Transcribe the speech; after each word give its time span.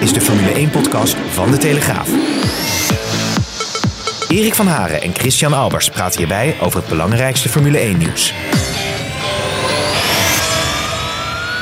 Is 0.00 0.12
de 0.12 0.20
Formule 0.20 0.68
1-podcast 0.68 1.16
van 1.16 1.50
De 1.50 1.56
Telegraaf. 1.56 2.08
Erik 4.28 4.54
van 4.54 4.66
Haren 4.66 5.02
en 5.02 5.14
Christian 5.14 5.52
Albers 5.52 5.90
praten 5.90 6.18
hierbij 6.18 6.56
over 6.60 6.80
het 6.80 6.88
belangrijkste 6.88 7.48
Formule 7.48 7.78
1-nieuws. 7.78 8.34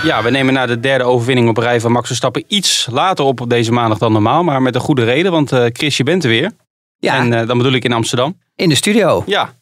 Ja, 0.03 0.23
we 0.23 0.31
nemen 0.31 0.55
na 0.55 0.67
de 0.67 0.81
derde 0.81 1.05
overwinning 1.05 1.49
op 1.49 1.57
rij 1.57 1.81
van 1.81 1.93
Max 1.93 2.07
Verstappen 2.07 2.45
iets 2.47 2.89
later 2.91 3.25
op 3.25 3.45
deze 3.49 3.73
maandag 3.73 3.99
dan 3.99 4.13
normaal. 4.13 4.43
Maar 4.43 4.63
met 4.63 4.75
een 4.75 4.81
goede 4.81 5.05
reden, 5.05 5.33
want 5.33 5.53
uh, 5.53 5.65
Chris, 5.73 5.97
je 5.97 6.05
bent 6.05 6.23
er 6.23 6.31
weer. 6.31 6.51
Ja. 6.99 7.17
En 7.17 7.33
uh, 7.33 7.47
dan 7.47 7.59
bedoel 7.59 7.73
ik 7.73 7.85
in 7.85 7.93
Amsterdam. 7.93 8.39
In 8.57 8.69
de 8.69 8.75
studio. 8.75 9.23
Ja. 9.27 9.55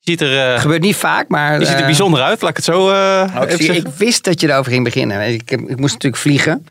Ziet 0.00 0.20
er, 0.20 0.52
uh, 0.54 0.60
Gebeurt 0.60 0.82
niet 0.82 0.96
vaak, 0.96 1.28
maar... 1.28 1.60
Je 1.60 1.66
ziet 1.66 1.78
er 1.78 1.84
bijzonder 1.84 2.20
uit, 2.20 2.40
laat 2.40 2.50
ik 2.50 2.56
het 2.56 2.64
zo 2.64 2.90
nou, 2.90 3.46
ik, 3.46 3.60
zie, 3.62 3.74
ik, 3.74 3.86
wist 3.86 4.24
dat 4.24 4.40
je 4.40 4.48
erover 4.48 4.72
ging 4.72 4.84
beginnen. 4.84 5.32
Ik, 5.32 5.50
ik 5.50 5.78
moest 5.78 5.92
natuurlijk 5.92 6.22
vliegen. 6.22 6.66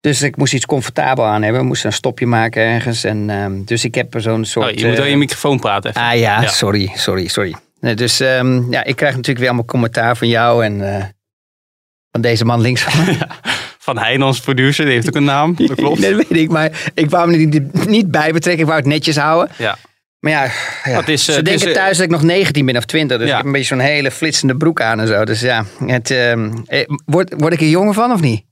Dus 0.00 0.22
ik 0.22 0.36
moest 0.36 0.52
iets 0.52 0.66
comfortabel 0.66 1.24
aan 1.24 1.42
hebben. 1.42 1.66
Moest 1.66 1.84
een 1.84 1.92
stopje 1.92 2.26
maken 2.26 2.62
ergens. 2.62 3.04
En, 3.04 3.28
uh, 3.28 3.46
dus 3.64 3.84
ik 3.84 3.94
heb 3.94 4.14
zo'n 4.18 4.44
soort... 4.44 4.70
Oh, 4.70 4.78
je 4.78 4.86
moet 4.86 4.96
wel 4.96 5.04
in 5.04 5.10
je 5.10 5.16
microfoon 5.16 5.58
praten. 5.58 5.90
Even. 5.90 6.02
Ah 6.02 6.18
ja, 6.18 6.40
ja, 6.40 6.48
sorry, 6.48 6.90
sorry, 6.94 7.26
sorry. 7.28 7.54
Nee, 7.80 7.94
dus 7.94 8.20
um, 8.20 8.72
ja, 8.72 8.84
ik 8.84 8.96
krijg 8.96 9.12
natuurlijk 9.12 9.38
weer 9.38 9.48
allemaal 9.48 9.64
commentaar 9.64 10.16
van 10.16 10.28
jou 10.28 10.64
en 10.64 10.80
uh, 10.80 11.04
van 12.10 12.20
deze 12.20 12.44
man 12.44 12.60
links 12.60 12.82
van 12.82 13.04
me. 13.04 13.16
van 13.78 13.98
Hein, 13.98 14.22
ons 14.22 14.40
producer, 14.40 14.84
die 14.84 14.94
heeft 14.94 15.08
ook 15.08 15.14
een 15.14 15.24
naam. 15.24 15.54
Dat 15.56 15.76
klopt. 15.80 16.02
dat 16.02 16.14
weet 16.14 16.30
ik, 16.30 16.50
maar 16.50 16.90
ik 16.94 17.10
wou 17.10 17.30
hem 17.30 17.48
niet, 17.48 17.86
niet 17.86 18.10
bij 18.10 18.32
betrekken. 18.32 18.62
Ik 18.62 18.68
wou 18.68 18.78
het 18.78 18.88
netjes 18.88 19.16
houden. 19.16 19.54
Ja. 19.58 19.78
Maar 20.20 20.32
ja, 20.32 20.50
ja. 20.84 21.06
Is, 21.06 21.24
ze 21.24 21.42
denken 21.42 21.68
is, 21.68 21.74
thuis 21.74 21.96
dat 21.96 22.06
ik 22.06 22.12
nog 22.12 22.22
19 22.22 22.66
ben 22.66 22.76
of 22.76 22.84
20. 22.84 23.18
Dus 23.18 23.26
ja. 23.26 23.32
ik 23.32 23.36
heb 23.36 23.46
een 23.46 23.52
beetje 23.52 23.66
zo'n 23.66 23.84
hele 23.84 24.10
flitsende 24.10 24.56
broek 24.56 24.80
aan 24.80 25.00
en 25.00 25.06
zo. 25.06 25.24
Dus 25.24 25.40
ja, 25.40 25.64
het, 25.86 26.10
uh, 26.10 26.48
word, 27.04 27.34
word 27.36 27.52
ik 27.52 27.60
er 27.60 27.68
jonger 27.68 27.94
van 27.94 28.12
of 28.12 28.20
niet? 28.20 28.44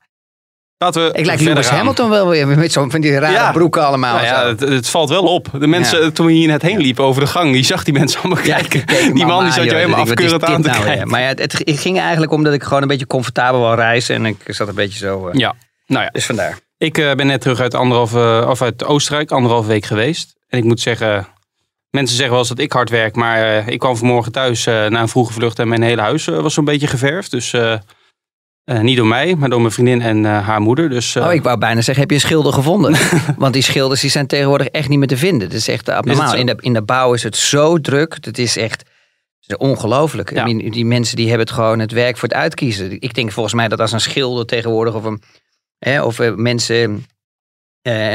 Laten 0.79 1.05
we 1.05 1.19
ik 1.19 1.27
lijk 1.27 1.41
Lewis 1.41 1.69
Hamilton 1.69 2.11
wel 2.11 2.29
weer 2.29 2.47
met 2.47 2.73
zo'n 2.73 2.91
van 2.91 3.01
die 3.01 3.19
rare 3.19 3.33
ja. 3.33 3.53
broeken 3.53 3.87
allemaal. 3.87 4.15
Nou 4.15 4.27
ja, 4.27 4.47
het, 4.47 4.61
het, 4.61 4.89
valt 4.89 5.09
wel 5.09 5.23
op. 5.23 5.49
De 5.59 5.67
mensen, 5.67 6.03
ja. 6.03 6.11
toen 6.11 6.27
we 6.27 6.33
hier 6.33 6.49
net 6.49 6.63
heen 6.63 6.79
liepen 6.79 7.05
over 7.05 7.21
de 7.21 7.27
gang, 7.27 7.53
die 7.53 7.65
zag 7.65 7.85
die 7.85 7.95
mensen 7.95 8.21
allemaal 8.23 8.43
kijken. 8.45 8.87
die 9.15 9.27
man 9.27 9.45
die 9.45 9.53
zat 9.53 9.65
je 9.65 9.75
helemaal 9.75 10.01
afkeurend 10.01 10.45
aan 10.45 10.63
te 10.63 10.69
nou, 10.69 10.85
kijken. 10.85 11.09
Maar 11.09 11.21
ja, 11.21 11.27
het, 11.27 11.41
het, 11.41 11.81
ging 11.81 11.99
eigenlijk 11.99 12.33
om 12.33 12.45
dat 12.45 12.53
ik 12.53 12.63
gewoon 12.63 12.83
een 12.83 12.89
beetje 12.89 13.07
comfortabel 13.07 13.61
wil 13.61 13.75
reizen. 13.75 14.15
En 14.15 14.27
ik 14.27 14.37
zat 14.47 14.69
een 14.69 14.75
beetje 14.75 14.99
zo... 14.99 15.29
Uh, 15.29 15.35
ja, 15.35 15.55
nou 15.87 16.05
ja. 16.05 16.11
Dus 16.11 16.27
vandaar. 16.27 16.59
Ik 16.77 16.99
uh, 16.99 17.15
ben 17.15 17.27
net 17.27 17.41
terug 17.41 17.61
uit, 17.61 17.75
anderhalve, 17.75 18.45
of 18.49 18.63
uit 18.63 18.85
Oostenrijk, 18.85 19.31
anderhalf 19.31 19.67
week 19.67 19.85
geweest. 19.85 20.35
En 20.49 20.59
ik 20.59 20.65
moet 20.65 20.81
zeggen, 20.81 21.27
mensen 21.91 22.15
zeggen 22.15 22.31
wel 22.31 22.39
eens 22.39 22.49
dat 22.49 22.59
ik 22.59 22.73
hard 22.73 22.91
werk. 22.91 23.15
Maar 23.15 23.69
ik 23.69 23.79
kwam 23.79 23.97
vanmorgen 23.97 24.33
thuis 24.33 24.65
na 24.65 25.01
een 25.01 25.09
vroege 25.09 25.33
vlucht 25.33 25.59
en 25.59 25.69
mijn 25.69 25.83
hele 25.83 26.01
huis 26.01 26.25
was 26.25 26.55
zo'n 26.55 26.65
beetje 26.65 26.87
geverfd. 26.87 27.31
Dus... 27.31 27.55
Uh, 28.69 28.81
niet 28.81 28.97
door 28.97 29.07
mij, 29.07 29.35
maar 29.35 29.49
door 29.49 29.61
mijn 29.61 29.73
vriendin 29.73 30.03
en 30.03 30.25
uh, 30.25 30.47
haar 30.47 30.61
moeder. 30.61 30.89
Dus, 30.89 31.15
uh... 31.15 31.27
Oh, 31.27 31.33
ik 31.33 31.43
wou 31.43 31.59
bijna 31.59 31.81
zeggen, 31.81 32.03
heb 32.03 32.11
je 32.11 32.15
een 32.15 32.23
schilder 32.23 32.53
gevonden? 32.53 32.97
Want 33.37 33.53
die 33.53 33.63
schilders 33.63 34.01
die 34.01 34.11
zijn 34.11 34.27
tegenwoordig 34.27 34.67
echt 34.67 34.89
niet 34.89 34.99
meer 34.99 35.09
te 35.09 35.17
vinden. 35.17 35.49
Dat 35.49 35.59
is 35.59 35.69
echt 35.69 35.89
abnormaal. 35.89 36.33
Is 36.33 36.41
in, 36.41 36.47
de, 36.47 36.57
in 36.61 36.73
de 36.73 36.83
bouw 36.83 37.15
is 37.15 37.23
het 37.23 37.37
zo 37.37 37.81
druk. 37.81 38.17
Het 38.21 38.39
is 38.39 38.57
echt 38.57 38.85
ongelooflijk. 39.57 40.33
Ja. 40.33 40.45
Die, 40.45 40.71
die, 40.71 40.85
mensen 40.85 41.17
die 41.17 41.29
hebben 41.29 41.47
het 41.47 41.55
gewoon 41.55 41.79
het 41.79 41.93
werk 41.93 42.17
voor 42.17 42.29
het 42.29 42.39
uitkiezen. 42.39 43.01
Ik 43.01 43.15
denk 43.15 43.33
volgens 43.33 43.55
mij 43.55 43.69
dat 43.69 43.81
als 43.81 43.93
een 43.93 44.01
schilder 44.01 44.47
tegenwoordig 44.47 44.95
of, 44.95 45.05
een, 45.05 45.23
hè, 45.79 46.03
of 46.03 46.19
mensen 46.37 47.07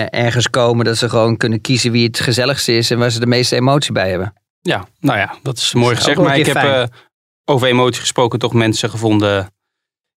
ergens 0.09 0.49
komen... 0.49 0.85
dat 0.85 0.97
ze 0.97 1.09
gewoon 1.09 1.37
kunnen 1.37 1.61
kiezen 1.61 1.91
wie 1.91 2.07
het 2.07 2.19
gezelligste 2.19 2.77
is... 2.77 2.91
en 2.91 2.99
waar 2.99 3.11
ze 3.11 3.19
de 3.19 3.25
meeste 3.25 3.55
emotie 3.55 3.91
bij 3.91 4.09
hebben. 4.09 4.33
Ja, 4.61 4.87
nou 4.99 5.19
ja, 5.19 5.35
dat 5.41 5.57
is 5.57 5.73
mooi 5.73 5.95
gezegd. 5.95 6.19
Maar 6.19 6.37
ik 6.37 6.45
heb 6.45 6.89
over 7.45 7.67
emotie 7.67 8.01
gesproken 8.01 8.39
toch 8.39 8.53
mensen 8.53 8.89
gevonden 8.89 9.51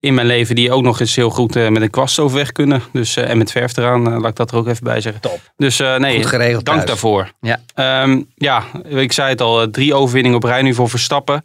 in 0.01 0.15
mijn 0.15 0.27
leven 0.27 0.55
die 0.55 0.73
ook 0.73 0.83
nog 0.83 1.01
eens 1.01 1.17
heel 1.17 1.31
goed 1.31 1.57
uh, 1.57 1.69
met 1.69 1.83
een 1.83 1.91
kwast 1.91 2.19
overweg 2.19 2.53
kunnen. 2.53 2.83
Dus, 2.93 3.17
uh, 3.17 3.31
en 3.31 3.39
met 3.39 3.51
verf 3.51 3.77
eraan, 3.77 4.13
uh, 4.13 4.19
laat 4.19 4.31
ik 4.31 4.37
dat 4.37 4.51
er 4.51 4.57
ook 4.57 4.67
even 4.67 4.85
bij 4.85 5.01
zeggen. 5.01 5.23
Top. 5.23 5.41
Dus 5.57 5.79
nee, 5.79 6.17
goed 6.17 6.27
geregeld 6.27 6.65
dank 6.65 6.77
thuis. 6.77 6.91
daarvoor. 6.91 7.33
Ja. 7.41 8.03
Um, 8.03 8.31
ja, 8.35 8.65
ik 8.89 9.13
zei 9.13 9.29
het 9.29 9.41
al, 9.41 9.71
drie 9.71 9.95
overwinningen 9.95 10.37
op 10.37 10.45
rij 10.45 10.63
nu 10.63 10.75
voor 10.75 10.89
Verstappen. 10.89 11.43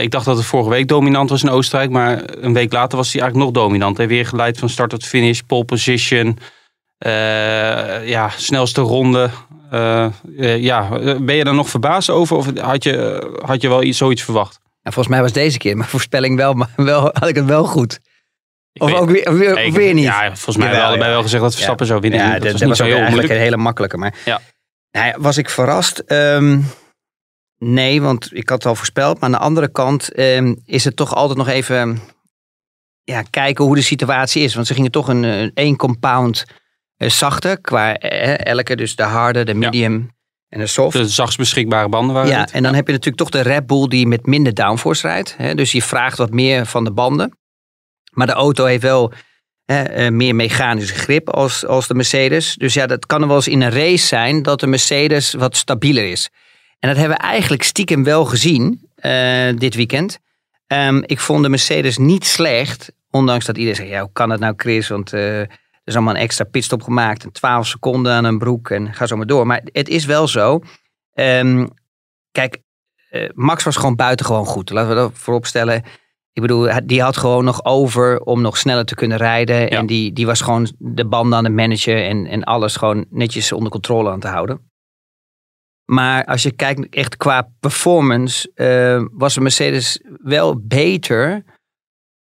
ik 0.00 0.10
dacht 0.10 0.24
dat 0.24 0.36
het 0.36 0.46
vorige 0.46 0.70
week 0.70 0.88
dominant 0.88 1.30
was 1.30 1.42
in 1.42 1.50
Oostenrijk, 1.50 1.90
maar 1.90 2.22
een 2.26 2.52
week 2.52 2.72
later 2.72 2.96
was 2.96 3.12
hij 3.12 3.22
eigenlijk 3.22 3.52
nog 3.52 3.64
dominant. 3.64 3.96
Hij 3.96 4.08
weer 4.08 4.26
geleid 4.26 4.58
van 4.58 4.68
start 4.68 4.90
tot 4.90 5.04
finish, 5.04 5.40
pole 5.46 5.64
position, 5.64 6.38
ja, 8.04 8.28
snelste 8.36 8.80
ronde. 8.80 9.30
ja, 10.58 10.88
ben 11.18 11.34
je 11.34 11.44
daar 11.44 11.54
nog 11.54 11.68
verbaasd 11.68 12.10
over 12.10 12.36
of 12.36 12.58
had 12.58 12.84
je, 12.84 13.26
had 13.44 13.62
je 13.62 13.68
wel 13.68 13.82
iets, 13.82 13.98
zoiets 13.98 14.22
verwacht? 14.22 14.61
Nou, 14.82 14.94
volgens 14.94 15.08
mij 15.08 15.20
was 15.20 15.32
deze 15.32 15.58
keer 15.58 15.76
mijn 15.76 15.88
voorspelling 15.96 16.36
wel, 16.36 16.54
maar 16.54 16.70
wel, 16.76 17.00
had 17.00 17.28
ik 17.28 17.34
het 17.34 17.44
wel 17.44 17.64
goed. 17.64 18.00
Ik 18.72 18.82
of 18.82 18.90
weet, 18.90 19.00
ook 19.00 19.10
weer, 19.10 19.38
weer, 19.38 19.58
ik, 19.58 19.72
weer 19.72 19.94
niet. 19.94 20.04
Ja, 20.04 20.26
volgens 20.26 20.56
mij 20.56 20.66
hebben 20.66 20.84
we 20.84 20.88
allebei 20.88 21.10
wel 21.10 21.22
gezegd 21.22 21.42
dat 21.42 21.52
Verstappen 21.52 21.86
ja. 21.86 21.90
zou 21.90 22.02
winnen. 22.02 22.20
Ja, 22.20 22.32
dat, 22.32 22.42
dat 22.42 22.52
was 22.52 22.60
was, 22.60 22.68
niet 22.68 22.76
zo 22.76 22.84
heel 22.84 22.96
eigenlijk 22.96 23.28
een 23.28 23.38
hele 23.38 23.56
makkelijke. 23.56 23.96
Maar 23.96 24.14
ja. 24.24 24.40
nou, 24.90 25.14
was 25.18 25.38
ik 25.38 25.50
verrast? 25.50 26.02
Um, 26.06 26.66
nee, 27.58 28.02
want 28.02 28.28
ik 28.32 28.48
had 28.48 28.58
het 28.58 28.66
al 28.66 28.74
voorspeld. 28.74 29.14
Maar 29.14 29.24
aan 29.24 29.38
de 29.38 29.44
andere 29.44 29.70
kant 29.70 30.18
um, 30.18 30.62
is 30.64 30.84
het 30.84 30.96
toch 30.96 31.14
altijd 31.14 31.38
nog 31.38 31.48
even 31.48 32.00
ja, 33.02 33.22
kijken 33.30 33.64
hoe 33.64 33.74
de 33.74 33.82
situatie 33.82 34.42
is. 34.42 34.54
Want 34.54 34.66
ze 34.66 34.74
gingen 34.74 34.90
toch 34.90 35.08
een, 35.08 35.22
een 35.22 35.50
één 35.54 35.76
compound 35.76 36.44
uh, 36.98 37.08
zachter 37.08 37.60
qua 37.60 37.96
eh, 37.96 38.46
elke. 38.46 38.76
Dus 38.76 38.96
de 38.96 39.02
harde, 39.02 39.44
de 39.44 39.54
medium... 39.54 40.11
En 40.52 40.58
de 40.58 40.66
soft. 40.66 40.96
De 40.96 41.08
zachtst 41.08 41.38
beschikbare 41.38 41.88
banden 41.88 42.14
waren 42.14 42.30
Ja, 42.30 42.40
het. 42.40 42.50
en 42.50 42.62
dan 42.62 42.74
heb 42.74 42.86
je 42.86 42.92
natuurlijk 42.92 43.22
toch 43.22 43.30
de 43.30 43.48
Red 43.48 43.66
Bull 43.66 43.88
die 43.88 44.06
met 44.06 44.26
minder 44.26 44.54
downforce 44.54 45.06
rijdt. 45.06 45.34
Hè? 45.36 45.54
Dus 45.54 45.72
je 45.72 45.82
vraagt 45.82 46.18
wat 46.18 46.30
meer 46.30 46.66
van 46.66 46.84
de 46.84 46.92
banden. 46.92 47.38
Maar 48.10 48.26
de 48.26 48.32
auto 48.32 48.64
heeft 48.64 48.82
wel 48.82 49.12
hè, 49.64 50.10
meer 50.10 50.34
mechanische 50.34 50.94
grip 50.94 51.30
als, 51.30 51.66
als 51.66 51.86
de 51.86 51.94
Mercedes. 51.94 52.54
Dus 52.54 52.74
ja, 52.74 52.86
dat 52.86 53.06
kan 53.06 53.22
er 53.22 53.26
wel 53.26 53.36
eens 53.36 53.48
in 53.48 53.60
een 53.60 53.70
race 53.70 54.06
zijn 54.06 54.42
dat 54.42 54.60
de 54.60 54.66
Mercedes 54.66 55.32
wat 55.32 55.56
stabieler 55.56 56.04
is. 56.04 56.30
En 56.78 56.88
dat 56.88 56.98
hebben 56.98 57.16
we 57.16 57.22
eigenlijk 57.22 57.62
stiekem 57.62 58.04
wel 58.04 58.24
gezien 58.24 58.88
uh, 59.02 59.48
dit 59.58 59.74
weekend. 59.74 60.18
Um, 60.66 61.02
ik 61.06 61.20
vond 61.20 61.42
de 61.42 61.48
Mercedes 61.48 61.98
niet 61.98 62.24
slecht. 62.24 62.92
Ondanks 63.10 63.44
dat 63.44 63.56
iedereen 63.56 63.76
zegt, 63.76 63.90
ja, 63.90 64.00
hoe 64.00 64.12
kan 64.12 64.30
het 64.30 64.40
nou 64.40 64.54
Chris? 64.56 64.88
Want... 64.88 65.12
Uh, 65.12 65.40
er 65.40 65.48
is 65.84 65.94
allemaal 65.94 66.14
een 66.14 66.20
extra 66.20 66.44
pitstop 66.44 66.82
gemaakt. 66.82 67.24
En 67.24 67.32
12 67.32 67.66
seconden 67.66 68.12
aan 68.12 68.24
een 68.24 68.38
broek 68.38 68.70
en 68.70 68.94
ga 68.94 69.06
zo 69.06 69.16
maar 69.16 69.26
door. 69.26 69.46
Maar 69.46 69.60
het 69.64 69.88
is 69.88 70.04
wel 70.04 70.28
zo. 70.28 70.60
Um, 71.14 71.68
kijk, 72.30 72.58
uh, 73.10 73.28
Max 73.34 73.64
was 73.64 73.76
gewoon 73.76 73.96
buitengewoon 73.96 74.46
goed. 74.46 74.70
Laten 74.70 74.88
we 74.88 74.94
dat 74.94 75.10
voorop 75.14 75.46
stellen. 75.46 75.82
Ik 76.32 76.42
bedoel, 76.42 76.70
die 76.84 77.02
had 77.02 77.16
gewoon 77.16 77.44
nog 77.44 77.64
over 77.64 78.20
om 78.20 78.40
nog 78.40 78.56
sneller 78.56 78.84
te 78.84 78.94
kunnen 78.94 79.18
rijden. 79.18 79.60
Ja. 79.60 79.68
En 79.68 79.86
die, 79.86 80.12
die 80.12 80.26
was 80.26 80.40
gewoon 80.40 80.68
de 80.78 81.06
banden 81.06 81.38
aan 81.38 81.44
het 81.44 81.52
managen 81.52 82.04
en, 82.04 82.26
en 82.26 82.44
alles 82.44 82.76
gewoon 82.76 83.04
netjes 83.10 83.52
onder 83.52 83.70
controle 83.70 84.10
aan 84.10 84.20
te 84.20 84.28
houden. 84.28 84.70
Maar 85.84 86.24
als 86.24 86.42
je 86.42 86.52
kijkt 86.52 86.88
echt 86.88 87.16
qua 87.16 87.48
performance, 87.60 88.50
uh, 88.54 89.08
was 89.12 89.34
de 89.34 89.40
Mercedes 89.40 90.00
wel 90.22 90.60
beter 90.66 91.44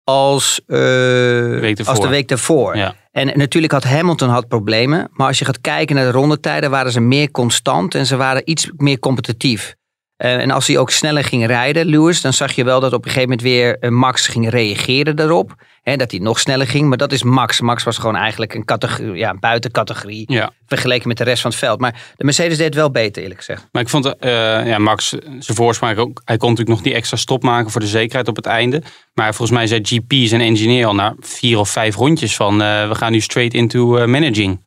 als, 0.03 0.61
uh, 0.67 0.77
de 0.77 1.81
als 1.85 1.99
de 1.99 2.07
week 2.07 2.27
daarvoor. 2.27 2.75
Ja. 2.77 2.95
En 3.11 3.37
natuurlijk 3.37 3.73
had 3.73 3.83
Hamilton 3.83 4.29
had 4.29 4.47
problemen. 4.47 5.07
Maar 5.11 5.27
als 5.27 5.39
je 5.39 5.45
gaat 5.45 5.61
kijken 5.61 5.95
naar 5.95 6.05
de 6.05 6.11
rondetijden, 6.11 6.69
waren 6.69 6.91
ze 6.91 6.99
meer 6.99 7.31
constant 7.31 7.95
en 7.95 8.05
ze 8.05 8.15
waren 8.15 8.49
iets 8.49 8.69
meer 8.75 8.99
competitief. 8.99 9.75
Uh, 10.21 10.41
en 10.41 10.51
als 10.51 10.67
hij 10.67 10.77
ook 10.77 10.91
sneller 10.91 11.23
ging 11.23 11.45
rijden, 11.45 11.85
Lewis, 11.85 12.21
dan 12.21 12.33
zag 12.33 12.51
je 12.51 12.63
wel 12.63 12.79
dat 12.79 12.93
op 12.93 13.05
een 13.05 13.11
gegeven 13.11 13.29
moment 13.29 13.47
weer 13.47 13.77
uh, 13.79 13.89
Max 13.89 14.27
ging 14.27 14.49
reageren 14.49 15.15
daarop. 15.15 15.55
Hè, 15.81 15.95
dat 15.95 16.11
hij 16.11 16.19
nog 16.19 16.39
sneller 16.39 16.67
ging. 16.67 16.87
Maar 16.87 16.97
dat 16.97 17.11
is 17.11 17.23
Max. 17.23 17.61
Max 17.61 17.83
was 17.83 17.97
gewoon 17.97 18.15
eigenlijk 18.15 18.53
een 18.53 18.65
categorie, 18.65 19.15
ja, 19.15 19.33
buitencategorie. 19.39 20.33
Ja. 20.33 20.51
Vergeleken 20.65 21.07
met 21.07 21.17
de 21.17 21.23
rest 21.23 21.41
van 21.41 21.51
het 21.51 21.59
veld. 21.59 21.79
Maar 21.79 22.13
de 22.15 22.23
Mercedes 22.23 22.57
deed 22.57 22.65
het 22.65 22.75
wel 22.75 22.91
beter, 22.91 23.21
eerlijk 23.21 23.39
gezegd. 23.39 23.67
Maar 23.71 23.81
ik 23.81 23.89
vond 23.89 24.05
uh, 24.05 24.11
ja, 24.65 24.77
Max, 24.77 25.09
zijn 25.39 25.57
voorspraak 25.57 25.97
ook. 25.97 26.21
Hij 26.25 26.37
kon 26.37 26.49
natuurlijk 26.49 26.77
nog 26.77 26.85
die 26.85 26.95
extra 26.95 27.17
stop 27.17 27.43
maken 27.43 27.71
voor 27.71 27.81
de 27.81 27.87
zekerheid 27.87 28.27
op 28.27 28.35
het 28.35 28.45
einde. 28.45 28.81
Maar 29.13 29.35
volgens 29.35 29.57
mij 29.57 29.67
zei 29.67 29.81
GP 29.83 30.13
zijn 30.27 30.41
engineer 30.41 30.85
al 30.85 30.95
na 30.95 31.15
vier 31.19 31.57
of 31.57 31.69
vijf 31.69 31.95
rondjes 31.95 32.35
van 32.35 32.57
we 32.57 32.91
gaan 32.91 33.11
nu 33.11 33.21
straight 33.21 33.53
into 33.53 34.07
managing. 34.07 34.59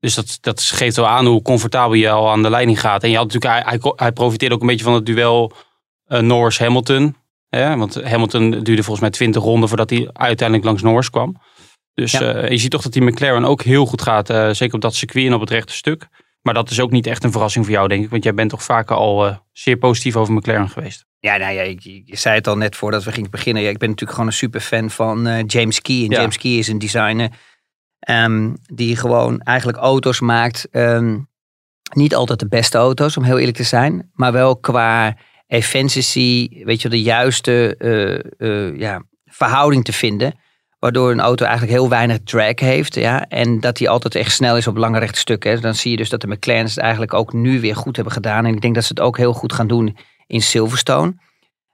Dus 0.00 0.14
dat, 0.14 0.38
dat 0.40 0.60
geeft 0.62 0.96
wel 0.96 1.06
aan 1.08 1.26
hoe 1.26 1.42
comfortabel 1.42 1.94
je 1.94 2.10
al 2.10 2.30
aan 2.30 2.42
de 2.42 2.50
leiding 2.50 2.80
gaat. 2.80 3.02
En 3.02 3.10
je 3.10 3.16
had 3.16 3.32
natuurlijk, 3.32 3.52
hij, 3.66 3.78
hij, 3.80 3.92
hij 3.96 4.12
profiteerde 4.12 4.54
ook 4.54 4.60
een 4.60 4.66
beetje 4.66 4.84
van 4.84 4.94
het 4.94 5.06
duel 5.06 5.52
uh, 6.08 6.18
Norris-Hamilton. 6.20 7.16
Hè? 7.48 7.76
Want 7.76 8.02
Hamilton 8.02 8.50
duurde 8.50 8.82
volgens 8.82 9.00
mij 9.00 9.10
20 9.10 9.42
ronden 9.42 9.68
voordat 9.68 9.90
hij 9.90 10.10
uiteindelijk 10.12 10.66
langs 10.68 10.82
Norris 10.82 11.10
kwam. 11.10 11.36
Dus 11.94 12.12
Ja. 12.12 12.20
eh, 12.34 12.50
je 12.50 12.56
ziet 12.58 12.70
toch 12.70 12.82
dat 12.82 12.92
die 12.92 13.02
McLaren 13.02 13.44
ook 13.44 13.62
heel 13.62 13.86
goed 13.86 14.02
gaat. 14.02 14.30
eh, 14.30 14.50
zeker 14.50 14.74
op 14.74 14.80
dat 14.80 14.94
circuit 14.94 15.26
en 15.26 15.34
op 15.34 15.40
het 15.40 15.50
rechte 15.50 15.72
stuk. 15.72 16.08
Maar 16.42 16.54
dat 16.54 16.70
is 16.70 16.80
ook 16.80 16.90
niet 16.90 17.06
echt 17.06 17.24
een 17.24 17.32
verrassing 17.32 17.64
voor 17.64 17.74
jou, 17.74 17.88
denk 17.88 18.04
ik. 18.04 18.10
Want 18.10 18.24
jij 18.24 18.34
bent 18.34 18.50
toch 18.50 18.62
vaker 18.62 18.96
al 18.96 19.38
zeer 19.52 19.76
positief 19.76 20.16
over 20.16 20.34
McLaren 20.34 20.68
geweest. 20.68 21.04
Ja, 21.20 21.36
nou 21.36 21.52
ja, 21.54 21.62
je, 21.62 22.02
je 22.04 22.16
zei 22.16 22.34
het 22.34 22.46
al 22.46 22.56
net 22.56 22.76
voordat 22.76 23.04
we 23.04 23.12
gingen 23.12 23.30
beginnen. 23.30 23.62
Ja, 23.62 23.68
ik 23.68 23.78
ben 23.78 23.88
natuurlijk 23.88 24.18
gewoon 24.18 24.30
een 24.32 24.36
super 24.38 24.60
fan 24.60 24.90
van 24.90 25.44
James 25.46 25.80
Key. 25.80 25.96
En 26.04 26.10
Ja. 26.10 26.20
James 26.20 26.38
Key 26.38 26.50
is 26.50 26.68
een 26.68 26.78
designer 26.78 27.30
ehm, 27.98 28.54
die 28.74 28.96
gewoon 28.96 29.40
eigenlijk 29.40 29.78
auto's 29.78 30.20
maakt. 30.20 30.68
ehm, 30.70 31.18
niet 31.94 32.14
altijd 32.14 32.38
de 32.38 32.48
beste 32.48 32.78
auto's, 32.78 33.16
om 33.16 33.22
heel 33.22 33.38
eerlijk 33.38 33.56
te 33.56 33.62
zijn. 33.62 34.10
Maar 34.12 34.32
wel 34.32 34.56
qua 34.56 35.16
efficiency, 35.46 36.48
weet 36.64 36.82
je, 36.82 36.88
de 36.88 37.02
juiste 37.02 37.76
eh, 37.78 38.68
eh, 38.68 38.78
ja, 38.78 39.02
verhouding 39.24 39.84
te 39.84 39.92
vinden. 39.92 40.38
Waardoor 40.78 41.10
een 41.10 41.20
auto 41.20 41.44
eigenlijk 41.44 41.78
heel 41.78 41.88
weinig 41.88 42.18
drag 42.24 42.60
heeft. 42.60 42.94
Ja, 42.94 43.26
en 43.28 43.60
dat 43.60 43.76
die 43.76 43.88
altijd 43.88 44.14
echt 44.14 44.32
snel 44.32 44.56
is 44.56 44.66
op 44.66 44.76
lange 44.76 44.98
rechte 44.98 45.18
stukken. 45.18 45.60
Dan 45.60 45.74
zie 45.74 45.90
je 45.90 45.96
dus 45.96 46.08
dat 46.08 46.20
de 46.20 46.26
McLaren's 46.26 46.74
het 46.74 46.82
eigenlijk 46.84 47.14
ook 47.14 47.32
nu 47.32 47.60
weer 47.60 47.76
goed 47.76 47.94
hebben 47.96 48.14
gedaan. 48.14 48.46
En 48.46 48.54
ik 48.54 48.60
denk 48.60 48.74
dat 48.74 48.84
ze 48.84 48.88
het 48.88 49.00
ook 49.00 49.16
heel 49.16 49.32
goed 49.32 49.52
gaan 49.52 49.66
doen 49.66 49.96
in 50.26 50.42
Silverstone. 50.42 51.14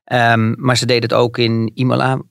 Ehm, 0.05 0.55
maar 0.57 0.77
ze 0.77 0.87
deden 0.87 1.03
het 1.03 1.13
ook 1.13 1.39
in 1.39 1.71
Imola 1.75 2.23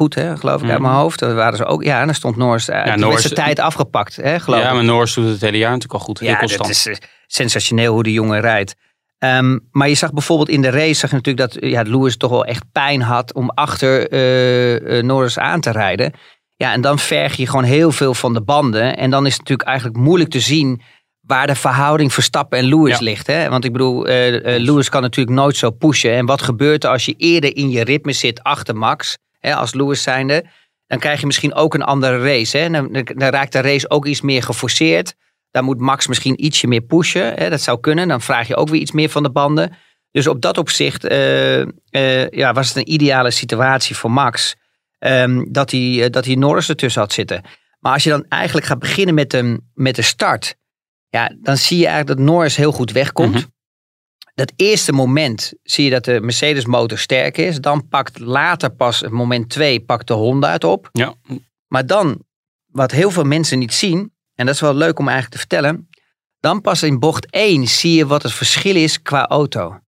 goed, 0.00 0.14
hè, 0.14 0.36
geloof 0.36 0.62
ik, 0.62 0.68
uit 0.70 0.78
Mhm. 0.78 0.88
mijn 0.88 1.00
hoofd. 1.00 1.18
Daar 1.18 1.34
waren 1.34 1.56
ze 1.56 1.64
ook, 1.64 1.82
ja, 1.84 2.00
en 2.00 2.06
dan 2.06 2.14
stond 2.14 2.36
Norris 2.36 2.70
uit 2.70 3.00
Ja, 3.00 3.12
de 3.16 3.30
tijd 3.32 3.58
afgepakt, 3.58 4.16
hè, 4.16 4.40
geloof 4.40 4.60
ja, 4.62 4.68
ik. 4.68 4.74
maar 4.74 4.84
Norris 4.84 5.14
doet 5.14 5.28
het 5.28 5.40
hele 5.40 5.58
jaar 5.58 5.70
natuurlijk 5.70 6.00
al 6.00 6.06
goed. 6.06 6.18
Ja, 6.20 6.36
constant. 6.36 6.62
dat 6.62 6.70
is 6.70 6.86
eh, 6.86 6.94
sensationeel 7.26 7.92
hoe 7.92 8.02
de 8.02 8.12
jongen 8.12 8.40
rijdt. 8.40 8.74
Ehm, 9.18 9.58
maar 9.70 9.88
je 9.88 9.94
zag 9.94 10.12
bijvoorbeeld 10.12 10.48
in 10.48 10.62
de 10.62 10.70
race 10.70 10.94
zag 10.94 11.10
je 11.10 11.16
natuurlijk 11.16 11.52
dat 11.52 11.62
ja, 11.70 11.82
Lewis 11.82 12.16
toch 12.16 12.30
wel 12.30 12.44
echt 12.44 12.64
pijn 12.72 13.02
had 13.02 13.34
om 13.34 13.50
achter 13.50 14.08
eh, 14.08 14.98
eh, 14.98 15.04
Norris 15.04 15.38
aan 15.38 15.60
te 15.60 15.70
rijden. 15.70 16.12
Ja, 16.56 16.72
en 16.72 16.80
dan 16.80 16.98
verg 16.98 17.36
je 17.36 17.46
gewoon 17.46 17.64
heel 17.64 17.92
veel 17.92 18.14
van 18.14 18.34
de 18.34 18.42
banden. 18.42 18.96
En 18.96 19.10
dan 19.10 19.26
is 19.26 19.32
het 19.32 19.40
natuurlijk 19.40 19.68
eigenlijk 19.68 19.98
moeilijk 19.98 20.30
te 20.30 20.40
zien 20.40 20.80
waar 21.20 21.46
de 21.46 21.54
verhouding 21.54 22.12
Verstappen 22.12 22.58
en 22.58 22.64
Lewis 22.64 22.98
Ja. 22.98 23.04
ligt. 23.04 23.26
Hè? 23.26 23.48
Want 23.48 23.64
ik 23.64 23.72
bedoel, 23.72 24.06
eh 24.06 24.54
eh, 24.54 24.62
Lewis 24.62 24.88
kan 24.88 25.02
natuurlijk 25.02 25.36
nooit 25.36 25.56
zo 25.56 25.70
pushen. 25.70 26.12
En 26.12 26.26
wat 26.26 26.42
gebeurt 26.42 26.84
er 26.84 26.90
als 26.90 27.04
je 27.04 27.14
eerder 27.16 27.56
in 27.56 27.70
je 27.70 27.84
ritme 27.84 28.12
zit 28.12 28.42
achter 28.42 28.76
Max, 28.76 29.16
hè, 29.40 29.54
als 29.54 29.74
Lewis 29.74 30.02
zijnde? 30.02 30.44
Dan 30.86 30.98
krijg 30.98 31.20
je 31.20 31.26
misschien 31.26 31.54
ook 31.54 31.74
een 31.74 31.82
andere 31.82 32.22
race. 32.22 32.58
Hè? 32.58 32.70
Dan, 32.70 32.92
dan, 32.92 33.28
raakt 33.28 33.52
de 33.52 33.60
race 33.60 33.90
ook 33.90 34.06
iets 34.06 34.20
meer 34.20 34.42
geforceerd. 34.42 35.14
Dan 35.50 35.64
moet 35.64 35.80
Max 35.80 36.06
misschien 36.06 36.44
ietsje 36.44 36.66
meer 36.66 36.80
pushen. 36.80 37.34
Hè? 37.34 37.50
Dat 37.50 37.60
zou 37.60 37.80
kunnen. 37.80 38.08
Dan 38.08 38.20
vraag 38.20 38.48
je 38.48 38.56
ook 38.56 38.68
weer 38.68 38.80
iets 38.80 38.92
meer 38.92 39.08
van 39.08 39.22
de 39.22 39.30
banden. 39.30 39.76
Dus 40.10 40.26
op 40.26 40.40
dat 40.40 40.58
opzicht 40.58 41.04
eh, 41.04 41.60
eh, 41.60 42.28
ja, 42.30 42.52
was 42.52 42.68
het 42.68 42.76
een 42.76 42.92
ideale 42.92 43.30
situatie 43.30 43.96
voor 43.96 44.10
Max. 44.10 44.56
ehm, 44.98 45.44
dat, 45.48 45.70
hij, 45.70 46.04
eh, 46.04 46.10
dat 46.10 46.24
hij 46.24 46.34
Norris 46.34 46.68
ertussen 46.68 47.00
had 47.00 47.12
zitten. 47.12 47.42
Maar 47.78 47.92
als 47.92 48.04
je 48.04 48.10
dan 48.10 48.24
eigenlijk 48.28 48.66
gaat 48.66 48.78
beginnen 48.78 49.14
met 49.14 49.30
de, 49.30 49.60
met 49.74 49.96
de 49.96 50.02
start. 50.02 50.56
Ja, 51.08 51.36
dan 51.40 51.56
zie 51.56 51.78
je 51.78 51.86
eigenlijk 51.86 52.18
dat 52.18 52.26
Norris 52.26 52.56
heel 52.56 52.72
goed 52.72 52.92
wegkomt. 52.92 53.34
Mhm. 53.34 53.44
Dat 54.40 54.52
eerste 54.56 54.92
moment 54.92 55.52
zie 55.62 55.84
je 55.84 55.90
dat 55.90 56.04
de 56.04 56.20
Mercedes 56.20 56.64
motor 56.64 56.98
sterk 56.98 57.38
is. 57.38 57.60
Dan 57.60 57.88
pakt 57.88 58.18
later 58.18 58.70
pas 58.70 59.00
het 59.00 59.10
moment 59.10 59.48
2 59.48 59.80
pakt 59.80 60.06
de 60.06 60.12
Honda 60.12 60.52
het 60.52 60.64
op. 60.64 60.88
Ja, 60.92 61.14
Maar 61.66 61.86
dan, 61.86 62.24
wat 62.66 62.90
heel 62.90 63.10
veel 63.10 63.24
mensen 63.24 63.58
niet 63.58 63.72
zien, 63.72 64.12
en 64.34 64.46
dat 64.46 64.54
is 64.54 64.60
wel 64.60 64.74
leuk 64.74 64.98
om 64.98 65.08
eigenlijk 65.08 65.32
te 65.32 65.48
vertellen, 65.48 65.88
dan 66.38 66.60
pas 66.60 66.82
in 66.82 66.98
bocht 66.98 67.30
1 67.30 67.66
zie 67.66 67.94
je 67.94 68.06
wat 68.06 68.22
het 68.22 68.32
verschil 68.32 68.76
is 68.76 69.02
qua 69.02 69.26
auto. 69.26 69.78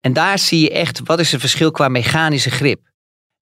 En 0.00 0.12
daar 0.12 0.38
zie 0.38 0.60
je 0.60 0.70
echt 0.70 1.00
wat 1.04 1.20
is 1.20 1.32
het 1.32 1.40
verschil 1.40 1.70
qua 1.70 1.88
mechanische 1.88 2.50
grip. 2.50 2.80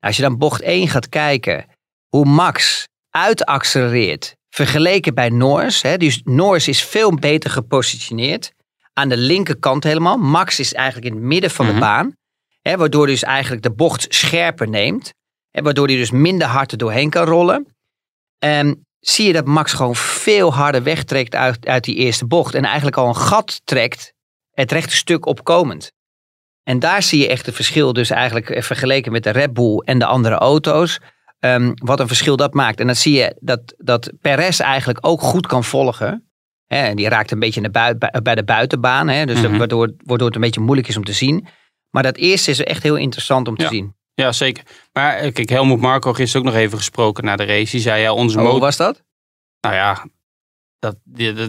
Als 0.00 0.16
je 0.16 0.22
dan 0.22 0.38
bocht 0.38 0.60
1 0.60 0.88
gaat 0.88 1.08
kijken, 1.08 1.66
hoe 2.08 2.24
Max 2.24 2.88
uitaccelereert 3.10 4.36
vergeleken 4.48 5.14
bij 5.14 5.28
Norris. 5.28 5.82
Hè, 5.82 5.96
dus 5.96 6.20
Norris 6.24 6.68
is 6.68 6.84
veel 6.84 7.14
beter 7.14 7.50
gepositioneerd. 7.50 8.54
Aan 8.98 9.08
de 9.08 9.16
linkerkant 9.16 9.84
helemaal. 9.84 10.16
Max 10.16 10.60
is 10.60 10.74
eigenlijk 10.74 11.06
in 11.06 11.20
het 11.20 11.22
midden 11.28 11.50
van 11.50 11.64
Mhm. 11.66 11.74
de 11.74 11.80
baan. 11.80 12.14
Hè, 12.62 12.76
waardoor 12.76 13.02
hij 13.04 13.12
dus 13.12 13.22
eigenlijk 13.22 13.62
de 13.62 13.72
bocht 13.74 14.06
scherper 14.08 14.68
neemt. 14.68 15.12
Hè, 15.50 15.62
waardoor 15.62 15.86
hij 15.86 15.96
dus 15.96 16.10
minder 16.10 16.46
hard 16.48 16.72
er 16.72 16.78
doorheen 16.78 17.10
kan 17.10 17.24
rollen. 17.24 17.66
En 18.38 18.86
zie 19.00 19.26
je 19.26 19.32
dat 19.32 19.44
Max 19.46 19.72
gewoon 19.72 19.96
veel 19.96 20.54
harder 20.54 20.82
wegtrekt 20.82 21.34
uit, 21.34 21.66
uit 21.66 21.84
die 21.84 21.94
eerste 21.96 22.26
bocht. 22.26 22.54
En 22.54 22.64
eigenlijk 22.64 22.96
al 22.96 23.08
een 23.08 23.16
gat 23.16 23.60
trekt, 23.64 24.12
het 24.50 24.72
rechte 24.72 24.96
stuk 24.96 25.26
opkomend. 25.26 25.92
En 26.62 26.78
daar 26.78 27.02
zie 27.02 27.20
je 27.20 27.28
echt 27.28 27.46
het 27.46 27.54
verschil 27.54 27.92
dus 27.92 28.10
eigenlijk 28.10 28.50
eh, 28.50 28.62
vergeleken 28.62 29.12
met 29.12 29.22
de 29.22 29.30
Red 29.30 29.52
Bull 29.52 29.78
en 29.78 29.98
de 29.98 30.06
andere 30.06 30.34
auto's. 30.34 30.98
Ehm, 31.38 31.72
wat 31.74 32.00
een 32.00 32.06
verschil 32.06 32.36
dat 32.36 32.54
maakt. 32.54 32.80
En 32.80 32.86
dan 32.86 32.96
zie 32.96 33.14
je 33.18 33.36
dat, 33.40 33.74
dat 33.76 34.12
Perez 34.20 34.60
eigenlijk 34.60 34.98
ook 35.00 35.20
goed 35.20 35.46
kan 35.46 35.64
volgen. 35.64 36.25
En 36.66 36.96
die 36.96 37.08
raakt 37.08 37.30
een 37.30 37.38
beetje 37.38 37.60
naar 37.60 37.70
bui- 37.70 37.98
bij, 38.22 38.34
de 38.34 38.44
buitenbaan. 38.44 39.08
Hè, 39.08 39.26
dus 39.26 39.40
Mhm. 39.40 39.56
waardoor, 39.56 39.92
waardoor 40.04 40.26
het 40.26 40.36
een 40.36 40.42
beetje 40.42 40.60
moeilijk 40.60 40.88
is 40.88 40.96
om 40.96 41.04
te 41.04 41.12
zien. 41.12 41.46
Maar 41.90 42.02
dat 42.02 42.16
eerste 42.16 42.50
is 42.50 42.62
echt 42.64 42.82
heel 42.82 42.96
interessant 42.96 43.48
om 43.48 43.56
te 43.56 43.62
Ja. 43.62 43.68
zien. 43.68 43.94
ja, 44.14 44.32
zeker. 44.32 44.64
Maar 44.92 45.16
eh, 45.16 45.32
kijk, 45.32 45.48
Helmoet 45.48 45.80
Marco 45.80 46.12
gisteren 46.12 46.46
ook 46.46 46.52
nog 46.52 46.62
even 46.62 46.78
gesproken 46.78 47.24
na 47.24 47.36
de 47.36 47.44
race. 47.44 47.70
Die 47.70 47.80
zei 47.80 48.02
ja, 48.02 48.12
onze 48.12 48.34
Oh, 48.36 48.42
hoe 48.42 48.44
motor... 48.52 48.60
was 48.66 48.76
dat? 48.76 49.02
Nou 49.60 49.74
ja, 49.74 50.06
dat, 50.78 50.96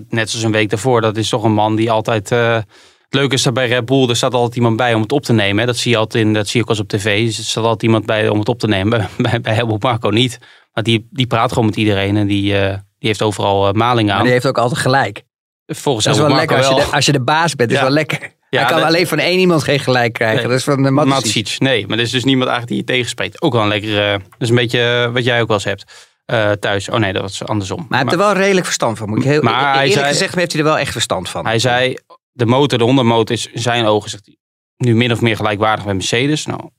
net 0.10 0.30
zoals 0.30 0.46
een 0.46 0.52
week 0.52 0.70
daarvoor. 0.70 1.02
Dat 1.02 1.18
is 1.18 1.30
toch 1.30 1.44
een 1.44 1.54
man 1.54 1.76
die 1.76 1.92
altijd... 1.92 2.32
eh, 2.32 2.56
het 2.56 3.14
leuke 3.16 3.34
is 3.36 3.44
dat 3.44 3.54
bij 3.54 3.68
Red 3.68 3.86
Bull, 3.86 4.10
er 4.10 4.16
staat 4.16 4.34
altijd 4.34 4.56
iemand 4.56 4.76
bij 4.78 4.94
om 4.94 5.02
het 5.02 5.12
op 5.12 5.24
te 5.24 5.34
nemen. 5.34 5.60
Hè. 5.60 5.66
Dat 5.66 5.78
zie 5.78 5.92
je 5.92 5.98
altijd 5.98 6.26
in, 6.26 6.34
dat 6.34 6.48
zie 6.48 6.62
ik 6.62 6.68
als 6.70 6.80
op 6.80 6.88
tv. 6.88 7.26
Er 7.28 7.34
staat 7.34 7.64
altijd 7.64 7.84
iemand 7.84 8.06
bij 8.06 8.30
om 8.30 8.40
het 8.40 8.50
op 8.50 8.60
te 8.60 8.68
nemen. 8.68 9.08
Bij, 9.18 9.42
bij, 9.42 9.54
Helmut 9.54 9.84
Marco 9.84 10.10
niet. 10.10 10.38
Maar 10.74 10.84
die, 10.84 11.08
die 11.12 11.28
praat 11.28 11.50
gewoon 11.52 11.66
met 11.66 11.76
iedereen 11.76 12.18
en 12.18 12.28
die, 12.28 12.58
eh, 12.60 12.78
die 13.00 13.08
heeft 13.10 13.22
overal 13.22 13.68
eh, 13.68 13.74
malingen 13.74 14.06
Maar 14.06 14.16
aan. 14.16 14.24
die 14.24 14.32
heeft 14.32 14.48
ook 14.48 14.58
altijd 14.58 14.80
gelijk. 14.80 15.24
Volgens 15.66 16.06
Dat 16.06 16.16
is 16.16 16.22
wel 16.22 16.36
lekker 16.36 16.58
als 16.58 16.68
je, 16.68 16.76
de, 16.76 16.84
als 16.96 17.06
je 17.06 17.12
de 17.12 17.22
baas 17.22 17.56
bent. 17.56 17.72
Is 17.72 17.78
Ja. 17.78 17.84
wel 17.84 17.92
lekker. 17.92 18.36
Ja, 18.50 18.60
Hij 18.60 18.68
kan 18.70 18.78
dat- 18.80 18.88
alleen 18.88 19.08
van 19.08 19.20
één 19.20 19.40
iemand 19.40 19.64
geen 19.64 19.80
gelijk 19.80 20.14
krijgen. 20.14 20.38
Nee. 20.40 20.48
Dat 20.48 20.58
is 20.58 20.64
van 20.64 20.84
de 20.84 20.92
Matsic. 20.92 21.14
Matsic. 21.14 21.56
Nee, 21.60 21.88
maar 21.88 21.98
er 21.98 22.04
is 22.04 22.12
dus 22.12 22.24
niemand 22.24 22.50
eigenlijk 22.50 22.68
die 22.78 22.78
je 22.88 22.94
tegenspreekt. 22.98 23.42
Ook 23.42 23.54
wel 23.54 23.62
een 23.62 23.68
lekkere... 23.68 24.12
Dat 24.18 24.28
is 24.40 24.50
een 24.50 24.56
beetje 24.56 25.04
eh, 25.08 25.14
wat 25.14 25.24
jij 25.24 25.42
ook 25.42 25.48
wel 25.48 25.56
eens 25.58 25.66
hebt 25.66 26.08
eh, 26.26 26.52
thuis. 26.52 26.90
Oh 26.90 26.98
nee, 27.00 27.14
dat 27.14 27.22
was 27.22 27.44
andersom. 27.46 27.78
Maar 27.78 27.88
hij 27.90 28.00
heeft 28.00 28.12
er 28.12 28.18
wel 28.18 28.34
redelijk 28.34 28.66
verstand 28.66 28.98
van. 28.98 29.10
Moet 29.10 29.18
ik 29.18 29.24
heel, 29.24 29.42
Maar 29.42 29.62
hij 29.74 29.74
eerlijk 29.74 29.94
zei- 29.94 30.08
gezegd 30.08 30.36
heeft 30.36 30.52
hij 30.52 30.62
er 30.62 30.68
wel 30.68 30.78
echt 30.78 30.92
verstand 30.92 31.30
van. 31.30 31.46
Hij 31.46 31.60
zei, 31.60 31.98
de 32.32 32.46
motor, 32.46 32.78
de 32.78 32.84
Honda 32.84 33.04
motor 33.04 33.36
is 33.36 33.48
in 33.48 33.62
zijn 33.62 33.86
ogen 33.86 34.10
zegt 34.10 34.26
hij, 34.26 34.36
nu 34.78 34.96
min 34.96 35.12
of 35.12 35.22
meer 35.22 35.36
gelijkwaardig 35.36 35.86
met 35.86 35.96
Mercedes. 35.96 36.46
Nou, 36.46 36.70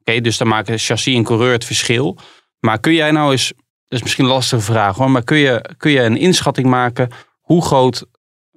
oké, 0.00 0.20
dus 0.20 0.36
dan 0.36 0.48
maken 0.48 0.78
chassis 0.78 1.14
en 1.14 1.24
coureur 1.24 1.52
het 1.52 1.64
verschil. 1.64 2.18
Maar 2.60 2.80
kun 2.80 2.92
jij 2.94 3.10
nou 3.10 3.30
eens, 3.32 3.52
dat 3.88 3.98
is 3.98 4.02
misschien 4.02 4.24
een 4.24 4.30
lastige 4.30 4.62
vraag 4.62 4.96
hoor, 4.96 5.10
maar 5.10 5.24
kun 5.24 5.36
je, 5.36 5.74
kun 5.76 5.90
je 5.90 6.00
een 6.00 6.16
inschatting 6.16 6.66
maken 6.66 7.10
hoe 7.40 7.62
groot 7.62 8.06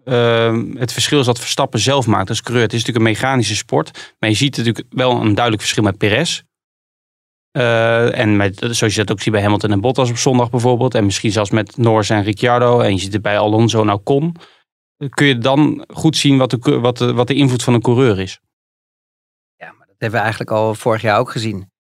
eh, 0.03 0.57
het 0.73 0.93
verschil 0.93 1.19
is 1.19 1.25
dat 1.25 1.39
Verstappen 1.39 1.79
zelf 1.79 2.07
maakt 2.07 2.29
als 2.29 2.41
coureur? 2.41 2.63
Het 2.63 2.73
is 2.73 2.79
natuurlijk 2.79 3.05
een 3.05 3.11
mechanische 3.11 3.55
sport, 3.55 4.15
maar 4.19 4.29
je 4.29 4.35
ziet 4.35 4.57
natuurlijk 4.57 4.85
wel 4.89 5.11
een 5.11 5.33
duidelijk 5.33 5.61
verschil 5.61 5.83
met 5.83 5.97
Perez. 5.97 6.41
Eh, 7.51 8.19
en 8.19 8.35
met, 8.35 8.67
zoals 8.69 8.93
je 8.93 8.99
dat 8.99 9.11
ook 9.11 9.21
ziet 9.21 9.33
bij 9.33 9.41
Hamilton 9.41 9.71
en 9.71 9.81
Bottas 9.81 10.09
op 10.09 10.17
zondag 10.17 10.49
bijvoorbeeld. 10.49 10.95
En 10.95 11.05
misschien 11.05 11.31
zelfs 11.31 11.49
met 11.49 11.77
Norris 11.77 12.09
en 12.09 12.23
Ricciardo. 12.23 12.79
En 12.79 12.93
je 12.93 12.99
ziet 12.99 13.13
het 13.13 13.21
bij 13.21 13.39
Alonso 13.39 13.81
en 13.81 13.91
Ocon 13.91 14.35
kun 15.09 15.25
je 15.25 15.37
dan 15.37 15.85
goed 15.87 16.17
zien 16.17 16.37
wat 16.37 16.49
de, 16.49 16.79
wat 16.79 16.97
de, 16.97 17.13
wat 17.13 17.27
de 17.27 17.33
invloed 17.33 17.63
van 17.63 17.73
een 17.73 17.81
coureur 17.81 18.19
is. 18.19 18.39
Ja, 19.55 19.71
maar 19.71 19.87
dat 19.87 19.95
hebben 19.97 20.17
we 20.19 20.25
eigenlijk 20.25 20.51
al 20.51 20.75
vorig 20.75 21.01
jaar 21.01 21.19
ook 21.19 21.31
gezien. 21.31 21.71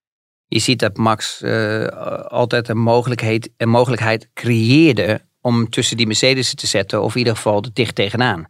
Je 0.49 0.59
ziet 0.59 0.79
dat 0.79 0.97
Max 0.97 1.41
eh, 1.41 1.85
altijd 2.27 2.69
een 2.69 2.77
mogelijkheid, 2.77 3.49
een 3.57 3.69
mogelijkheid 3.69 4.29
creëerde 4.33 5.21
om 5.41 5.69
tussen 5.69 5.97
die 5.97 6.07
Mercedes 6.07 6.53
te 6.53 6.67
zetten. 6.67 7.01
Of 7.01 7.11
in 7.13 7.17
ieder 7.17 7.35
geval 7.35 7.61
er 7.63 7.69
dicht 7.73 7.95
tegenaan. 7.95 8.47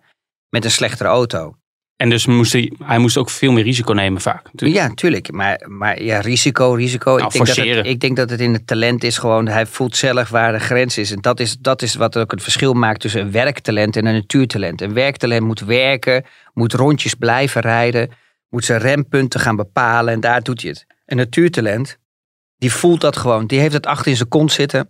Met 0.50 0.66
een 0.66 0.72
slechtere 0.72 1.10
auto. 1.10 1.56
En 1.96 2.10
dus 2.10 2.26
moest 2.26 2.54
hij, 2.54 2.72
hij 2.84 2.98
moest 2.98 3.18
ook 3.18 3.30
veel 3.30 3.52
meer 3.52 3.64
risico 3.64 3.94
nemen 3.94 4.22
vaak. 4.22 4.48
Ja, 4.54 4.88
natuurlijk. 4.88 5.32
Maar, 5.32 5.66
maar 5.68 6.04
ja, 6.04 6.20
risico, 6.20 6.74
risico. 6.74 7.16
Nou, 7.16 7.26
ik, 7.26 7.32
denk 7.32 7.48
dat 7.48 7.66
het, 7.66 7.86
ik 7.86 8.00
denk 8.00 8.16
dat 8.16 8.30
het 8.30 8.40
in 8.40 8.54
het 8.54 8.68
talent 8.68 9.04
is 9.04 9.18
gewoon, 9.18 9.48
hij 9.48 9.66
voelt 9.66 9.96
zelf 9.96 10.30
waar 10.30 10.52
de 10.52 10.60
grens 10.60 10.98
is. 10.98 11.12
En 11.12 11.22
dat 11.22 11.40
is, 11.40 11.58
dat 11.58 11.82
is 11.82 11.96
wat 11.96 12.18
ook 12.18 12.32
het 12.32 12.44
verschil 12.44 12.74
maakt 12.74 13.00
tussen 13.00 13.22
een 13.22 13.32
werktalent 13.32 13.96
en 13.96 14.06
een 14.06 14.14
natuurtalent. 14.14 14.82
Een 14.82 14.94
werktalent 14.94 15.46
moet 15.46 15.60
werken, 15.60 16.26
moet 16.54 16.74
rondjes 16.74 17.14
blijven 17.14 17.62
rijden, 17.62 18.10
moet 18.50 18.66
zijn 18.66 18.80
rempunten 18.80 19.40
gaan 19.40 19.56
bepalen 19.56 20.14
en 20.14 20.20
daar 20.20 20.42
doet 20.42 20.62
hij 20.62 20.70
het. 20.70 20.86
Een 21.10 21.18
natuurtalent, 21.18 21.98
die 22.58 22.72
voelt 22.72 23.02
dat 23.02 23.18
gewoon. 23.18 23.48
Die 23.48 23.60
heeft 23.60 23.74
het 23.74 23.86
achter 23.86 24.08
in 24.12 24.18
zijn 24.18 24.30
kont 24.30 24.52
zitten. 24.52 24.90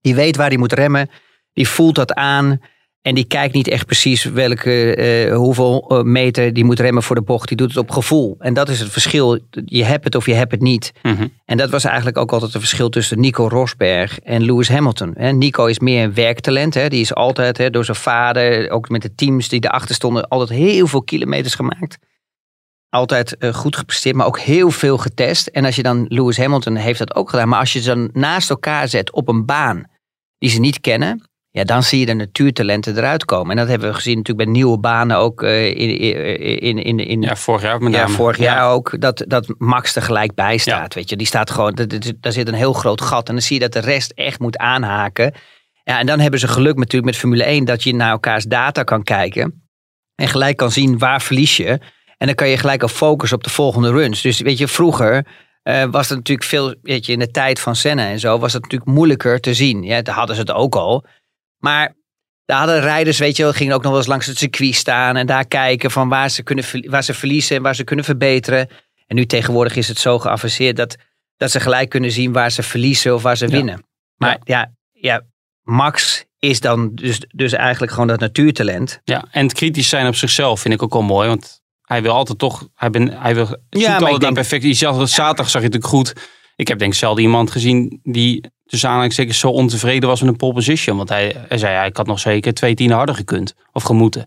Die 0.00 0.14
weet 0.14 0.36
waar 0.36 0.48
hij 0.48 0.56
moet 0.56 0.72
remmen. 0.72 1.10
Die 1.52 1.68
voelt 1.68 1.94
dat 1.94 2.14
aan. 2.14 2.60
En 3.02 3.14
die 3.14 3.24
kijkt 3.24 3.54
niet 3.54 3.68
echt 3.68 3.86
precies 3.86 4.24
welke, 4.24 4.94
eh, 4.94 5.36
hoeveel 5.36 5.84
eh, 5.88 6.02
meter 6.02 6.52
die 6.52 6.64
moet 6.64 6.80
remmen 6.80 7.02
voor 7.02 7.16
de 7.16 7.22
bocht. 7.22 7.48
Die 7.48 7.56
doet 7.56 7.68
het 7.68 7.76
op 7.76 7.90
gevoel. 7.90 8.36
En 8.38 8.54
dat 8.54 8.68
is 8.68 8.80
het 8.80 8.90
verschil. 8.90 9.38
Je 9.64 9.84
hebt 9.84 10.04
het 10.04 10.14
of 10.14 10.26
je 10.26 10.34
hebt 10.34 10.50
het 10.50 10.60
niet. 10.60 10.92
Mhm. 11.02 11.26
En 11.44 11.56
dat 11.56 11.70
was 11.70 11.84
eigenlijk 11.84 12.18
ook 12.18 12.32
altijd 12.32 12.52
het 12.52 12.60
verschil 12.60 12.88
tussen 12.88 13.20
Nico 13.20 13.48
Rosberg 13.48 14.18
en 14.18 14.42
Lewis 14.42 14.68
Hamilton. 14.68 15.14
Nico 15.38 15.66
is 15.66 15.78
meer 15.78 16.04
een 16.04 16.14
werktalent. 16.14 16.74
Hè. 16.74 16.88
Die 16.88 17.00
is 17.00 17.14
altijd 17.14 17.58
hè, 17.58 17.70
door 17.70 17.84
zijn 17.84 17.96
vader, 17.96 18.70
ook 18.70 18.88
met 18.88 19.02
de 19.02 19.14
teams 19.14 19.48
die 19.48 19.64
erachter 19.64 19.94
stonden, 19.94 20.28
altijd 20.28 20.58
heel 20.58 20.86
veel 20.86 21.02
kilometers 21.02 21.54
gemaakt. 21.54 21.98
Altijd 22.90 23.36
eh, 23.36 23.54
goed 23.54 23.76
gepresteerd, 23.76 24.16
maar 24.16 24.26
ook 24.26 24.38
heel 24.38 24.70
veel 24.70 24.98
getest. 24.98 25.46
En 25.46 25.64
als 25.64 25.76
je 25.76 25.82
dan, 25.82 26.04
Lewis 26.08 26.36
Hamilton 26.38 26.76
heeft 26.76 26.98
dat 26.98 27.14
ook 27.14 27.30
gedaan. 27.30 27.48
Maar 27.48 27.58
als 27.58 27.72
je 27.72 27.80
ze 27.80 27.94
dan 27.94 28.10
naast 28.12 28.50
elkaar 28.50 28.88
zet 28.88 29.12
op 29.12 29.28
een 29.28 29.44
baan 29.46 29.84
die 30.38 30.50
ze 30.50 30.60
niet 30.60 30.80
kennen. 30.80 31.24
Ja, 31.52 31.64
dan 31.64 31.82
zie 31.82 32.00
je 32.00 32.06
de 32.06 32.12
natuurtalenten 32.14 32.96
eruit 32.96 33.24
komen. 33.24 33.50
En 33.50 33.56
dat 33.56 33.68
hebben 33.68 33.88
we 33.88 33.94
gezien 33.94 34.16
natuurlijk 34.16 34.44
bij 34.46 34.56
nieuwe 34.56 34.78
banen 34.78 35.16
ook 35.16 35.42
uh, 35.42 35.66
in, 35.66 35.98
in, 36.60 36.78
in, 36.78 36.98
in, 36.98 37.22
Ja, 37.22 37.36
vorig 37.36 37.62
jaar 37.62 37.82
met 37.82 37.92
ja, 37.92 38.08
vorig 38.08 38.36
jaar 38.38 38.56
Ja. 38.56 38.70
ook. 38.70 39.00
Dat, 39.00 39.24
dat 39.26 39.54
Max 39.58 39.96
er 39.96 40.02
gelijk 40.02 40.34
bij 40.34 40.56
staat. 40.58 40.94
Weet 40.94 41.08
je, 41.10 41.16
die 41.16 41.26
staat 41.26 41.50
gewoon, 41.50 41.74
daar 42.20 42.32
zit 42.32 42.48
een 42.48 42.54
heel 42.54 42.72
groot 42.72 43.00
gat. 43.00 43.28
En 43.28 43.34
dan 43.34 43.42
zie 43.42 43.54
je 43.54 43.68
dat 43.68 43.72
de 43.72 43.88
rest 43.90 44.10
echt 44.10 44.40
moet 44.40 44.56
aanhaken. 44.56 45.34
Ja, 45.84 45.98
en 45.98 46.06
dan 46.06 46.20
hebben 46.20 46.40
ze 46.40 46.48
geluk 46.48 46.76
natuurlijk 46.76 47.04
met 47.04 47.16
Formule 47.16 47.44
1 47.44 47.64
dat 47.64 47.82
je 47.82 47.94
naar 47.94 48.10
elkaars 48.10 48.44
data 48.44 48.82
kan 48.82 49.02
kijken. 49.02 49.68
En 50.14 50.28
gelijk 50.28 50.56
kan 50.56 50.70
zien 50.70 50.98
waar 50.98 51.22
verlies 51.22 51.56
je. 51.56 51.78
En 52.20 52.26
dan 52.26 52.34
kan 52.34 52.48
je 52.48 52.56
gelijk 52.58 52.82
al 52.82 52.88
focussen 52.88 53.36
op 53.38 53.44
de 53.44 53.50
volgende 53.50 53.90
runs. 53.90 54.20
Dus 54.20 54.40
weet 54.40 54.58
je, 54.58 54.68
vroeger 54.68 55.26
eh, 55.62 55.84
was 55.90 56.08
het 56.08 56.18
natuurlijk 56.18 56.48
veel, 56.48 56.74
weet 56.82 57.06
je, 57.06 57.12
in 57.12 57.18
de 57.18 57.30
tijd 57.30 57.60
van 57.60 57.76
Senna 57.76 58.08
en 58.08 58.18
zo, 58.18 58.38
was 58.38 58.52
het 58.52 58.62
natuurlijk 58.62 58.90
moeilijker 58.90 59.40
te 59.40 59.54
zien. 59.54 59.82
Ja, 59.82 60.02
daar 60.02 60.14
hadden 60.14 60.34
ze 60.36 60.40
het 60.40 60.52
ook 60.52 60.74
al. 60.74 61.04
Maar 61.58 61.94
daar 62.44 62.58
hadden 62.58 62.80
rijders, 62.80 63.18
weet 63.18 63.36
je 63.36 63.42
wel, 63.42 63.52
gingen 63.52 63.74
ook 63.74 63.82
nog 63.82 63.90
wel 63.90 64.00
eens 64.00 64.08
langs 64.08 64.26
het 64.26 64.38
circuit 64.38 64.74
staan 64.74 65.16
en 65.16 65.26
daar 65.26 65.46
kijken 65.46 65.90
van 65.90 66.08
waar 66.08 66.28
ze, 66.30 66.42
kunnen, 66.42 66.64
waar 66.90 67.04
ze 67.04 67.14
verliezen 67.14 67.56
en 67.56 67.62
waar 67.62 67.74
ze 67.74 67.84
kunnen 67.84 68.04
verbeteren. 68.04 68.68
En 69.06 69.16
nu 69.16 69.26
tegenwoordig 69.26 69.76
is 69.76 69.88
het 69.88 69.98
zo 69.98 70.18
geavanceerd 70.18 70.76
dat, 70.76 70.96
dat 71.36 71.50
ze 71.50 71.60
gelijk 71.60 71.88
kunnen 71.88 72.10
zien 72.12 72.32
waar 72.32 72.50
ze 72.50 72.62
verliezen 72.62 73.14
of 73.14 73.22
waar 73.22 73.36
ze 73.36 73.44
Ja. 73.46 73.50
winnen. 73.52 73.84
Maar 74.16 74.38
ja, 74.44 74.72
ja, 74.92 75.22
Max 75.62 76.24
is 76.38 76.60
dan 76.60 76.94
dus, 76.94 77.20
dus 77.34 77.52
eigenlijk 77.52 77.92
gewoon 77.92 78.08
dat 78.08 78.20
natuurtalent. 78.20 79.00
Ja, 79.04 79.24
en 79.30 79.42
het 79.42 79.52
kritisch 79.54 79.88
zijn 79.88 80.06
op 80.06 80.14
zichzelf 80.14 80.60
vind 80.60 80.74
ik 80.74 80.82
ook 80.82 80.92
wel 80.92 81.02
mooi. 81.02 81.28
Want 81.28 81.59
hij 81.90 82.02
wil 82.02 82.12
altijd 82.12 82.38
toch, 82.38 82.68
hij, 82.74 82.90
ben, 82.90 83.18
hij 83.20 83.34
wil, 83.34 83.44
ik 83.70 83.86
altijd 83.88 84.20
denk- 84.20 84.34
perfect. 84.34 84.80
Dat 84.80 85.10
zaterdag 85.10 85.50
zag 85.50 85.62
je 85.62 85.68
natuurlijk 85.68 85.94
goed. 85.94 86.12
Ik 86.56 86.68
heb 86.68 86.78
denk 86.78 86.92
ik 86.92 86.98
zelden 86.98 87.22
iemand 87.22 87.50
gezien 87.50 88.00
die 88.02 88.50
tussen 88.66 88.88
aanhalingstekens 88.88 89.38
zo 89.38 89.48
ontevreden 89.48 90.08
was 90.08 90.20
met 90.20 90.28
een 90.30 90.36
pole 90.36 90.52
position. 90.52 90.96
Want 90.96 91.08
hij, 91.08 91.36
hij 91.48 91.58
zei, 91.58 91.72
ja, 91.72 91.84
ik 91.84 91.96
had 91.96 92.06
nog 92.06 92.18
zeker 92.20 92.54
twee 92.54 92.74
tienen 92.74 92.96
harder 92.96 93.14
gekund. 93.14 93.54
Of 93.72 93.82
gemoeten. 93.82 94.26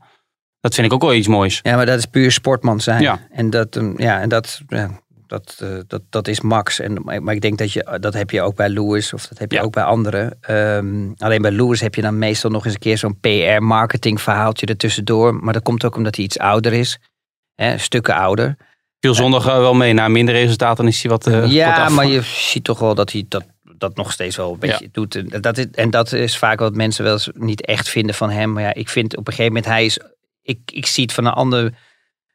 Dat 0.59 0.73
vind 0.75 0.87
ik 0.87 0.93
ook 0.93 1.01
wel 1.01 1.13
iets 1.13 1.27
moois. 1.27 1.59
Ja, 1.61 1.75
maar 1.75 1.85
dat 1.85 1.97
is 1.97 2.05
puur 2.05 2.31
sportman 2.31 2.79
zijn. 2.81 3.01
Ja. 3.01 3.19
En 3.31 3.49
dat, 3.49 3.75
um, 3.75 3.93
ja, 3.97 4.19
en 4.21 4.29
dat, 4.29 4.61
ja, 4.67 4.99
dat, 5.27 5.55
eh, 5.59 5.69
dat, 5.87 6.01
dat 6.09 6.27
is 6.27 6.41
Max. 6.41 6.79
En, 6.79 6.97
maar 7.03 7.33
ik 7.33 7.41
denk 7.41 7.57
dat 7.57 7.71
je 7.71 7.97
dat 8.01 8.13
heb 8.13 8.29
je 8.29 8.41
ook 8.41 8.55
bij 8.55 8.69
Lewis 8.69 9.13
of 9.13 9.27
dat 9.27 9.37
heb 9.37 9.51
je 9.51 9.57
Ja. 9.57 9.63
ook 9.63 9.73
bij 9.73 9.83
anderen. 9.83 10.37
Ehm, 10.41 11.11
alleen 11.17 11.41
bij 11.41 11.51
Lewis 11.51 11.81
heb 11.81 11.95
je 11.95 12.01
dan 12.01 12.17
meestal 12.17 12.49
nog 12.51 12.65
eens 12.65 12.73
een 12.73 12.79
keer 12.79 12.97
zo'n 12.97 13.19
PR-marketing 13.19 14.21
verhaaltje 14.21 14.65
ertussendoor. 14.65 15.35
Maar 15.35 15.53
dat 15.53 15.63
komt 15.63 15.85
ook 15.85 15.95
omdat 15.95 16.15
hij 16.15 16.25
iets 16.25 16.37
ouder 16.39 16.73
is. 16.73 16.99
Hè, 17.55 17.77
stukken 17.77 18.15
ouder. 18.15 18.57
Viel 18.99 19.13
zondag 19.13 19.43
wel 19.43 19.73
mee. 19.73 19.93
Na 19.93 20.07
minder 20.07 20.35
resultaten 20.35 20.87
is 20.87 21.01
hij 21.01 21.11
wat 21.11 21.27
eh, 21.27 21.51
ja, 21.51 21.89
maar 21.89 22.07
je 22.07 22.21
ziet 22.21 22.63
toch 22.63 22.79
wel 22.79 22.95
dat 22.95 23.11
hij 23.11 23.25
dat, 23.27 23.45
dat 23.77 23.95
nog 23.95 24.11
steeds 24.11 24.35
wel 24.35 24.53
een 24.53 24.59
beetje 24.59 24.89
doet. 24.91 25.15
En 25.15 25.41
dat, 25.41 25.57
is, 25.57 25.65
en 25.71 25.89
dat 25.89 26.11
is 26.11 26.37
vaak 26.37 26.59
wat 26.59 26.75
mensen 26.75 27.03
wel 27.03 27.13
eens 27.13 27.29
niet 27.33 27.65
echt 27.65 27.89
vinden 27.89 28.15
van 28.15 28.29
hem. 28.29 28.53
Maar 28.53 28.63
ja, 28.63 28.73
ik 28.73 28.89
vind 28.89 29.17
op 29.17 29.27
een 29.27 29.33
gegeven 29.33 29.53
moment, 29.53 29.71
hij 29.71 29.85
is, 29.85 29.99
ik, 30.41 30.59
ik 30.65 30.85
zie 30.85 31.03
het 31.03 31.13
van 31.13 31.25
een 31.25 31.33
ander 31.33 31.73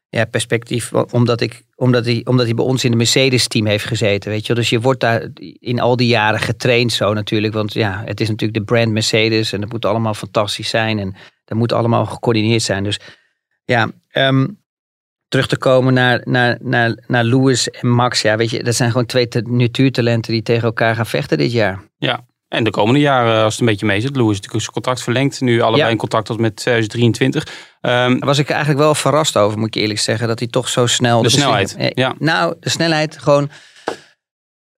ja, 0.09 0.25
perspectief. 0.25 0.93
Omdat, 0.93 1.41
ik, 1.41 1.63
omdat, 1.75 2.05
hij, 2.05 2.21
omdat 2.23 2.45
hij 2.45 2.55
bij 2.55 2.65
ons 2.65 2.83
in 2.83 2.91
de 2.91 2.97
Mercedes-team 2.97 3.65
heeft 3.65 3.85
gezeten. 3.85 4.31
Weet 4.31 4.45
je? 4.45 4.53
Dus 4.53 4.69
je 4.69 4.79
wordt 4.79 4.99
daar 4.99 5.27
in 5.59 5.79
al 5.79 5.95
die 5.95 6.07
jaren 6.07 6.39
getraind 6.39 6.91
zo 6.91 7.13
natuurlijk. 7.13 7.53
Want 7.53 7.73
ja, 7.73 8.01
het 8.05 8.21
is 8.21 8.29
natuurlijk 8.29 8.59
de 8.59 8.73
brand 8.73 8.91
Mercedes. 8.91 9.53
En 9.53 9.61
dat 9.61 9.71
moet 9.71 9.85
allemaal 9.85 10.13
fantastisch 10.13 10.69
zijn. 10.69 10.99
En 10.99 11.15
dat 11.45 11.57
moet 11.57 11.73
allemaal 11.73 12.05
gecoördineerd 12.05 12.61
zijn. 12.61 12.83
Dus 12.83 12.99
ja, 13.65 13.91
ehm, 14.09 14.45
terug 15.29 15.47
te 15.47 15.57
komen 15.57 15.93
naar, 15.93 16.21
naar, 16.23 16.57
naar, 16.61 16.97
naar 17.07 17.23
Lewis 17.23 17.69
en 17.69 17.87
Max. 17.89 18.21
Ja, 18.21 18.37
weet 18.37 18.49
je, 18.49 18.63
dat 18.63 18.75
zijn 18.75 18.91
gewoon 18.91 19.05
twee 19.05 19.27
te- 19.27 19.41
natuurtalenten 19.47 20.31
die 20.33 20.41
tegen 20.43 20.63
elkaar 20.63 20.95
gaan 20.95 21.05
vechten 21.05 21.37
dit 21.37 21.51
jaar. 21.51 21.87
En 22.47 22.63
de 22.63 22.69
komende 22.69 22.99
jaren, 22.99 23.43
als 23.43 23.51
het 23.53 23.61
een 23.61 23.67
beetje 23.67 23.85
mee 23.85 24.01
zit. 24.01 24.15
Lewis 24.15 24.29
is 24.31 24.35
natuurlijk 24.35 24.61
zijn 24.61 24.73
contract 24.73 25.03
verlengd. 25.03 25.41
Nu 25.41 25.61
allebei 25.61 25.83
Ja. 25.83 25.89
in 25.89 25.97
contact 25.97 26.25
tot 26.25 26.39
met 26.39 26.55
2023. 26.55 27.43
Ehm, 27.81 28.09
Daar 28.09 28.19
was 28.19 28.37
ik 28.37 28.49
eigenlijk 28.49 28.79
wel 28.79 28.95
verrast 28.95 29.37
over, 29.37 29.57
moet 29.59 29.75
ik 29.75 29.81
eerlijk 29.81 29.99
zeggen. 29.99 30.27
Dat 30.27 30.39
hij 30.39 30.47
toch 30.47 30.69
zo 30.69 30.85
snel... 30.87 31.21
de 31.21 31.29
snelheid. 31.29 31.75
Eh, 31.75 31.87
Ja. 31.93 32.15
Nou, 32.19 32.55
de 32.59 32.69
snelheid 32.69 33.17
gewoon... 33.17 33.49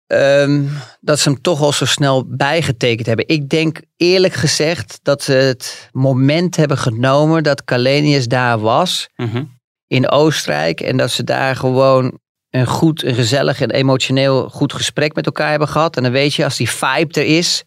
ehm, 0.07 0.63
dat 1.01 1.19
ze 1.19 1.29
hem 1.29 1.41
toch 1.41 1.61
al 1.61 1.71
zo 1.71 1.85
snel 1.85 2.25
bijgetekend 2.27 3.07
hebben. 3.07 3.27
Ik 3.27 3.49
denk 3.49 3.81
eerlijk 3.97 4.33
gezegd 4.33 4.99
dat 5.03 5.23
ze 5.23 5.33
het 5.33 5.89
moment 5.91 6.55
hebben 6.55 6.77
genomen 6.77 7.43
dat 7.43 7.63
Kalenius 7.63 8.27
daar 8.27 8.59
was. 8.59 9.09
mhm. 9.15 9.43
In 9.91 10.09
Oostenrijk. 10.09 10.81
En 10.81 10.97
dat 10.97 11.11
ze 11.11 11.23
daar 11.23 11.55
gewoon 11.55 12.19
een 12.49 12.65
goed, 12.65 13.03
een 13.03 13.15
gezellig 13.15 13.61
en 13.61 13.71
emotioneel 13.71 14.49
goed 14.49 14.73
gesprek 14.73 15.15
met 15.15 15.25
elkaar 15.25 15.49
hebben 15.49 15.67
gehad. 15.67 15.97
En 15.97 16.03
dan 16.03 16.11
weet 16.11 16.33
je, 16.33 16.43
als 16.43 16.57
die 16.57 16.69
vibe 16.69 17.19
er 17.19 17.37
is. 17.37 17.63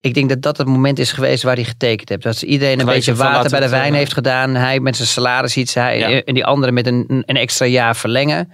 Ik 0.00 0.14
denk 0.14 0.28
dat 0.28 0.42
dat 0.42 0.56
het 0.56 0.66
moment 0.66 0.98
is 0.98 1.12
geweest 1.12 1.42
waar 1.42 1.54
hij 1.54 1.64
getekend 1.64 2.08
heeft. 2.08 2.22
Dat 2.22 2.36
ze 2.36 2.46
iedereen 2.46 2.80
een 2.80 2.86
beetje 2.86 3.14
van, 3.14 3.26
water 3.26 3.36
laten 3.36 3.50
bij 3.50 3.60
de 3.60 3.68
wijn 3.68 3.92
eh, 3.92 3.98
heeft 3.98 4.12
gedaan. 4.12 4.54
Hij 4.54 4.80
met 4.80 4.96
zijn 4.96 5.08
salaris 5.08 5.56
iets. 5.56 5.74
Hij, 5.74 5.98
Ja. 5.98 6.22
En 6.22 6.34
die 6.34 6.44
andere 6.44 6.72
met 6.72 6.86
een, 6.86 7.04
een 7.26 7.36
extra 7.36 7.66
jaar 7.66 7.96
verlengen. 7.96 8.52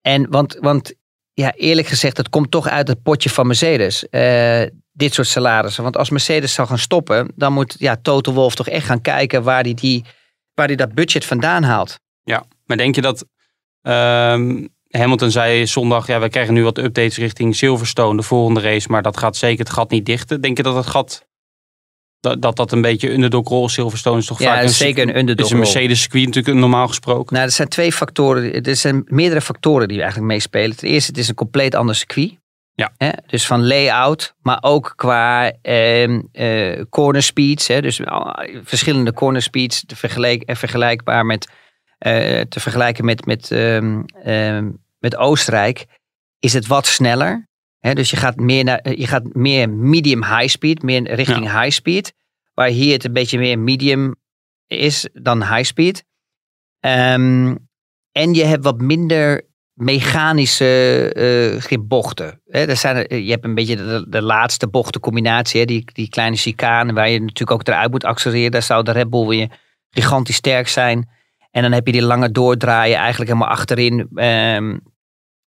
En 0.00 0.30
want, 0.30 0.56
want 0.60 0.94
ja, 1.32 1.52
eerlijk 1.54 1.88
gezegd, 1.88 2.16
het 2.16 2.28
komt 2.28 2.50
toch 2.50 2.68
uit 2.68 2.88
het 2.88 3.02
potje 3.02 3.30
van 3.30 3.46
Mercedes. 3.46 4.08
eh, 4.08 4.62
dit 4.92 5.14
soort 5.14 5.26
salarissen. 5.26 5.82
Want 5.82 5.96
als 5.96 6.10
Mercedes 6.10 6.54
zal 6.54 6.66
gaan 6.66 6.78
stoppen, 6.78 7.32
dan 7.34 7.52
moet 7.52 7.74
ja, 7.78 7.96
Toto 8.02 8.32
Wolff 8.32 8.54
toch 8.54 8.68
echt 8.68 8.86
gaan 8.86 9.00
kijken 9.00 9.42
waar 9.42 9.62
hij, 9.62 9.74
die, 9.74 10.04
waar 10.54 10.66
hij 10.66 10.76
dat 10.76 10.94
budget 10.94 11.24
vandaan 11.24 11.62
haalt. 11.62 11.98
Ja, 12.24 12.44
maar 12.66 12.76
denk 12.76 12.94
je 12.94 13.00
dat 13.00 13.26
ehm, 13.82 14.66
Hamilton 14.88 15.30
zei 15.30 15.66
zondag, 15.66 16.06
ja, 16.06 16.20
we 16.20 16.28
krijgen 16.28 16.54
nu 16.54 16.62
wat 16.62 16.78
updates 16.78 17.16
richting 17.16 17.56
Silverstone, 17.56 18.16
de 18.16 18.22
volgende 18.22 18.60
race, 18.60 18.88
maar 18.88 19.02
dat 19.02 19.16
gaat 19.16 19.36
zeker 19.36 19.64
het 19.64 19.74
gat 19.74 19.90
niet 19.90 20.06
dichten. 20.06 20.40
Denk 20.40 20.56
je 20.56 20.62
dat 20.62 20.74
het 20.74 20.86
gat, 20.86 21.26
dat 22.20 22.42
dat, 22.42 22.56
dat 22.56 22.72
een 22.72 22.80
beetje 22.80 23.10
underdog 23.12 23.48
rol 23.48 23.68
Silverstone 23.68 24.18
is 24.18 24.26
toch 24.26 24.38
Ja, 24.38 24.54
vaak 24.54 24.62
is 24.62 24.76
zeker 24.76 25.02
een 25.08 25.18
underdog 25.18 25.46
is 25.46 25.52
een. 25.52 25.58
Mercedes 25.58 26.00
circuit 26.00 26.26
natuurlijk 26.26 26.58
normaal 26.58 26.88
gesproken. 26.88 27.34
Nou, 27.34 27.46
er 27.46 27.52
zijn 27.52 27.68
twee 27.68 27.92
factoren. 27.92 28.62
Er 28.62 28.76
zijn 28.76 29.02
meerdere 29.06 29.40
factoren 29.40 29.88
die 29.88 30.00
eigenlijk 30.00 30.32
meespelen. 30.32 30.76
Ten 30.76 30.88
eerste, 30.88 31.10
het 31.10 31.20
is 31.20 31.28
een 31.28 31.34
compleet 31.34 31.74
ander 31.74 31.94
circuit. 31.94 32.38
Ja. 32.74 32.92
Hè? 32.96 33.10
Dus 33.26 33.46
van 33.46 33.66
layout, 33.66 34.34
maar 34.42 34.58
ook 34.60 34.92
qua 34.96 35.52
ehm, 35.62 36.20
eh, 36.32 36.82
corner 36.90 37.22
speeds. 37.22 37.68
Hè? 37.68 37.80
Dus 37.80 38.04
al- 38.06 38.36
verschillende 38.62 39.12
corner 39.12 39.42
speeds 39.42 39.84
vergelijk, 39.94 40.42
vergelijkbaar 40.46 41.26
met, 41.26 41.48
te 42.48 42.60
vergelijken 42.60 43.04
met, 43.04 43.26
met, 43.26 43.50
ehm, 43.50 44.02
ehm, 44.24 44.70
met 44.98 45.16
Oostenrijk. 45.16 45.86
Is 46.38 46.52
het 46.52 46.66
wat 46.66 46.86
sneller? 46.86 47.48
Dus 47.80 48.10
je 48.10 48.16
gaat 48.16 48.36
meer, 48.36 48.64
naar, 48.64 48.78
eh, 48.78 48.98
je 48.98 49.06
gaat 49.06 49.34
meer 49.34 49.70
medium 49.70 50.24
high 50.24 50.46
speed, 50.48 50.82
meer 50.82 51.14
richting 51.14 51.52
high 51.52 51.70
speed. 51.70 52.12
Waar 52.54 52.68
hier 52.68 52.92
het 52.92 53.04
een 53.04 53.12
beetje 53.12 53.38
meer 53.38 53.58
medium 53.58 54.14
is 54.66 55.08
dan 55.12 55.42
high 55.42 55.62
speed. 55.64 56.04
Ehm, 56.80 57.56
en 58.12 58.34
je 58.34 58.44
hebt 58.44 58.64
wat 58.64 58.80
minder 58.80 59.48
mechanische 59.72 61.12
eh 61.70 61.78
bochten. 61.80 62.40
Hè, 62.46 62.64
er 62.66 62.76
zijn, 62.76 62.96
er- 62.96 63.16
je 63.18 63.30
hebt 63.30 63.44
een 63.44 63.54
beetje 63.54 63.76
de, 63.76 64.06
de 64.08 64.22
laatste 64.22 64.68
bochtencombinatie. 64.68 65.60
Hè, 65.60 65.66
die, 65.66 65.84
die 65.92 66.08
kleine 66.08 66.36
chicane 66.36 66.92
waar 66.92 67.08
je 67.08 67.20
natuurlijk 67.20 67.50
ook 67.50 67.66
eruit 67.66 67.90
moet 67.90 68.04
accelereren. 68.04 68.50
Daar 68.50 68.62
zou 68.62 68.84
de 68.84 68.90
Red 68.90 69.10
Bull 69.10 69.26
weer 69.26 69.58
gigantisch 69.90 70.36
sterk 70.36 70.68
zijn. 70.68 71.08
En 71.50 71.62
dan 71.62 71.72
heb 71.72 71.86
je 71.86 71.92
die 71.92 72.02
lange 72.02 72.30
doordraaien 72.30 72.96
eigenlijk 72.96 73.30
helemaal 73.30 73.52
achterin. 73.52 74.08
Ehm, 74.14 74.70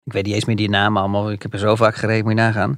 ik 0.03 0.13
weet 0.13 0.25
niet 0.25 0.33
eens 0.33 0.45
meer 0.45 0.55
die 0.55 0.69
namen 0.69 1.01
allemaal. 1.01 1.31
Ik 1.31 1.41
heb 1.41 1.53
er 1.53 1.59
zo 1.59 1.75
vaak 1.75 1.95
gereden, 1.95 2.23
moet 2.23 2.33
je 2.33 2.39
nagaan. 2.39 2.77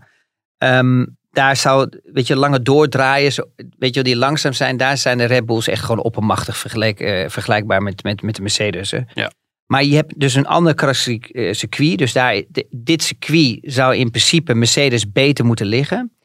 Ehm, 0.58 1.06
daar 1.32 1.56
zou, 1.56 1.90
weet 2.04 2.28
je, 2.28 2.36
lange 2.36 2.62
doordraaien, 2.62 3.50
weet 3.56 3.94
je, 3.94 4.02
wel, 4.02 4.04
die 4.04 4.16
langzaam 4.16 4.54
zijn, 4.54 4.78
daar 4.78 4.98
zijn 4.98 5.18
de 5.18 5.26
Red 5.26 5.46
Bulls 5.46 5.68
echt 5.68 5.82
gewoon 5.84 6.04
oppermachtig 6.04 6.58
vergelijk, 6.58 7.00
eh, 7.00 7.30
vergelijkbaar 7.30 7.82
met, 7.82 8.04
met, 8.04 8.22
met 8.22 8.36
de 8.36 8.42
Mercedes. 8.42 8.92
Hè. 8.92 9.00
Ja. 9.14 9.32
Maar 9.66 9.84
je 9.84 9.96
hebt 9.96 10.20
dus 10.20 10.36
een 10.36 10.48
ander 10.48 10.76
eh, 10.76 11.54
circuit. 11.54 11.98
Dus 11.98 12.14
daar, 12.14 12.44
di- 12.48 12.68
dit 12.70 13.04
circuit 13.04 13.60
zou 13.62 13.96
in 13.96 14.10
principe 14.10 14.54
Mercedes 14.54 15.12
beter 15.12 15.46
moeten 15.46 15.66
liggen. 15.66 16.18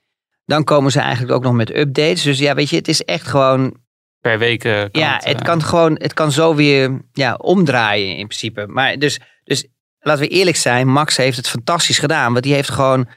Dan 0.45 0.65
komen 0.65 0.93
ze 0.93 1.01
eigenlijk 1.01 1.33
ook 1.33 1.43
nog 1.43 1.53
met 1.53 1.77
updates. 1.77 2.23
Dus 2.23 2.39
ja, 2.39 2.55
weet 2.55 2.71
je, 2.71 2.77
het 2.77 2.89
is 2.89 3.03
echt 3.05 3.27
gewoon 3.27 3.77
Per 4.21 4.39
week 4.39 4.65
eh, 4.65 4.73
kan 4.73 4.89
ja, 5.03 5.15
het, 5.15 5.25
het 5.25 5.39
eh, 5.39 5.45
kan 5.45 5.63
gewoon, 5.63 5.93
het 5.95 6.15
kan 6.15 6.33
zo 6.33 6.55
weer 6.55 7.01
ja, 7.13 7.35
omdraaien 7.35 8.17
in 8.17 8.27
principe. 8.27 8.67
Maar 8.67 8.99
dus, 8.99 9.21
dus 9.45 9.67
laten 9.99 10.23
we 10.23 10.29
eerlijk 10.29 10.57
zijn, 10.57 10.89
Max 10.89 11.17
heeft 11.17 11.37
het 11.37 11.49
fantastisch 11.49 11.99
gedaan. 11.99 12.33
Want 12.33 12.45
die 12.45 12.55
heeft 12.55 12.71
gewoon 12.71 13.09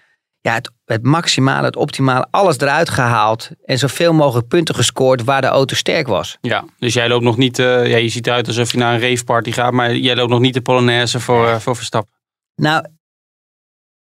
ja, 0.42 0.54
het, 0.54 0.72
het 0.86 1.04
maximale, 1.04 1.66
het 1.66 1.76
optimale, 1.76 2.28
alles 2.32 2.58
eruit 2.58 2.90
gehaald. 2.90 3.50
En 3.66 3.78
zoveel 3.78 4.14
mogelijk 4.14 4.48
punten 4.48 4.76
gescoord 4.76 5.24
waar 5.24 5.42
de 5.42 5.48
auto 5.48 5.76
sterk 5.76 6.08
was. 6.08 6.38
Ja, 6.42 6.66
dus 6.80 6.94
jij 6.94 7.08
loopt 7.08 7.24
nog 7.24 7.38
niet, 7.38 7.60
eh, 7.60 7.90
ja, 7.90 7.98
je 7.98 8.10
ziet 8.10 8.28
eruit 8.28 8.48
alsof 8.48 8.72
je 8.72 8.78
naar 8.78 8.94
een 8.94 9.02
raveparty 9.02 9.52
gaat, 9.52 9.72
maar 9.72 9.96
jij 9.96 10.16
loopt 10.16 10.30
nog 10.30 10.40
niet 10.40 10.54
de 10.54 10.62
Polonaise 10.62 11.20
voor, 11.20 11.62
voor 11.62 11.76
Verstappen. 11.76 12.12
Nou, 12.56 12.86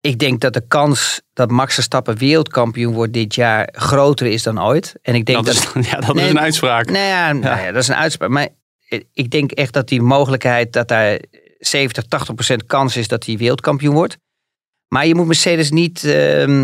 ik 0.01 0.19
denk 0.19 0.41
dat 0.41 0.53
de 0.53 0.67
kans 0.67 1.21
dat 1.33 1.49
Max 1.49 1.73
Verstappen 1.73 2.17
wereldkampioen 2.17 2.93
wordt 2.93 3.13
dit 3.13 3.35
jaar 3.35 3.69
groter 3.71 4.27
is 4.27 4.43
dan 4.43 4.61
ooit. 4.63 4.95
En 5.01 5.15
ik 5.15 5.25
denk 5.25 5.45
Dat, 5.45 5.55
dat, 5.55 5.75
is, 5.75 5.89
ja, 5.89 5.99
dat 5.99 6.15
Nee, 6.15 6.25
is 6.25 6.31
een 6.31 6.39
uitspraak. 6.39 6.85
Nou 6.85 7.05
ja, 7.05 7.33
nou 7.33 7.59
ja, 7.59 7.71
dat 7.71 7.81
is 7.81 7.87
een 7.87 7.95
uitspraak. 7.95 8.29
Maar 8.29 8.47
ik 9.13 9.29
denk 9.29 9.51
echt 9.51 9.73
dat 9.73 9.87
die 9.87 10.01
mogelijkheid 10.01 10.73
dat 10.73 10.87
daar 10.87 11.19
70, 11.59 12.03
80 12.03 12.35
procent 12.35 12.65
kans 12.65 12.97
is 12.97 13.07
dat 13.07 13.25
hij 13.25 13.37
wereldkampioen 13.37 13.93
wordt. 13.93 14.17
Maar 14.87 15.07
je 15.07 15.15
moet 15.15 15.25
Mercedes 15.25 15.71
niet, 15.71 16.03
ehm, 16.03 16.63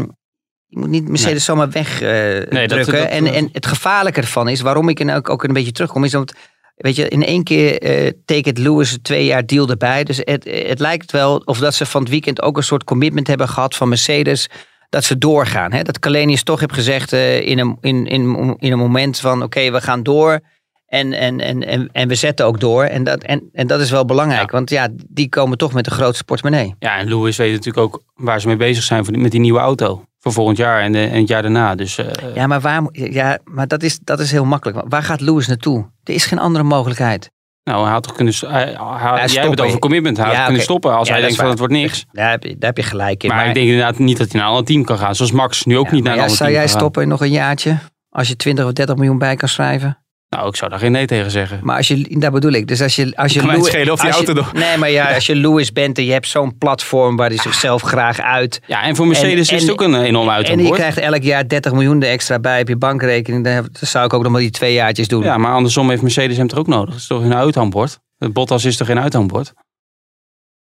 je 0.65 0.79
moet 0.79 0.89
niet 0.89 1.07
Mercedes 1.07 1.45
zomaar 1.45 1.69
wegdrukken. 1.69 2.93
Nee, 2.93 3.07
en, 3.07 3.25
en 3.25 3.49
het 3.51 3.65
gevaarlijke 3.65 4.21
ervan 4.21 4.49
is, 4.49 4.61
waarom 4.61 4.89
ik 4.89 4.99
er 4.99 5.15
ook, 5.15 5.29
ook 5.29 5.43
een 5.43 5.53
beetje 5.53 5.71
terugkom, 5.71 6.03
is 6.03 6.11
dat, 6.11 6.33
weet 6.77 6.95
je, 6.95 7.07
in 7.07 7.23
één 7.23 7.43
keer 7.43 7.81
eh 7.81 8.11
tekent 8.25 8.57
Lewis 8.57 8.91
een 8.91 9.01
twee 9.01 9.25
jaar 9.25 9.45
deal 9.45 9.69
erbij. 9.69 10.03
Dus 10.03 10.17
het, 10.23 10.43
het 10.43 10.79
lijkt 10.79 11.11
wel 11.11 11.41
of 11.45 11.59
dat 11.59 11.73
ze 11.73 11.85
van 11.85 12.01
het 12.01 12.09
weekend 12.09 12.41
ook 12.41 12.57
een 12.57 12.63
soort 12.63 12.83
commitment 12.83 13.27
hebben 13.27 13.49
gehad 13.49 13.75
van 13.75 13.89
Mercedes. 13.89 14.49
Dat 14.89 15.03
ze 15.03 15.17
doorgaan. 15.17 15.71
Hè? 15.71 15.81
Dat 15.81 15.99
Kalenius 15.99 16.43
toch 16.43 16.59
heeft 16.59 16.73
gezegd 16.73 17.13
eh, 17.13 17.47
in, 17.47 17.59
een, 17.59 17.77
in, 17.81 18.05
in, 18.05 18.55
in 18.59 18.71
een 18.71 18.77
moment 18.77 19.19
van 19.19 19.43
oké, 19.43 19.71
we 19.71 19.81
gaan 19.81 20.03
door. 20.03 20.39
En, 20.87 21.13
en, 21.13 21.39
en, 21.39 21.67
en, 21.67 21.89
en 21.91 22.07
we 22.07 22.15
zetten 22.15 22.45
ook 22.45 22.59
door. 22.59 22.83
En 22.83 23.03
dat, 23.03 23.23
en, 23.23 23.49
en 23.53 23.67
dat 23.67 23.79
is 23.79 23.91
wel 23.91 24.05
belangrijk. 24.05 24.51
Want 24.51 24.69
ja, 24.69 24.87
die 25.07 25.29
komen 25.29 25.57
toch 25.57 25.73
met 25.73 25.85
de 25.85 25.91
grootste 25.91 26.23
portemonnee. 26.23 26.75
Ja, 26.79 26.97
en 26.97 27.07
Lewis 27.07 27.37
weet 27.37 27.51
natuurlijk 27.51 27.77
ook 27.77 28.03
waar 28.15 28.41
ze 28.41 28.47
mee 28.47 28.55
bezig 28.55 28.83
zijn 28.83 29.05
met 29.11 29.31
die 29.31 29.39
nieuwe 29.39 29.59
auto. 29.59 30.05
Voor 30.27 30.35
volgend 30.35 30.57
jaar 30.57 30.81
en, 30.81 30.91
de, 30.91 31.03
en 31.05 31.19
het 31.19 31.27
jaar 31.27 31.41
daarna. 31.41 31.75
Dus 31.75 31.97
eh, 31.97 32.35
Ja, 32.35 32.47
maar, 32.47 32.59
waar, 32.61 32.81
ja, 32.91 33.37
maar 33.43 33.67
dat, 33.67 33.83
is, 33.83 33.99
dat 34.03 34.19
is 34.19 34.31
heel 34.31 34.45
makkelijk. 34.45 34.81
Waar 34.89 35.03
gaat 35.03 35.21
Lewis 35.21 35.47
naartoe? 35.47 35.85
Er 36.03 36.13
is 36.13 36.25
geen 36.25 36.39
andere 36.39 36.63
mogelijkheid. 36.63 37.29
nou, 37.63 37.83
hij 37.83 37.91
had 37.91 38.03
toch 38.03 38.15
kunnen... 38.15 38.33
Hij, 38.39 38.49
hij- 38.49 39.25
jij 39.27 39.41
hebt 39.41 39.49
het 39.49 39.61
over 39.61 39.79
commitment. 39.79 40.17
Hij 40.17 40.35
had 40.35 40.45
kunnen 40.45 40.61
stoppen 40.61 40.95
als 40.95 41.07
Ja, 41.07 41.13
hij 41.13 41.21
denkt 41.21 41.37
van 41.37 41.49
het 41.49 41.59
wordt 41.59 41.73
niks. 41.73 42.05
Daar 42.11 42.29
heb 42.29 42.43
je, 42.43 42.49
daar 42.49 42.69
heb 42.69 42.77
je 42.77 42.83
gelijk 42.83 43.23
in. 43.23 43.29
Maar, 43.29 43.47
ik 43.47 43.53
denk 43.53 43.67
inderdaad 43.67 43.97
niet 43.99 44.17
dat 44.17 44.31
hij 44.31 44.35
naar 44.39 44.49
een 44.49 44.55
ander 44.55 44.65
team 44.71 44.83
kan 44.83 44.97
gaan. 44.97 45.15
Zoals 45.15 45.31
Max 45.31 45.65
nu 45.65 45.77
ook 45.77 45.85
Ja, 45.85 45.91
niet 45.91 46.03
naar 46.03 46.13
een 46.13 46.19
ander 46.19 46.35
zou 46.37 46.49
team 46.49 46.61
jij 46.61 46.61
kan 46.61 46.69
gaan. 46.71 46.79
stoppen 46.79 47.01
in 47.03 47.07
nog 47.09 47.21
een 47.21 47.31
jaartje? 47.31 47.77
Als 48.09 48.27
je 48.27 48.35
20 48.35 48.65
of 48.65 48.71
30 48.73 48.95
miljoen 48.95 49.17
bij 49.17 49.35
kan 49.35 49.49
schrijven? 49.49 49.97
Nou, 50.29 50.47
ik 50.47 50.55
zou 50.55 50.69
daar 50.71 50.79
geen 50.79 50.91
nee 50.91 51.05
tegen 51.05 51.31
zeggen. 51.31 51.59
Maar 51.63 51.77
als 51.77 51.87
je, 51.87 52.19
dat 52.19 52.31
bedoel 52.31 52.51
ik. 52.51 52.67
Dus 52.67 52.81
als 52.81 52.95
je, 52.95 53.11
als 53.15 53.33
je 53.33 53.39
Kan 53.39 53.49
Lewis- 53.49 53.65
schelen 53.67 53.93
of 53.93 53.99
die 53.99 54.09
je- 54.09 54.15
auto 54.15 54.33
Nee, 54.53 54.77
maar 54.77 54.89
ja, 54.99 55.13
als 55.13 55.25
je 55.25 55.35
Lewis 55.35 55.71
bent 55.71 55.97
en 55.97 56.05
je 56.05 56.11
hebt 56.11 56.27
zo'n 56.27 56.57
platform 56.57 57.15
waar 57.15 57.29
hij 57.29 57.37
zichzelf 57.37 57.81
graag 57.81 58.19
uit. 58.19 58.59
Ja, 58.65 58.83
en 58.83 58.95
voor 58.95 59.07
Mercedes 59.07 59.49
En- 59.49 59.55
is 59.55 59.61
het 59.61 59.71
ook 59.71 59.81
een 59.81 60.01
enorm 60.03 60.29
En 60.29 60.63
je 60.65 60.71
krijgt 60.71 60.97
elk 60.97 61.21
jaar 61.23 61.47
30 61.47 61.71
miljoen 61.73 62.03
er 62.03 62.09
extra 62.09 62.39
bij 62.39 62.61
op 62.61 62.67
je 62.67 62.77
bankrekening. 62.77 63.43
Dan 63.43 63.67
zou 63.71 64.05
ik 64.05 64.13
ook 64.13 64.23
nog 64.23 64.31
maar 64.31 64.41
die 64.41 64.49
twee 64.51 64.73
jaartjes 64.73 65.07
doen. 65.07 65.23
Ja, 65.23 65.37
maar 65.37 65.53
andersom 65.53 65.89
heeft 65.89 66.01
Mercedes 66.01 66.37
hem 66.37 66.47
toch 66.47 66.59
ook 66.59 66.67
nodig. 66.67 66.89
Dat 66.89 66.99
is 66.99 67.07
toch 67.07 67.23
een 67.23 67.35
uithangbord? 67.35 67.99
Bottas 68.17 68.65
is 68.65 68.77
toch 68.77 68.87
geen 68.87 68.99
uithangbord? 68.99 69.53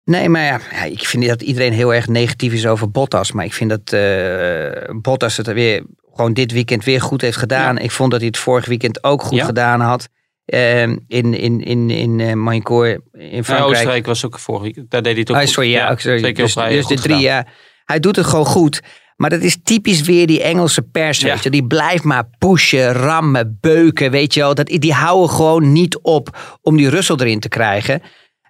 Nee, 0.03 0.29
maar 0.29 0.43
ja, 0.43 0.59
ja, 0.71 0.83
ik 0.83 1.05
vind 1.05 1.27
dat 1.27 1.41
iedereen 1.41 1.73
heel 1.73 1.93
erg 1.93 2.07
negatief 2.07 2.53
is 2.53 2.65
over 2.67 2.91
Bottas. 2.91 3.31
Maar 3.31 3.45
ik 3.45 3.53
vind 3.53 3.69
dat 3.69 3.93
eh, 3.93 4.95
Bottas 5.01 5.37
het 5.37 5.47
er 5.47 5.53
weer 5.53 5.83
gewoon 6.17 6.33
dit 6.33 6.51
weekend 6.51 6.83
weer 6.83 7.01
goed 7.01 7.21
heeft 7.21 7.37
gedaan. 7.37 7.77
Ik 7.77 7.91
vond 7.91 8.11
dat 8.11 8.19
hij 8.19 8.27
het 8.29 8.37
vorig 8.37 8.65
weekend 8.65 9.03
ook 9.03 9.23
goed 9.23 9.37
Ja. 9.37 9.45
gedaan 9.45 9.79
had. 9.79 10.07
Ehm, 10.45 10.97
in 11.07 11.33
in, 11.33 11.61
in, 11.61 11.89
in 11.89 12.43
Mayencourt 12.43 12.99
in 13.11 13.35
Ja, 13.35 13.43
Frankrijk. 13.43 13.63
Oostenrijk 13.71 14.05
was 14.05 14.25
ook 14.25 14.39
vorig. 14.39 14.73
Daar 14.89 15.01
deed 15.01 15.11
hij 15.11 15.19
het 15.19 15.29
ook 15.29 15.35
Ah, 15.35 15.41
goed. 15.41 15.51
sorry, 15.51 15.69
ja, 15.69 15.89
ook 15.89 15.99
sorry. 15.99 16.33
dus, 16.33 16.55
op 16.55 16.63
rij 16.63 16.71
dus 16.73 16.87
de 16.87 16.93
goed 16.93 17.03
drie 17.03 17.19
jaar. 17.19 17.53
Hij 17.85 17.99
doet 17.99 18.15
het 18.15 18.25
gewoon 18.25 18.45
goed. 18.45 18.81
Maar 19.15 19.29
dat 19.29 19.41
is 19.41 19.57
typisch 19.63 20.01
weer 20.01 20.27
die 20.27 20.41
Engelse 20.43 20.81
pers. 20.81 21.19
Ja. 21.19 21.33
Weet 21.33 21.43
je. 21.43 21.49
Die 21.49 21.67
blijft 21.67 22.03
maar 22.03 22.29
pushen, 22.37 22.91
rammen, 22.91 23.57
beuken. 23.61 24.11
Weet 24.11 24.33
je 24.33 24.39
wel. 24.39 24.55
Dat, 24.55 24.67
die 24.67 24.93
houden 24.93 25.29
gewoon 25.29 25.71
niet 25.71 25.99
op 26.01 26.57
om 26.61 26.77
die 26.77 26.89
Russell 26.89 27.15
erin 27.19 27.39
te 27.39 27.49
krijgen. 27.49 28.01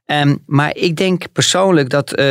Ehm, 0.08 0.36
maar 0.46 0.76
ik 0.76 0.96
denk 0.96 1.32
persoonlijk 1.32 1.90
dat 1.90 2.14
eh, 2.14 2.26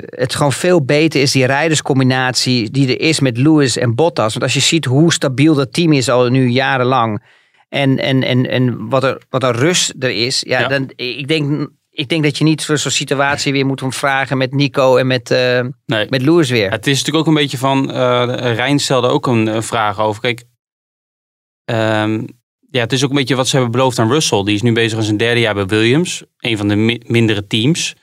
het 0.00 0.34
gewoon 0.34 0.52
veel 0.52 0.84
beter 0.84 1.20
is, 1.20 1.32
die 1.32 1.46
rijderscombinatie 1.46 2.70
die 2.70 2.88
er 2.88 3.00
is 3.00 3.20
met 3.20 3.38
Lewis 3.38 3.76
en 3.76 3.94
Bottas. 3.94 4.32
Want 4.32 4.44
als 4.44 4.54
je 4.54 4.60
ziet 4.60 4.84
hoe 4.84 5.12
stabiel 5.12 5.54
dat 5.54 5.72
team 5.72 5.92
is 5.92 6.08
al 6.08 6.28
nu 6.28 6.46
jarenlang. 6.48 7.22
En, 7.68 7.98
en, 7.98 8.22
en, 8.22 8.50
en 8.50 8.88
wat, 8.88 9.04
er, 9.04 9.22
wat 9.30 9.42
er 9.42 9.56
rust 9.56 9.94
er 9.98 10.10
is. 10.10 10.42
Ja, 10.46 10.60
Ja. 10.60 10.68
Dan, 10.68 10.92
ik, 10.96 11.28
denk, 11.28 11.70
ik 11.90 12.08
denk 12.08 12.22
dat 12.22 12.38
je 12.38 12.44
niet 12.44 12.64
voor 12.64 12.78
zo'n 12.78 12.90
situatie 12.90 13.52
weer 13.52 13.66
moet 13.66 13.82
vragen 13.88 14.36
met 14.38 14.54
Nico 14.54 14.96
en 14.96 15.06
met, 15.06 15.30
eh, 15.30 15.60
Nee. 15.86 16.06
met 16.10 16.22
Lewis 16.22 16.50
weer. 16.50 16.70
Het 16.70 16.86
is 16.86 16.98
natuurlijk 16.98 17.26
ook 17.26 17.34
een 17.34 17.40
beetje 17.42 17.58
van. 17.58 17.92
eh 17.92 18.54
Rijn 18.54 18.78
stelde 18.78 19.08
ook 19.08 19.26
een, 19.26 19.62
vraag 19.62 20.00
over. 20.00 20.22
Kijk, 20.22 20.44
ehm, 21.64 22.24
ja, 22.76 22.82
het 22.82 22.92
is 22.92 23.04
ook 23.04 23.10
een 23.10 23.16
beetje 23.16 23.34
wat 23.36 23.46
ze 23.48 23.54
hebben 23.54 23.72
beloofd 23.72 23.98
aan 23.98 24.10
Russell. 24.10 24.42
Die 24.44 24.54
is 24.54 24.62
nu 24.62 24.72
bezig 24.72 24.98
aan 24.98 25.04
zijn 25.04 25.16
derde 25.16 25.40
jaar 25.40 25.54
bij 25.54 25.66
Williams, 25.66 26.22
een 26.38 26.56
van 26.56 26.68
de 26.68 26.74
mi- 26.76 27.00
mindere 27.06 27.46
teams. 27.46 27.94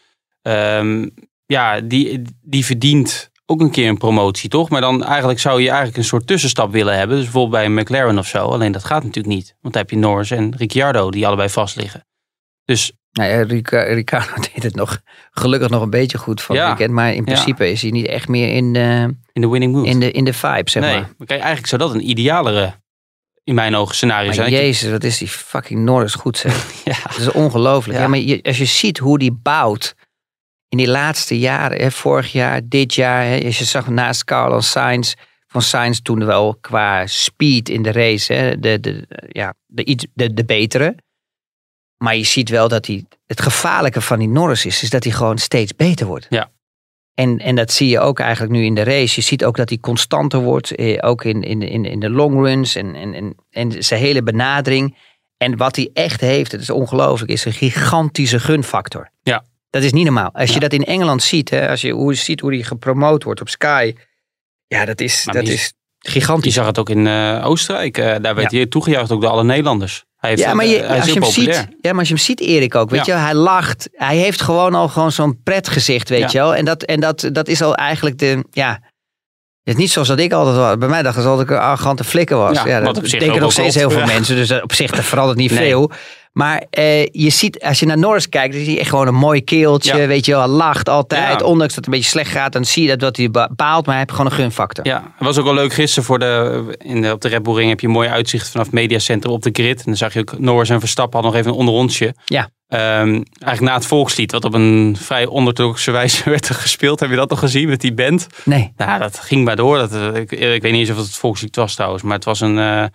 Ehm, 0.42 1.08
ja, 1.46 1.82
die, 1.82 2.22
die 2.42 2.66
verdient 2.66 3.32
ook 3.46 3.62
een 3.62 3.72
keer 3.72 3.90
een 3.90 3.98
promotie, 3.98 4.50
toch? 4.50 4.70
Maar 4.70 4.82
dan 4.82 5.04
eigenlijk 5.04 5.40
zou 5.40 5.62
je 5.62 5.68
eigenlijk 5.68 5.98
een 5.98 6.04
soort 6.04 6.28
tussenstap 6.28 6.72
willen 6.72 6.98
hebben. 6.98 7.16
Dus 7.16 7.24
bijvoorbeeld 7.26 7.54
bij 7.62 7.66
een 7.66 7.74
McLaren 7.74 8.18
of 8.18 8.28
zo. 8.28 8.46
Alleen 8.46 8.72
dat 8.72 8.84
gaat 8.84 9.04
natuurlijk 9.04 9.36
niet. 9.36 9.56
Want 9.62 9.74
dan 9.74 9.82
heb 9.84 9.92
je 9.92 9.98
Norris 9.98 10.32
en 10.32 10.56
Ricciardo 10.58 11.10
die 11.12 11.28
allebei 11.28 11.50
vast 11.50 11.76
liggen. 11.76 12.06
Dus 12.66 12.92
Nou 13.12 13.30
ja, 13.30 13.42
Ricardo 13.94 14.34
deed 14.54 14.64
het 14.64 14.76
nog 14.76 15.00
gelukkig 15.32 15.70
nog 15.70 15.82
een 15.82 15.90
beetje 15.90 16.18
goed 16.18 16.42
van 16.42 16.56
het 16.56 16.64
Ja. 16.64 16.70
weekend. 16.70 16.92
Maar 16.94 17.14
in 17.14 17.24
principe 17.24 17.70
is 17.72 17.82
hij 17.82 17.92
niet 17.92 18.06
echt 18.08 18.28
meer 18.28 18.54
in 18.56 18.74
de, 18.74 19.16
in 19.34 19.42
de 19.42 19.50
winning 19.50 19.74
mood. 19.74 19.86
in 19.86 20.00
de, 20.00 20.12
in 20.12 20.24
de 20.24 20.34
vibe, 20.34 20.70
zeg 20.70 20.84
nee, 20.84 20.94
maar. 20.94 21.02
maar 21.18 21.28
kijk, 21.28 21.40
eigenlijk 21.40 21.68
zou 21.68 21.82
dat 21.82 21.94
een 21.94 22.10
idealere, 22.10 22.82
in 23.44 23.56
mijn 23.56 23.76
ogen, 23.76 23.96
scenario 23.96 24.32
zijn. 24.32 24.52
Jezus, 24.52 24.92
wat 24.92 25.04
is 25.04 25.18
die 25.18 25.28
fucking 25.28 25.80
Norris 25.84 26.14
goed 26.14 26.38
zeg. 26.38 26.72
Ja. 26.84 26.98
Dat 27.04 27.18
is 27.18 27.32
ongelooflijk. 27.32 27.98
Ja. 27.98 28.04
Ja. 28.04 28.10
maar 28.10 28.20
je, 28.20 28.44
als 28.44 28.58
je 28.58 28.66
ziet 28.66 28.98
hoe 28.98 29.20
die 29.20 29.32
bouwt 29.32 29.96
in 30.70 30.78
die 30.78 30.88
laatste 30.88 31.40
jaren, 31.40 31.82
hè, 31.82 31.92
vorig 31.92 32.32
jaar, 32.32 32.62
dit 32.64 32.94
jaar, 32.94 33.26
hè, 33.26 33.46
als 33.46 33.58
je 33.58 33.66
zag 33.66 33.88
naast 33.88 34.24
Carlos 34.24 34.72
Sainz, 34.72 35.14
van 35.48 35.62
Sainz 35.62 36.00
toen 36.00 36.26
wel 36.26 36.58
qua 36.62 37.08
speed 37.08 37.70
in 37.70 37.82
de 37.82 37.92
race, 37.92 38.34
hè, 38.34 38.60
de, 38.60 38.80
de, 38.80 39.06
ja, 39.30 39.54
de, 39.66 39.84
iets- 39.86 40.06
de, 40.14 40.34
de 40.34 40.46
betere. 40.46 40.96
Maar 41.98 42.16
je 42.16 42.24
ziet 42.24 42.50
wel 42.50 42.68
dat 42.68 42.86
hij, 42.88 43.06
het 43.26 43.42
gevaarlijke 43.42 44.02
van 44.02 44.20
die 44.20 44.28
Norris 44.28 44.66
is, 44.66 44.84
is 44.84 44.90
dat 44.90 45.04
hij 45.04 45.14
gewoon 45.14 45.38
steeds 45.38 45.76
beter 45.76 46.06
wordt. 46.06 46.26
Ja. 46.30 46.52
En, 47.14 47.38
en 47.40 47.56
dat 47.56 47.72
zie 47.72 47.90
je 47.90 48.00
ook 48.00 48.20
eigenlijk 48.20 48.52
nu 48.52 48.66
in 48.66 48.76
de 48.76 48.84
race. 48.84 49.14
Je 49.16 49.22
ziet 49.22 49.46
ook 49.46 49.56
dat 49.58 49.70
hij 49.70 49.78
constanter 49.78 50.40
wordt, 50.40 50.76
eh, 50.76 50.98
ook 51.02 51.24
in, 51.24 51.42
in, 51.42 51.62
in, 51.62 51.86
in 51.86 52.00
de 52.00 52.10
long 52.10 52.36
runs 52.46 52.76
en, 52.76 52.96
en, 52.96 53.14
en, 53.14 53.36
en 53.50 53.84
zijn 53.84 54.00
hele 54.02 54.24
benadering. 54.24 54.98
En 55.38 55.58
wat 55.58 55.76
hij 55.76 55.90
echt 55.94 56.22
heeft, 56.22 56.52
het 56.52 56.62
is 56.62 56.70
ongelooflijk, 56.70 57.32
is 57.32 57.46
een 57.46 57.54
gigantische 57.54 58.40
gunfactor. 58.40 59.10
Ja. 59.24 59.44
Dat 59.70 59.84
is 59.84 59.92
niet 59.94 60.04
normaal. 60.06 60.30
Als 60.34 60.54
je 60.54 60.60
dat 60.60 60.74
in 60.74 60.84
Engeland 60.84 61.24
ziet, 61.24 61.50
hè, 61.50 61.70
als 61.70 61.82
je 61.82 61.92
hoe 61.92 62.12
je 62.12 62.18
ziet 62.18 62.40
hoe 62.40 62.54
hij 62.54 62.64
gepromoot 62.64 63.24
wordt 63.24 63.42
op 63.42 63.50
Sky. 63.50 63.96
Ja, 64.68 64.86
dat 64.86 65.02
is, 65.02 65.26
Maar 65.26 65.36
dat 65.36 65.48
je- 65.48 65.54
is 65.54 65.74
Je 65.98 66.10
gigantisch. 66.10 66.54
zag 66.54 66.66
het 66.66 66.78
ook 66.80 66.90
in 66.90 67.08
eh, 67.08 67.42
Oostenrijk. 67.46 67.98
eh, 67.98 68.06
daar 68.22 68.36
werd 68.36 68.52
Ja. 68.52 68.58
hij 68.58 68.66
toegejuicht 68.68 69.12
ook 69.12 69.22
door 69.22 69.30
alle 69.30 69.44
Nederlanders. 69.44 70.06
Hij 70.24 70.32
heeft, 70.32 70.44
Ja 70.44 70.54
maar, 70.54 70.66
je, 70.66 70.80
eh, 70.82 70.88
hij 70.88 70.96
als 70.98 71.06
je 71.06 71.12
hem 71.12 71.22
populair. 71.22 71.54
ziet, 71.56 71.68
ja, 71.82 71.90
maar 71.92 72.00
als 72.00 72.08
je 72.08 72.14
hem 72.14 72.24
ziet, 72.24 72.40
Erik 72.40 72.76
ook, 72.76 72.90
weet 72.90 73.06
Ja. 73.06 73.16
je, 73.16 73.22
hij 73.22 73.34
lacht. 73.34 73.90
Hij 73.92 74.18
heeft 74.18 74.42
gewoon 74.42 74.76
al 74.76 74.88
gewoon 74.88 75.12
zo'n 75.12 75.40
pretgezicht, 75.44 76.10
weet 76.10 76.20
Ja. 76.20 76.28
je 76.32 76.38
wel. 76.38 76.56
En, 76.56 76.66
dat, 76.66 76.84
en 76.84 77.00
dat, 77.00 77.30
dat 77.32 77.48
is 77.48 77.62
al 77.62 77.76
eigenlijk 77.76 78.18
de, 78.18 78.44
ja, 78.52 78.72
het 79.64 79.74
is 79.74 79.76
niet 79.76 79.92
zoals 79.92 80.08
dat 80.08 80.20
ik 80.20 80.32
altijd 80.34 80.56
was. 80.56 80.78
Bij 80.78 80.88
mij 80.88 81.02
ze 81.02 81.08
altijd 81.08 81.26
dat 81.26 81.42
ik 81.42 81.50
een 81.50 81.58
arrogante 81.70 82.04
flikker 82.04 82.38
was. 82.38 82.64
Ja, 82.64 82.80
dat 82.80 82.96
denken 83.06 83.42
nog 83.42 83.52
steeds 83.52 83.76
heel 83.76 83.90
veel 83.92 84.06
mensen. 84.16 84.36
Dus 84.36 84.62
op 84.62 84.74
zich 84.74 85.06
verandert 85.06 85.38
niet 85.38 85.52
Nee. 85.52 85.60
veel. 85.68 85.92
Maar 86.34 86.64
eh, 86.70 87.06
je 87.06 87.30
ziet, 87.30 87.62
als 87.62 87.80
je 87.80 87.86
naar 87.86 87.98
Norris 87.98 88.30
kijkt, 88.30 88.54
dan 88.54 88.64
zie 88.64 88.74
je 88.74 88.80
echt 88.80 88.90
gewoon 88.90 89.08
een 89.08 89.16
mooi 89.16 89.44
keeltje. 89.44 89.98
Ja. 89.98 90.08
Weet 90.08 90.26
je 90.26 90.32
wel, 90.32 90.42
hij 90.42 90.50
lacht 90.50 90.90
altijd. 90.90 91.40
Ja. 91.40 91.46
Ondanks 91.46 91.74
dat 91.74 91.86
het 91.86 91.86
een 91.86 92.00
beetje 92.00 92.10
slecht 92.10 92.32
gaat, 92.32 92.54
dan 92.54 92.66
zie 92.66 92.84
je 92.84 92.90
dat 92.90 93.02
wat 93.02 93.18
hij 93.18 93.30
baalt. 93.32 93.86
Maar 93.86 93.96
hij 93.96 93.98
heeft 93.98 94.12
gewoon 94.12 94.26
een 94.26 94.38
gunfactor. 94.38 94.88
Ja, 94.88 95.14
het 95.16 95.26
was 95.26 95.38
ook 95.38 95.46
wel 95.46 95.54
leuk 95.54 95.74
gisteren 95.74 96.04
voor 96.04 96.20
de, 96.20 96.76
in 96.78 97.02
de, 97.02 97.12
op 97.12 97.22
de 97.22 97.28
Red 97.28 97.44
Bull 97.44 97.56
Ring 97.56 97.70
heb 97.70 97.80
je 97.80 97.88
een 97.88 97.94
mooi 97.94 98.10
uitzicht 98.10 98.50
vanaf 98.50 98.72
mediacentrum 98.72 99.34
op 99.34 99.42
de 99.42 99.50
grid. 99.54 99.78
En 99.78 99.84
dan 99.86 99.96
zag 99.96 100.14
je 100.14 100.20
ook 100.20 100.40
Norris 100.40 100.70
en 100.70 100.80
Verstappen 100.80 101.14
hadden 101.14 101.32
nog 101.32 101.40
even 101.40 101.52
een 101.52 101.60
onderrondje. 101.60 102.16
Ja. 102.26 102.50
Ehm, 102.68 103.22
eigenlijk 103.40 103.62
na 103.62 103.74
het 103.74 103.86
volkslied, 103.86 104.32
wat 104.32 104.46
op 104.46 104.54
een 104.54 104.96
vrij 105.00 105.26
onderdrukse 105.26 105.92
wijze 105.92 106.30
werd 106.30 106.50
gespeeld. 106.50 107.00
Heb 107.00 107.10
je 107.10 107.16
dat 107.16 107.30
nog 107.30 107.40
gezien 107.40 107.70
met 107.70 107.82
die 107.82 107.94
band? 107.94 108.28
Nee. 108.46 108.74
Nou, 108.78 109.00
dat 109.00 109.20
ging 109.20 109.46
maar 109.46 109.56
door. 109.56 109.78
Dat, 109.78 109.94
eh, 109.94 110.16
ik, 110.16 110.32
ik 110.32 110.62
weet 110.62 110.72
niet 110.72 110.82
eens 110.82 110.90
of 110.90 110.98
het 110.98 111.06
het 111.06 111.16
volkslied 111.16 111.56
was 111.56 111.76
trouwens. 111.76 112.04
Maar 112.04 112.16
het 112.16 112.26
was 112.26 112.40
een, 112.40 112.60
eh, 112.60 112.86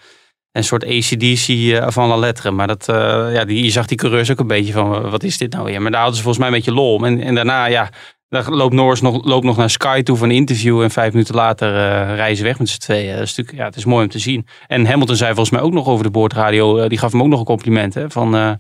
een 0.53 0.65
soort 0.65 0.85
ACDC 0.85 1.49
uh, 1.49 1.87
van 1.89 2.09
la 2.09 2.17
lettre. 2.17 2.51
Maar 2.51 2.67
dat, 2.67 2.89
eh, 2.89 2.97
ja, 3.33 3.45
die, 3.45 3.65
je 3.65 3.71
zag 3.71 3.87
die 3.87 3.97
coureurs 3.97 4.31
ook 4.31 4.39
een 4.39 4.47
beetje 4.47 4.73
van, 4.73 4.95
eh, 5.05 5.11
wat 5.11 5.23
is 5.23 5.39
dit 5.39 5.53
nou 5.53 5.65
weer? 5.65 5.83
Maar 5.83 5.91
daar 5.91 6.01
hadden 6.01 6.17
ze 6.17 6.23
volgens 6.23 6.45
mij 6.45 6.53
een 6.53 6.59
beetje 6.65 6.75
lol 6.81 6.95
om. 6.95 7.05
En, 7.05 7.21
en 7.21 7.35
daarna, 7.35 7.65
ja, 7.67 7.89
dan 8.29 8.55
loopt 8.55 8.75
Norris 8.75 9.01
nog, 9.01 9.25
loopt 9.25 9.45
nog 9.45 9.57
naar 9.57 9.71
Sky 9.71 10.03
toe 10.03 10.17
voor 10.17 10.27
een 10.27 10.33
interview. 10.33 10.83
En 10.83 10.91
vijf 10.91 11.13
minuten 11.13 11.35
later 11.35 11.69
eh, 11.75 12.15
reizen 12.15 12.45
weg 12.45 12.59
met 12.59 12.69
z'n 12.69 12.79
tweeën. 12.79 13.13
Dat 13.15 13.23
is 13.23 13.29
natuurlijk, 13.29 13.57
ja, 13.59 13.65
het 13.65 13.77
is 13.77 13.85
mooi 13.85 14.05
om 14.05 14.11
te 14.11 14.19
zien. 14.19 14.47
En 14.67 14.87
Hamilton 14.87 15.17
zei 15.17 15.29
volgens 15.35 15.51
mij 15.51 15.61
ook 15.61 15.73
nog 15.73 15.87
over 15.87 16.05
de 16.05 16.11
boordradio. 16.11 16.79
eh, 16.79 16.89
die 16.89 16.99
gaf 16.99 17.13
hem 17.13 17.23
ook 17.23 17.29
nog 17.29 17.39
een 17.39 17.45
compliment. 17.45 17.95
Hè, 17.95 18.11
van, 18.11 18.37
eh, 18.37 18.53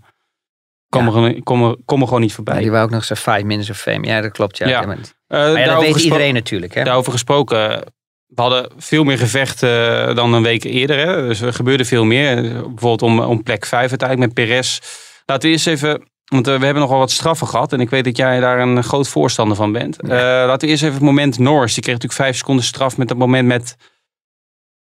kom, 0.88 1.00
Ja. 1.00 1.06
er, 1.06 1.12
gewoon- 1.12 1.42
kom, 1.42 1.64
er, 1.64 1.76
kom 1.84 2.00
er 2.00 2.06
gewoon 2.06 2.22
niet 2.22 2.32
voorbij. 2.34 2.54
Ja, 2.54 2.60
die 2.60 2.70
wou 2.70 2.84
ook 2.84 2.90
nog 2.90 3.04
zijn 3.04 3.18
five 3.18 3.44
minutes 3.44 3.70
of 3.70 3.78
fame. 3.78 4.06
Ja, 4.06 4.20
dat 4.20 4.32
klopt. 4.32 4.58
Ja. 4.58 4.82
Maar, 4.86 4.96
Eh, 5.26 5.64
dat 5.66 5.80
weet 5.80 5.96
iedereen 6.00 6.34
natuurlijk. 6.34 6.74
Hè? 6.74 6.84
Daarover 6.84 7.12
gesproken, 7.12 7.82
we 8.28 8.40
hadden 8.40 8.70
veel 8.76 9.04
meer 9.04 9.18
gevechten 9.18 10.08
eh, 10.08 10.14
dan 10.14 10.32
een 10.32 10.42
week 10.42 10.64
eerder. 10.64 10.98
Hè? 10.98 11.26
Dus 11.26 11.40
er 11.40 11.52
gebeurde 11.52 11.84
veel 11.84 12.04
meer. 12.04 12.42
Bijvoorbeeld 12.42 13.02
om, 13.02 13.20
om 13.20 13.42
plek 13.42 13.66
5 13.66 13.88
uiteindelijk 13.88 14.34
met 14.34 14.46
Perez. 14.46 14.78
Laten 15.26 15.48
we 15.48 15.54
eerst 15.54 15.66
even, 15.66 16.08
want 16.24 16.48
eh, 16.48 16.58
we 16.58 16.64
hebben 16.64 16.82
nogal 16.82 16.98
wat 16.98 17.10
straffen 17.10 17.46
gehad. 17.46 17.72
En 17.72 17.80
ik 17.80 17.90
weet 17.90 18.04
dat 18.04 18.16
jij 18.16 18.40
daar 18.40 18.60
een 18.60 18.84
groot 18.84 19.08
voorstander 19.08 19.56
van 19.56 19.72
bent. 19.72 20.00
Eh, 20.00 20.08
laten 20.10 20.60
we 20.60 20.66
eerst 20.66 20.82
even 20.82 20.94
het 20.94 21.04
moment 21.04 21.38
Norris. 21.38 21.74
Die 21.74 21.82
kreeg 21.82 21.94
natuurlijk 21.94 22.22
vijf 22.22 22.36
seconden 22.36 22.64
straf 22.64 22.96
met 22.96 23.08
het 23.08 23.18
moment 23.18 23.46
met 23.46 23.76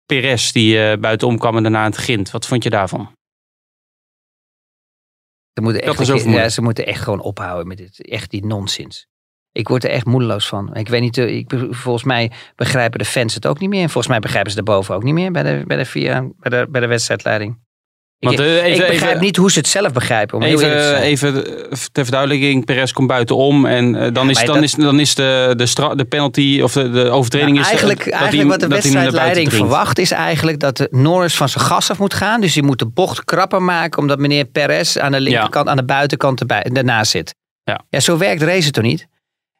Perez. 0.06 0.52
Die 0.52 0.82
eh 0.82 0.98
buitenom 0.98 1.38
kwam 1.38 1.56
en 1.56 1.62
daarna 1.62 1.78
aan 1.78 1.90
het 1.90 2.00
grind. 2.00 2.30
Wat 2.30 2.46
vond 2.46 2.62
je 2.62 2.70
daarvan? 2.70 3.14
Ze 5.52 5.62
moeten, 5.62 5.84
Dat 5.84 6.00
echt, 6.00 6.08
is 6.08 6.24
ja, 6.24 6.48
ze 6.48 6.62
moeten 6.62 6.86
echt 6.86 7.02
gewoon 7.02 7.20
ophouden 7.20 7.66
met 7.66 7.76
dit. 7.76 8.08
Echt 8.08 8.30
die 8.30 8.46
nonsens. 8.46 9.06
Ik 9.56 9.68
word 9.68 9.84
er 9.84 9.90
echt 9.90 10.04
moedeloos 10.06 10.46
van. 10.46 10.70
Ik 10.74 10.88
weet 10.88 11.00
niet, 11.00 11.18
eh, 11.18 11.36
ik, 11.36 11.52
volgens 11.70 12.04
mij 12.04 12.30
begrijpen 12.56 12.98
de 12.98 13.04
fans 13.04 13.34
het 13.34 13.46
ook 13.46 13.58
niet 13.58 13.68
meer. 13.68 13.82
En 13.82 13.88
volgens 13.90 14.06
mij 14.08 14.18
begrijpen 14.18 14.50
ze 14.50 14.56
daarboven 14.56 14.94
ook 14.94 15.02
niet 15.02 15.14
meer 15.14 15.30
bij 15.32 15.42
de, 15.42 15.62
bij 15.66 15.76
de, 15.76 15.84
via, 15.84 16.24
bij 16.38 16.50
de, 16.60 16.66
bij 16.70 16.80
de 16.80 16.86
wedstrijdleiding. 16.86 17.64
Want, 18.18 18.40
eh, 18.40 18.46
even- 18.64 18.70
ik 18.70 18.76
begrijp 18.90 19.10
even- 19.10 19.20
niet 19.24 19.36
hoe 19.36 19.50
ze 19.50 19.58
het 19.58 19.68
zelf 19.68 19.92
begrijpen. 19.92 20.34
Om 20.36 20.40
te 20.42 20.46
Even, 20.48 20.96
even 20.96 21.46
eh, 21.46 21.72
ter 21.92 22.02
verduidelijking, 22.04 22.64
Perez 22.64 22.92
komt 22.92 23.08
buitenom 23.08 23.66
en 23.66 23.92
dan, 24.12 24.30
is, 24.30 24.36
dan, 24.44 24.54
dat- 24.54 24.62
is, 24.64 24.72
dan 24.72 25.00
is 25.00 25.14
de, 25.14 25.52
de, 25.56 25.66
stra- 25.66 25.94
de 25.94 26.04
penalty 26.04 26.60
of 26.62 26.72
de, 26.72 26.90
de 26.90 27.10
overtreding 27.10 27.50
Nou, 27.50 27.62
is 27.62 27.68
eigenlijk, 27.70 28.04
dat 28.04 28.12
eigenlijk 28.12 28.50
wat 28.50 28.60
de 28.60 28.68
wedstrijdleiding 28.68 29.52
verwacht 29.52 29.98
is 29.98 30.10
eigenlijk 30.10 30.60
dat 30.60 30.76
de 30.76 30.88
Norris 30.90 31.34
van 31.36 31.48
zijn 31.48 31.64
gas 31.64 31.90
af 31.90 31.98
moet 31.98 32.14
gaan. 32.14 32.40
Dus 32.40 32.52
die 32.52 32.62
moet 32.62 32.78
de 32.78 32.86
bocht 32.86 33.24
krapper 33.24 33.62
maken 33.62 33.98
omdat 33.98 34.18
meneer 34.18 34.44
Perez 34.44 34.96
aan 34.96 35.12
de 35.12 35.20
linkerkant, 35.20 35.68
aan 35.68 35.76
de 35.76 35.84
buitenkant 35.84 36.40
erbij, 36.40 36.66
daarnaast 36.72 37.10
zit. 37.10 37.34
Ja. 37.64 37.80
ja, 37.88 38.00
zo 38.00 38.18
werkt 38.18 38.42
racen 38.42 38.72
toch 38.72 38.84
niet? 38.84 39.06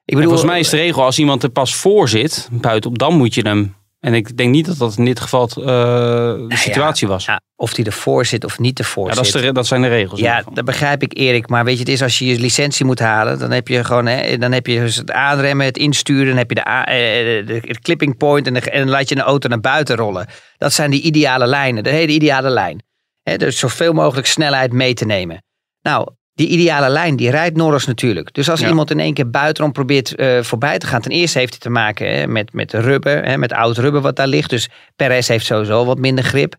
Ik 0.07 0.15
En 0.15 0.23
volgens 0.23 0.45
mij 0.45 0.59
is 0.59 0.69
de 0.69 0.77
regel, 0.77 1.03
als 1.03 1.19
iemand 1.19 1.43
er 1.43 1.49
pas 1.49 1.75
voor 1.75 2.09
zit, 2.09 2.49
buitenop, 2.51 2.99
dan 2.99 3.17
moet 3.17 3.35
je 3.35 3.43
hem. 3.43 3.77
En 4.01 4.15
ik 4.15 4.37
denk 4.37 4.51
niet 4.51 4.67
dat 4.67 4.79
dat 4.79 4.97
in 4.97 5.05
dit 5.05 5.21
geval 5.21 5.49
eh, 5.49 5.55
de 5.57 6.45
ja, 6.49 6.57
situatie 6.57 7.09
was. 7.09 7.25
Ja, 7.25 7.33
ja, 7.33 7.41
of 7.57 7.75
die 7.75 7.85
ervoor 7.85 8.27
zit 8.27 8.45
of 8.45 8.59
niet 8.59 8.79
ervoor 8.79 9.15
dat, 9.15 9.27
is 9.27 9.33
de, 9.33 9.53
dat 9.53 9.67
zijn 9.67 9.83
de 9.83 9.89
regels. 9.89 10.21
Ja, 10.21 10.43
dat 10.53 10.65
begrijp 10.65 11.03
ik 11.03 11.19
Erik. 11.19 11.49
Maar 11.49 11.65
weet 11.65 11.75
je, 11.75 11.81
het 11.81 11.89
is 11.89 12.03
als 12.03 12.19
je 12.19 12.27
je 12.27 12.39
licentie 12.41 12.85
moet 12.85 12.99
halen, 12.99 13.39
dan 13.39 13.51
heb 13.51 13.69
je 13.69 13.85
gewoon, 13.85 14.07
hè, 14.07 14.39
dan 14.39 14.53
heb 14.53 14.67
je 14.67 14.79
dus 14.81 14.97
het 14.97 15.11
aanremmen, 15.11 15.67
het 15.67 15.79
insturen, 15.79 16.27
dan 16.27 16.37
heb 16.37 16.49
je 16.49 16.55
de, 16.55 16.61
eh, 16.61 17.47
de, 17.47 17.61
de 17.67 17.79
clipping 17.81 18.17
point 18.17 18.47
en, 18.47 18.55
de- 18.55 18.71
en 18.71 18.79
dan 18.81 18.89
laat 18.91 19.09
je 19.09 19.17
een 19.17 19.23
auto 19.23 19.49
naar 19.49 19.61
buiten 19.61 19.97
rollen. 19.97 20.27
Dat 20.59 20.73
zijn 20.73 20.91
die 20.91 21.03
ideale 21.03 21.47
lijnen, 21.47 21.83
de 21.85 21.91
hele 21.91 22.13
ideale 22.13 22.51
lijn. 22.51 22.83
Hè, 23.23 23.37
dus 23.37 23.59
zoveel 23.59 23.93
mogelijk 23.93 24.27
snelheid 24.27 24.73
mee 24.73 24.95
te 24.95 25.05
nemen. 25.05 25.43
Nou, 25.83 26.09
die 26.37 26.49
ideale 26.49 26.89
lijn, 26.89 27.17
die 27.17 27.31
rijdt 27.31 27.57
Norris 27.57 27.87
natuurlijk. 27.87 28.35
Dus 28.35 28.51
als 28.51 28.61
Ja. 28.61 28.69
iemand 28.69 28.91
in 28.91 29.01
één 29.01 29.15
keer 29.15 29.31
buitenom 29.31 29.73
probeert 29.73 30.15
eh, 30.15 30.43
voorbij 30.43 30.79
te 30.79 30.87
gaan, 30.87 31.01
ten 31.01 31.11
eerste 31.11 31.39
heeft 31.39 31.51
hij 31.53 31.61
te 31.61 31.71
maken 31.71 32.15
hè, 32.15 32.27
met, 32.27 32.53
met 32.53 32.73
rubber, 32.73 33.25
hè, 33.25 33.37
met 33.37 33.53
oud 33.53 33.79
rubber 33.79 34.01
wat 34.01 34.17
daar 34.17 34.27
ligt. 34.27 34.51
Dus 34.51 34.69
Perez 34.97 35.29
heeft 35.29 35.47
sowieso 35.47 35.85
wat 35.85 35.99
minder 35.99 36.25
grip. 36.25 36.55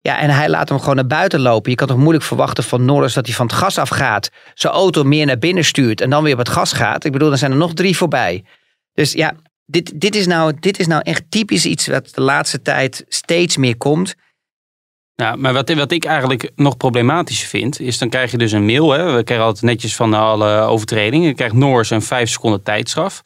Ja, 0.00 0.18
en 0.18 0.30
hij 0.30 0.48
laat 0.48 0.68
hem 0.68 0.78
gewoon 0.78 0.94
naar 0.96 1.06
buiten 1.06 1.40
lopen. 1.40 1.70
Je 1.70 1.76
kan 1.76 1.86
toch 1.86 1.96
moeilijk 1.96 2.24
verwachten 2.24 2.64
van 2.64 2.84
Norris 2.84 3.14
dat 3.14 3.26
hij 3.26 3.34
van 3.34 3.46
het 3.46 3.54
gas 3.54 3.78
afgaat, 3.78 4.30
zijn 4.54 4.72
auto 4.72 5.02
meer 5.04 5.26
naar 5.26 5.38
binnen 5.38 5.64
stuurt 5.64 6.00
en 6.00 6.10
dan 6.10 6.22
weer 6.22 6.32
op 6.32 6.38
het 6.38 6.48
gas 6.48 6.72
gaat. 6.72 7.04
Ik 7.04 7.12
bedoel, 7.12 7.28
dan 7.28 7.38
zijn 7.38 7.50
er 7.50 7.56
nog 7.56 7.74
drie 7.74 7.96
voorbij. 7.96 8.44
Dus 8.92 9.12
ja, 9.12 9.34
dit, 9.64 10.00
dit, 10.00 10.14
is, 10.14 10.26
nou, 10.26 10.52
dit 10.60 10.78
is 10.78 10.86
nou 10.86 11.02
echt 11.04 11.22
typisch 11.28 11.66
iets 11.66 11.86
wat 11.86 12.14
de 12.14 12.20
laatste 12.20 12.62
tijd 12.62 13.04
steeds 13.08 13.56
meer 13.56 13.76
komt. 13.76 14.14
Ja, 15.16 15.36
maar 15.36 15.52
wat, 15.52 15.74
wat 15.74 15.92
ik 15.92 16.04
eigenlijk 16.04 16.50
nog 16.54 16.76
problematischer 16.76 17.48
vind, 17.48 17.80
is 17.80 17.98
dan 17.98 18.08
krijg 18.08 18.30
je 18.30 18.38
dus 18.38 18.52
een 18.52 18.64
mail. 18.66 18.90
Hè? 18.90 19.12
We 19.14 19.22
krijgen 19.22 19.46
altijd 19.46 19.64
netjes 19.64 19.96
van 19.96 20.14
alle 20.14 20.60
overtredingen. 20.60 21.28
Je 21.28 21.34
krijgt 21.34 21.54
Norris 21.54 21.90
een 21.90 22.02
5 22.02 22.30
seconden 22.30 22.62
tijdstraf. 22.62 23.22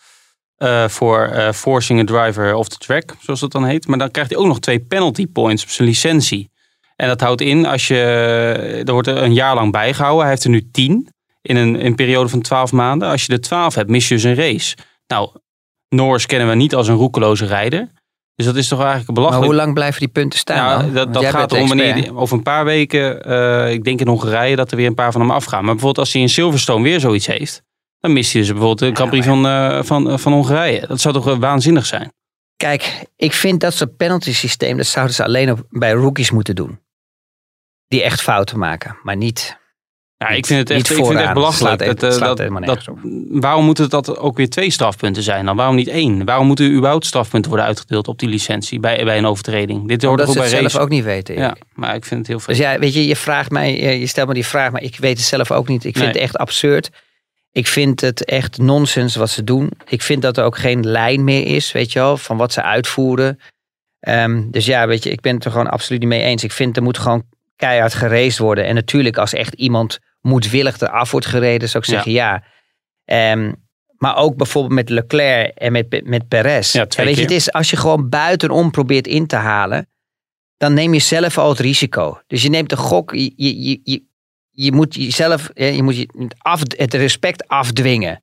eh, 0.57 0.89
voor 0.89 1.25
eh, 1.27 1.53
forcing 1.53 2.01
a 2.01 2.05
driver 2.05 2.55
off 2.55 2.69
the 2.69 2.79
track, 2.79 3.17
zoals 3.21 3.41
dat 3.41 3.53
dan 3.53 3.65
heet. 3.65 3.87
Maar 3.87 3.99
dan 3.99 4.11
krijgt 4.11 4.31
hij 4.31 4.39
ook 4.39 4.47
nog 4.47 4.61
twee 4.61 4.81
penalty 4.81 5.27
points 5.27 5.63
op 5.63 5.69
zijn 5.69 5.89
licentie. 5.89 6.51
En 6.97 7.09
dat 7.09 7.21
houdt 7.21 7.41
in, 7.41 7.67
als 7.67 7.89
je, 7.89 7.97
er 8.87 8.93
wordt 8.93 9.09
er 9.09 9.17
een 9.17 9.35
jaar 9.35 9.55
lang 9.55 9.73
bijgehouden. 9.73 10.21
Hij 10.21 10.31
heeft 10.31 10.45
er 10.45 10.51
nu 10.51 10.71
10 10.71 11.09
in 11.43 11.57
een, 11.57 11.77
in 11.77 11.95
periode 11.95 12.29
van 12.29 12.41
12 12.41 12.73
maanden. 12.73 13.09
Als 13.09 13.27
je 13.27 13.33
er 13.33 13.41
12 13.41 13.75
hebt, 13.75 13.91
mis 13.91 14.09
je 14.09 14.15
dus 14.15 14.25
een 14.25 14.35
race. 14.35 14.77
Nou, 15.07 15.31
Norris 15.89 16.27
kennen 16.27 16.49
we 16.49 16.55
niet 16.55 16.75
als 16.75 16.89
een 16.89 16.95
roekeloze 16.95 17.47
rijder. 17.47 17.89
Dus 18.41 18.49
dat 18.49 18.59
is 18.59 18.69
toch 18.69 18.79
eigenlijk 18.79 19.09
een 19.09 19.15
Maar 19.15 19.23
belachelijk 19.25 19.53
hoe 19.53 19.63
lang 19.65 19.75
blijven 19.75 20.01
die 20.01 20.09
punten 20.09 20.39
staan? 20.39 20.87
ja, 20.87 20.93
dat, 20.93 21.13
dat 21.15 21.25
gaat 21.25 21.51
wanneer 21.53 21.95
die- 21.95 22.15
over 22.15 22.37
een 22.37 22.43
paar 22.43 22.65
weken, 22.65 23.25
eh, 23.25 23.73
ik 23.73 23.85
denk 23.85 24.01
in 24.01 24.09
Hongarije, 24.09 24.57
dat 24.57 24.71
er 24.71 24.77
weer 24.77 24.87
een 24.87 24.95
paar 24.95 25.13
van 25.13 25.21
hem 25.21 25.31
afgaan. 25.31 25.65
Maar 25.65 25.75
bijvoorbeeld 25.75 25.99
als 25.99 26.13
hij 26.13 26.23
in 26.23 26.29
Silverstone 26.29 26.83
weer 26.83 27.01
zoiets 27.01 27.27
heeft, 27.27 27.63
dan 27.99 28.13
mist 28.13 28.33
hij 28.33 28.41
dus 28.41 28.51
bijvoorbeeld 28.51 28.79
de 28.91 28.95
Grand 28.95 29.11
Prix 29.11 29.27
van, 29.27 29.47
eh, 29.47 29.83
van, 29.83 30.19
van 30.19 30.33
Hongarije. 30.33 30.87
Dat 30.87 31.01
zou 31.01 31.15
toch 31.15 31.29
eh, 31.29 31.39
waanzinnig 31.39 31.87
zijn? 31.87 32.13
Kijk, 32.57 33.05
ik 33.17 33.33
vind 33.33 33.61
dat 33.61 33.75
soort 33.75 33.97
penalty 33.97 34.33
systeem, 34.35 34.77
dat 34.77 34.87
zouden 34.87 35.15
ze 35.15 35.25
alleen 35.25 35.51
op, 35.51 35.63
bij 35.69 35.93
rookies 35.93 36.31
moeten 36.31 36.55
doen. 36.55 36.81
Die 37.89 38.03
echt 38.03 38.21
fouten 38.23 38.59
maken, 38.59 38.97
maar 39.03 39.17
niet. 39.17 39.59
Ja, 40.25 40.29
Niet- 40.29 40.39
ik 40.39 40.47
vind 40.47 40.59
het 40.59 40.71
echt, 40.71 40.81
ik 40.91 40.95
vind 40.97 41.09
het 41.09 41.17
echt 41.19 41.33
belachelijk. 41.33 41.83
Slaat- 41.83 42.01
dat, 42.01 42.21
eh, 42.21 42.67
dat, 42.67 42.89
waarom 43.29 43.65
moeten 43.65 43.91
dat 43.91 44.19
ook 44.19 44.37
weer 44.37 44.49
twee 44.49 44.71
strafpunten 44.71 45.23
zijn 45.23 45.45
dan? 45.45 45.57
Waarom 45.57 45.77
niet 45.77 45.89
één? 45.89 46.25
Waarom 46.25 46.47
moeten 46.47 46.65
er 46.65 46.73
überhaupt 46.73 47.07
strafpunten 47.07 47.51
worden 47.51 47.69
uitgedeeld 47.69 48.09
op 48.09 48.19
die 48.19 48.29
licentie 48.29 48.81
bij, 48.81 49.05
bij 49.05 49.19
een 49.19 49.27
overtreding? 49.27 49.89
Dit 49.89 50.03
hoort 50.03 50.21
Omdat 50.21 50.35
ze 50.35 50.41
het 50.41 50.51
bij 50.51 50.61
zelf 50.61 50.83
ook 50.83 50.89
niet 50.89 51.05
weten. 51.05 51.35
Ja, 51.35 51.57
maar 51.75 51.95
ik 51.95 52.05
vind 52.05 52.21
het 52.21 52.29
heel 52.29 52.39
veel. 52.41 52.55
Dus 52.55 52.63
ja, 52.63 52.79
weet 52.79 52.95
je, 52.95 53.07
je 53.07 53.17
vraagt 53.17 53.51
mij, 53.51 53.99
je 53.99 54.07
stelt 54.07 54.29
me 54.29 54.35
die 54.35 54.47
vraag, 54.47 54.73
maar 54.73 54.83
ik 54.83 54.97
weet 54.99 55.17
het 55.17 55.27
zelf 55.27 55.51
ook 55.51 55.69
niet. 55.69 55.85
Ik 55.85 55.97
vind 55.97 56.05
Nee. 56.05 56.15
het 56.15 56.23
echt 56.23 56.37
absurd. 56.37 56.91
Ik 57.53 57.67
vind 57.67 58.01
het 58.01 58.25
echt 58.25 58.59
nonsens 58.59 59.17
wat 59.17 59.31
ze 59.31 59.45
doen. 59.45 59.71
Ik 59.89 60.03
vind 60.03 60.23
dat 60.23 60.37
er 60.37 60.45
ook 60.45 60.59
geen 60.59 60.87
lijn 60.87 61.25
meer 61.25 61.47
is, 61.47 61.73
weet 61.73 61.93
je 61.93 61.99
wel, 61.99 62.17
van 62.17 62.37
wat 62.37 62.53
ze 62.53 62.63
uitvoeren. 62.63 63.41
Ehm, 64.01 64.43
dus 64.51 64.67
ja, 64.67 64.87
weet 64.87 65.05
je, 65.05 65.11
ik 65.11 65.21
ben 65.21 65.35
het 65.35 65.45
er 65.45 65.51
gewoon 65.51 65.71
absoluut 65.71 66.01
niet 66.01 66.09
mee 66.11 66.23
eens. 66.23 66.45
Ik 66.45 66.53
vind 66.53 66.77
er 66.77 66.83
moet 66.83 66.99
gewoon 66.99 67.23
keihard 67.57 67.95
geraced 67.95 68.39
worden. 68.39 68.65
En 68.65 68.75
natuurlijk, 68.75 69.17
als 69.17 69.33
echt 69.33 69.55
iemand 69.55 69.99
moedwillig 70.21 70.81
eraf 70.81 71.11
wordt 71.11 71.27
gereden, 71.27 71.69
zou 71.69 71.85
ik 71.85 71.89
zeggen 71.91 72.13
ja. 72.13 72.45
Ehm, 73.05 73.53
maar 73.97 74.17
ook 74.17 74.37
bijvoorbeeld 74.37 74.75
met 74.75 74.89
Leclerc 74.89 75.55
en 75.55 75.73
met, 75.73 76.01
met 76.05 76.29
Perez. 76.29 76.73
Ja, 76.73 76.87
weet 77.05 77.17
je, 77.17 77.23
het 77.23 77.31
is 77.31 77.53
als 77.53 77.71
je 77.71 77.77
gewoon 77.77 78.09
buitenom 78.09 78.71
probeert 78.71 79.07
in 79.07 79.27
te 79.27 79.37
halen, 79.37 79.89
dan 80.57 80.75
neem 80.75 80.95
je 80.95 81.01
zelf 81.01 81.39
al 81.39 81.49
het 81.49 81.59
risico. 81.59 82.21
Dus 82.27 82.43
je 82.43 82.49
neemt 82.49 82.69
de 82.71 82.77
gok, 82.77 83.13
je, 83.15 83.33
je, 83.37 83.81
je, 83.85 84.03
je, 84.51 84.73
moet 84.73 84.95
jezelf, 84.95 85.51
je 85.55 85.83
moet 85.83 85.97
je 85.97 86.09
het 86.19 86.35
af, 86.39 86.61
het 86.61 86.95
respect 86.95 87.49
afdwingen. 87.49 88.23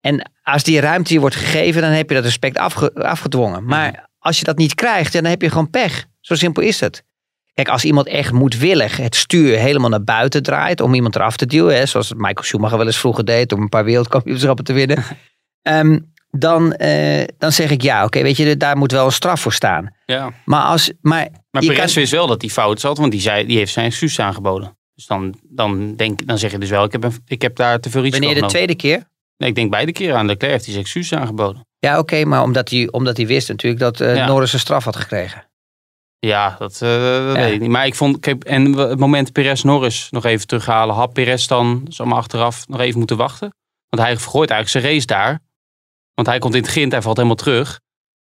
En 0.00 0.30
als 0.42 0.62
die 0.62 0.80
ruimte 0.80 1.12
je 1.12 1.20
wordt 1.20 1.36
gegeven, 1.36 1.82
dan 1.82 1.90
heb 1.90 2.08
je 2.08 2.14
dat 2.14 2.24
respect 2.24 2.58
afge- 2.58 2.94
afgedwongen. 2.94 3.64
Maar 3.64 4.08
als 4.18 4.38
je 4.38 4.44
dat 4.44 4.56
niet 4.56 4.74
krijgt, 4.74 5.12
dan 5.12 5.24
heb 5.24 5.42
je 5.42 5.48
gewoon 5.48 5.70
pech. 5.70 6.06
Zo 6.20 6.34
simpel 6.34 6.62
is 6.62 6.80
het. 6.80 7.04
Kijk, 7.54 7.68
als 7.68 7.84
iemand 7.84 8.06
echt 8.06 8.32
moedwillig 8.32 8.96
het 8.96 9.16
stuur 9.16 9.58
helemaal 9.58 9.90
naar 9.90 10.04
buiten 10.04 10.42
draait 10.42 10.80
om 10.80 10.94
iemand 10.94 11.14
eraf 11.16 11.36
te 11.36 11.46
duwen, 11.46 11.76
hè, 11.76 11.86
zoals 11.86 12.12
Michael 12.14 12.42
Schumacher 12.42 12.76
wel 12.78 12.86
eens 12.86 12.98
vroeger 12.98 13.24
deed 13.24 13.52
om 13.52 13.60
een 13.62 13.68
paar 13.68 13.84
wereldkampioenschappen 13.84 14.64
te 14.64 14.72
winnen, 14.72 15.04
ehm, 15.62 15.98
dan, 16.30 16.72
eh, 16.72 17.24
dan 17.38 17.52
zeg 17.52 17.70
ik 17.70 17.82
ja, 17.82 18.04
oké, 18.04 18.22
weet 18.22 18.36
je, 18.36 18.56
daar 18.56 18.76
moet 18.76 18.92
wel 18.92 19.06
een 19.06 19.12
straf 19.12 19.40
voor 19.40 19.52
staan. 19.52 19.94
Ja. 20.06 20.30
Maar 20.44 20.62
als, 20.62 20.92
maar, 21.00 21.28
Maar 21.50 21.62
Perez 21.62 21.76
kan- 21.78 21.94
wist 21.94 22.12
wel 22.12 22.26
dat 22.26 22.40
hij 22.40 22.50
fout 22.50 22.80
zat, 22.80 22.98
want 22.98 23.12
die, 23.12 23.20
zei, 23.20 23.46
die 23.46 23.56
heeft 23.56 23.72
zijn 23.72 23.86
excuus 23.86 24.20
aangeboden. 24.20 24.78
Dus 24.94 25.06
dan, 25.06 25.34
dan, 25.48 25.96
denk, 25.96 26.26
dan 26.26 26.38
zeg 26.38 26.50
je 26.50 26.58
dus 26.58 26.70
wel, 26.70 26.84
ik 26.84 26.92
heb, 26.92 27.04
een- 27.04 27.22
ik 27.26 27.42
heb 27.42 27.56
daar 27.56 27.80
te 27.80 27.90
veel 27.90 28.02
risico 28.02 28.24
wanneer 28.24 28.42
de 28.42 28.48
tweede 28.48 28.74
keer? 28.74 29.08
Nee, 29.36 29.48
ik 29.48 29.54
denk 29.54 29.70
beide 29.70 29.92
keer 29.92 30.14
aan 30.14 30.26
Leclerc 30.26 30.52
heeft 30.52 30.64
hij 30.64 30.72
zijn 30.72 30.84
excuus 30.84 31.12
aangeboden. 31.14 31.66
Ja, 31.78 31.98
oké, 31.98 32.24
maar 32.24 32.42
omdat 32.42 32.70
hij, 32.70 32.88
omdat 32.90 33.16
hij 33.16 33.26
wist 33.26 33.48
natuurlijk 33.48 33.80
dat 33.80 34.00
eh, 34.00 34.14
Ja. 34.16 34.26
Norris 34.26 34.52
een 34.52 34.58
straf 34.58 34.84
had 34.84 34.96
gekregen. 34.96 35.48
Ja, 36.20 36.56
dat, 36.58 36.72
eh, 36.72 36.88
dat 37.26 37.36
Ja. 37.36 37.42
weet 37.42 37.52
ik 37.52 37.60
niet. 37.60 37.70
Maar 37.70 37.86
ik 37.86 37.94
vond, 37.94 38.20
kijk, 38.20 38.44
en 38.44 38.72
het 38.72 38.98
moment 38.98 39.32
Perez-Norris 39.32 40.08
nog 40.10 40.24
even 40.24 40.46
terughalen, 40.46 40.94
had 40.94 41.12
Perez 41.12 41.46
dan, 41.46 41.86
zomaar 41.88 42.18
achteraf, 42.18 42.68
nog 42.68 42.80
even 42.80 42.98
moeten 42.98 43.16
wachten? 43.16 43.54
Want 43.88 44.02
hij 44.02 44.16
vergooit 44.16 44.50
eigenlijk 44.50 44.84
zijn 44.84 44.94
race 44.94 45.06
daar. 45.06 45.40
Want 46.14 46.28
hij 46.28 46.38
komt 46.38 46.54
in 46.54 46.62
het 46.62 46.70
grind, 46.70 46.92
hij 46.92 47.02
valt 47.02 47.16
helemaal 47.16 47.36
terug. 47.36 47.80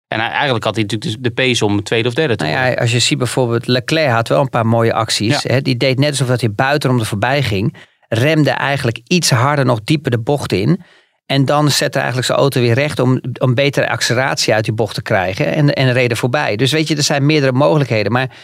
En 0.09 0.21
hij, 0.21 0.29
eigenlijk 0.29 0.65
had 0.65 0.75
hij 0.75 0.83
natuurlijk 0.85 1.13
de, 1.13 1.21
de 1.21 1.35
pace 1.35 1.65
om 1.65 1.83
tweede 1.83 2.09
of 2.09 2.15
derde 2.15 2.37
te 2.37 2.45
Nou 2.45 2.57
ja, 2.57 2.75
als 2.75 2.93
je 2.93 2.99
ziet 2.99 3.19
bijvoorbeeld, 3.19 3.67
Leclerc 3.67 4.11
had 4.11 4.29
wel 4.29 4.41
een 4.41 4.49
paar 4.49 4.67
mooie 4.67 4.93
acties. 4.93 5.43
Ja. 5.43 5.53
Hè? 5.53 5.61
Die 5.61 5.77
deed 5.77 5.99
net 5.99 6.11
alsof 6.11 6.29
dat 6.29 6.41
hij 6.41 6.53
buitenom 6.53 6.99
er 6.99 7.07
voorbij 7.07 7.43
ging. 7.43 7.77
Remde 8.09 8.51
eigenlijk 8.51 9.01
iets 9.07 9.31
harder 9.31 9.65
nog 9.65 9.81
dieper 9.85 10.11
de 10.11 10.19
bocht 10.21 10.53
in. 10.53 10.83
En 11.31 11.45
dan 11.45 11.71
zette 11.71 11.97
eigenlijk 11.97 12.27
zijn 12.27 12.39
auto 12.39 12.61
weer 12.61 12.75
recht 12.75 12.99
om, 12.99 13.21
om 13.39 13.55
betere 13.55 13.89
acceleratie 13.89 14.55
uit 14.55 14.65
die 14.65 14.73
bocht 14.73 14.95
te 14.95 15.03
krijgen. 15.03 15.47
En, 15.47 15.75
en 15.75 15.93
reden 15.93 16.17
voorbij. 16.17 16.57
Dus 16.57 16.73
weet 16.73 16.89
je, 16.89 16.97
er 16.97 17.03
zijn 17.03 17.27
meerdere 17.27 17.53
mogelijkheden. 17.53 18.13
Maar 18.13 18.37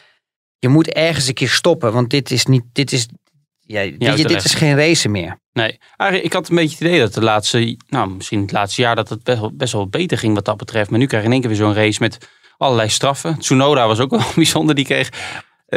je 0.58 0.68
moet 0.68 0.88
ergens 0.88 1.28
een 1.28 1.34
keer 1.34 1.48
stoppen. 1.48 1.92
Want 1.92 2.10
dit 2.10 2.30
is 2.30 2.46
niet, 2.46 2.62
dit 2.72 2.92
is, 2.92 3.08
ja, 3.60 3.80
weet 3.80 4.18
je, 4.18 4.24
dit 4.24 4.44
is 4.44 4.54
geen 4.54 4.76
race 4.76 5.08
meer. 5.08 5.40
Nee, 5.52 5.78
ik 6.22 6.32
had 6.32 6.48
een 6.48 6.56
beetje 6.56 6.76
het 6.78 6.86
idee 6.86 6.98
dat 6.98 7.14
de 7.14 7.22
laatste, 7.22 7.76
nou 7.88 8.10
misschien 8.10 8.40
het 8.40 8.52
laatste 8.52 8.82
jaar, 8.82 8.94
dat 8.94 9.08
het 9.08 9.22
best 9.22 9.40
wel, 9.40 9.52
best 9.54 9.72
wel 9.72 9.88
beter 9.88 10.18
ging 10.18 10.34
wat 10.34 10.44
dat 10.44 10.56
betreft. 10.56 10.90
Maar 10.90 10.98
nu 10.98 11.06
krijg 11.06 11.22
je 11.22 11.28
in 11.28 11.34
één 11.34 11.42
keer 11.42 11.50
weer 11.50 11.66
zo'n 11.66 11.74
race 11.74 12.02
met 12.02 12.28
allerlei 12.56 12.88
straffen. 12.88 13.38
Tsunoda 13.38 13.86
was 13.86 14.00
ook 14.00 14.10
wel 14.10 14.24
bijzonder, 14.34 14.74
die 14.74 14.84
kreeg... 14.84 15.10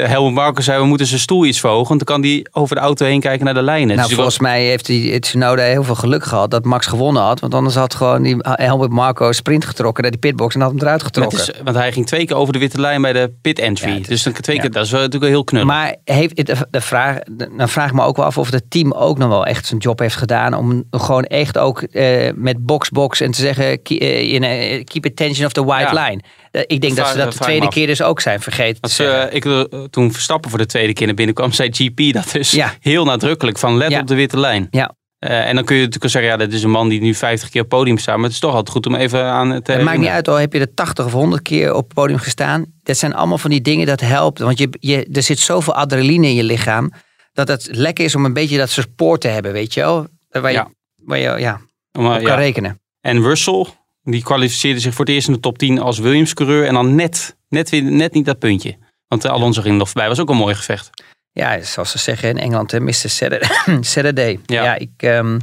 eh, 0.03 0.09
Helmut 0.09 0.33
Marko 0.33 0.61
zei, 0.61 0.79
we 0.79 0.85
moeten 0.85 1.07
zijn 1.07 1.19
stoel 1.19 1.45
iets 1.45 1.59
verhogen. 1.59 1.87
Want 1.87 2.05
dan 2.05 2.15
kan 2.15 2.21
die 2.21 2.47
over 2.51 2.75
de 2.75 2.81
auto 2.81 3.05
heen 3.05 3.19
kijken 3.19 3.45
naar 3.45 3.53
de 3.53 3.61
lijnen. 3.61 3.95
Nou, 3.95 4.07
Dus 4.07 4.15
volgens 4.15 4.39
mij 4.39 4.63
heeft 4.65 4.87
hij 4.87 5.19
Tsunoda 5.19 5.63
heel 5.63 5.83
veel 5.83 5.95
geluk 5.95 6.23
gehad 6.23 6.51
dat 6.51 6.65
Max 6.65 6.85
gewonnen 6.85 7.21
had. 7.23 7.39
Want 7.39 7.53
anders 7.53 7.75
had 7.75 7.93
gewoon 7.95 8.23
die 8.23 8.35
Helmut 8.41 8.89
Marco 8.91 9.27
een 9.27 9.33
sprint 9.33 9.65
getrokken 9.65 10.01
naar 10.03 10.11
die 10.11 10.19
pitbox 10.19 10.55
en 10.55 10.61
had 10.61 10.69
hem 10.71 10.79
eruit 10.79 11.03
getrokken. 11.03 11.37
het 11.39 11.49
is, 11.55 11.61
want 11.63 11.75
hij 11.77 11.91
ging 11.91 12.05
twee 12.05 12.25
keer 12.25 12.35
over 12.35 12.53
de 12.53 12.59
witte 12.59 12.79
lijn 12.81 13.01
bij 13.01 13.13
de 13.13 13.31
pit 13.41 13.59
entry. 13.59 13.87
Ja, 13.87 13.93
het 13.93 14.01
is- 14.01 14.07
dus 14.07 14.23
dan 14.23 14.33
twee 14.33 14.55
ja. 14.55 14.61
keer, 14.61 14.71
dat 14.71 14.85
is 14.85 14.91
wel 14.91 14.99
natuurlijk 15.01 15.31
wel 15.31 15.33
heel 15.33 15.43
knullig. 15.43 15.67
Maar 15.67 15.95
heeft 16.03 16.37
het, 16.37 16.65
de 16.71 16.81
vraag, 16.81 17.17
dan 17.57 17.69
vraag 17.69 17.87
ik 17.89 17.95
me 17.95 18.03
ook 18.03 18.15
wel 18.17 18.25
af 18.25 18.37
of 18.37 18.51
het 18.51 18.63
team 18.69 18.91
ook 18.91 19.17
nog 19.17 19.29
wel 19.29 19.45
echt 19.45 19.65
zijn 19.65 19.79
job 19.79 19.99
heeft 19.99 20.15
gedaan. 20.15 20.53
Om 20.53 20.83
gewoon 20.91 21.23
echt 21.23 21.57
ook 21.57 21.81
eh, 21.81 22.31
met 22.35 22.65
box-box 22.65 23.21
en 23.21 23.31
te 23.31 23.41
zeggen: 23.41 23.81
ke- 23.81 23.97
eh, 23.97 24.83
keep 24.83 25.05
attention 25.05 25.45
of 25.45 25.51
the 25.51 25.63
white 25.65 25.95
Ja. 25.95 26.03
line. 26.07 26.21
Eh, 26.51 26.61
ik 26.67 26.81
denk 26.81 26.95
dat 26.95 27.07
ze 27.07 27.17
dat 27.17 27.31
de 27.31 27.39
tweede 27.39 27.67
keer 27.67 27.87
dus 27.87 28.01
ook 28.01 28.21
zijn 28.21 28.39
vergeten 28.41 28.77
Want, 28.81 28.99
eh, 28.99 29.33
ik, 29.35 29.45
eh, 29.45 29.61
toen 29.89 30.11
Verstappen 30.11 30.49
voor 30.49 30.59
de 30.59 30.65
tweede 30.65 30.93
keer 30.93 31.05
naar 31.05 31.15
binnen 31.15 31.35
kwam, 31.35 31.51
zei 31.51 31.69
GP 31.71 32.13
dat 32.13 32.31
dus 32.31 32.51
Ja. 32.51 32.73
heel 32.79 33.05
nadrukkelijk 33.05 33.57
van 33.57 33.77
let 33.77 33.91
Ja. 33.91 33.99
op 33.99 34.07
de 34.07 34.15
witte 34.15 34.39
lijn. 34.39 34.67
Ja. 34.71 34.93
En 35.19 35.55
dan 35.55 35.63
kun 35.65 35.75
je 35.75 35.83
natuurlijk 35.83 36.11
zeggen, 36.11 36.31
ja, 36.31 36.37
dat 36.37 36.51
is 36.53 36.63
een 36.63 36.69
man 36.69 36.89
die 36.89 37.01
nu 37.01 37.15
50 37.15 37.49
keer 37.49 37.61
op 37.61 37.69
podium 37.69 37.97
staat. 37.97 38.15
Maar 38.15 38.23
het 38.23 38.33
is 38.33 38.39
toch 38.39 38.51
altijd 38.51 38.69
goed 38.69 38.85
om 38.85 38.95
even 38.95 39.23
aan 39.23 39.49
het 39.49 39.67
Het 39.67 39.81
maakt 39.81 39.97
niet 39.97 40.07
uit 40.07 40.27
al 40.27 40.35
heb 40.35 40.53
je 40.53 40.59
er 40.59 40.73
80 40.73 41.05
of 41.05 41.11
100 41.11 41.41
keer 41.41 41.73
op 41.73 41.83
het 41.85 41.93
podium 41.93 42.17
gestaan. 42.19 42.65
Dat 42.83 42.97
zijn 42.97 43.13
allemaal 43.13 43.37
van 43.37 43.49
die 43.49 43.61
dingen 43.61 43.85
dat 43.87 43.99
helpt. 43.99 44.39
Want 44.39 44.57
je, 44.57 44.67
je, 44.79 45.07
er 45.13 45.23
zit 45.23 45.39
zoveel 45.39 45.73
adrenaline 45.75 46.27
in 46.27 46.35
je 46.35 46.43
lichaam. 46.43 46.91
Dat 47.33 47.47
het 47.47 47.67
lekker 47.71 48.05
is 48.05 48.15
om 48.15 48.25
een 48.25 48.33
beetje 48.33 48.57
dat 48.57 48.69
support 48.69 49.21
te 49.21 49.27
hebben, 49.27 49.51
weet 49.51 49.73
je 49.73 49.79
wel. 49.79 50.07
Waar 50.29 50.51
je, 50.51 50.57
Ja. 50.57 50.69
waar 51.03 51.17
je 51.17 51.35
ja, 51.39 51.61
Om, 51.97 52.05
op 52.05 52.19
ja. 52.19 52.27
kan 52.27 52.37
rekenen. 52.37 52.79
En 53.01 53.21
Russell, 53.21 53.65
die 54.11 54.23
kwalificeerde 54.23 54.79
zich 54.79 54.93
voor 54.93 55.05
het 55.05 55.13
eerst 55.13 55.27
in 55.27 55.33
de 55.33 55.39
top 55.39 55.57
10 55.57 55.79
als 55.79 55.99
Williams-coureur. 55.99 56.65
En 56.67 56.73
dan 56.73 56.95
net, 56.95 57.35
net, 57.49 57.69
weer, 57.69 57.83
net 57.83 58.13
niet 58.13 58.25
dat 58.25 58.39
puntje. 58.39 58.77
Want 59.07 59.25
eh, 59.25 59.31
Alonso 59.31 59.61
ging 59.61 59.73
er 59.73 59.79
nog 59.79 59.89
voorbij. 59.89 60.07
Was 60.07 60.19
ook 60.19 60.29
een 60.29 60.35
mooi 60.35 60.55
gevecht. 60.55 60.89
Ja, 61.31 61.61
zoals 61.61 61.91
ze 61.91 61.97
zeggen 61.97 62.29
in 62.29 62.37
Engeland, 62.37 62.71
hè, 62.71 62.79
Mr. 62.79 62.93
Saturday. 63.81 64.39
Ja. 64.45 64.63
Ja, 64.63 64.75
ik, 64.75 64.91
ehm, 64.97 65.39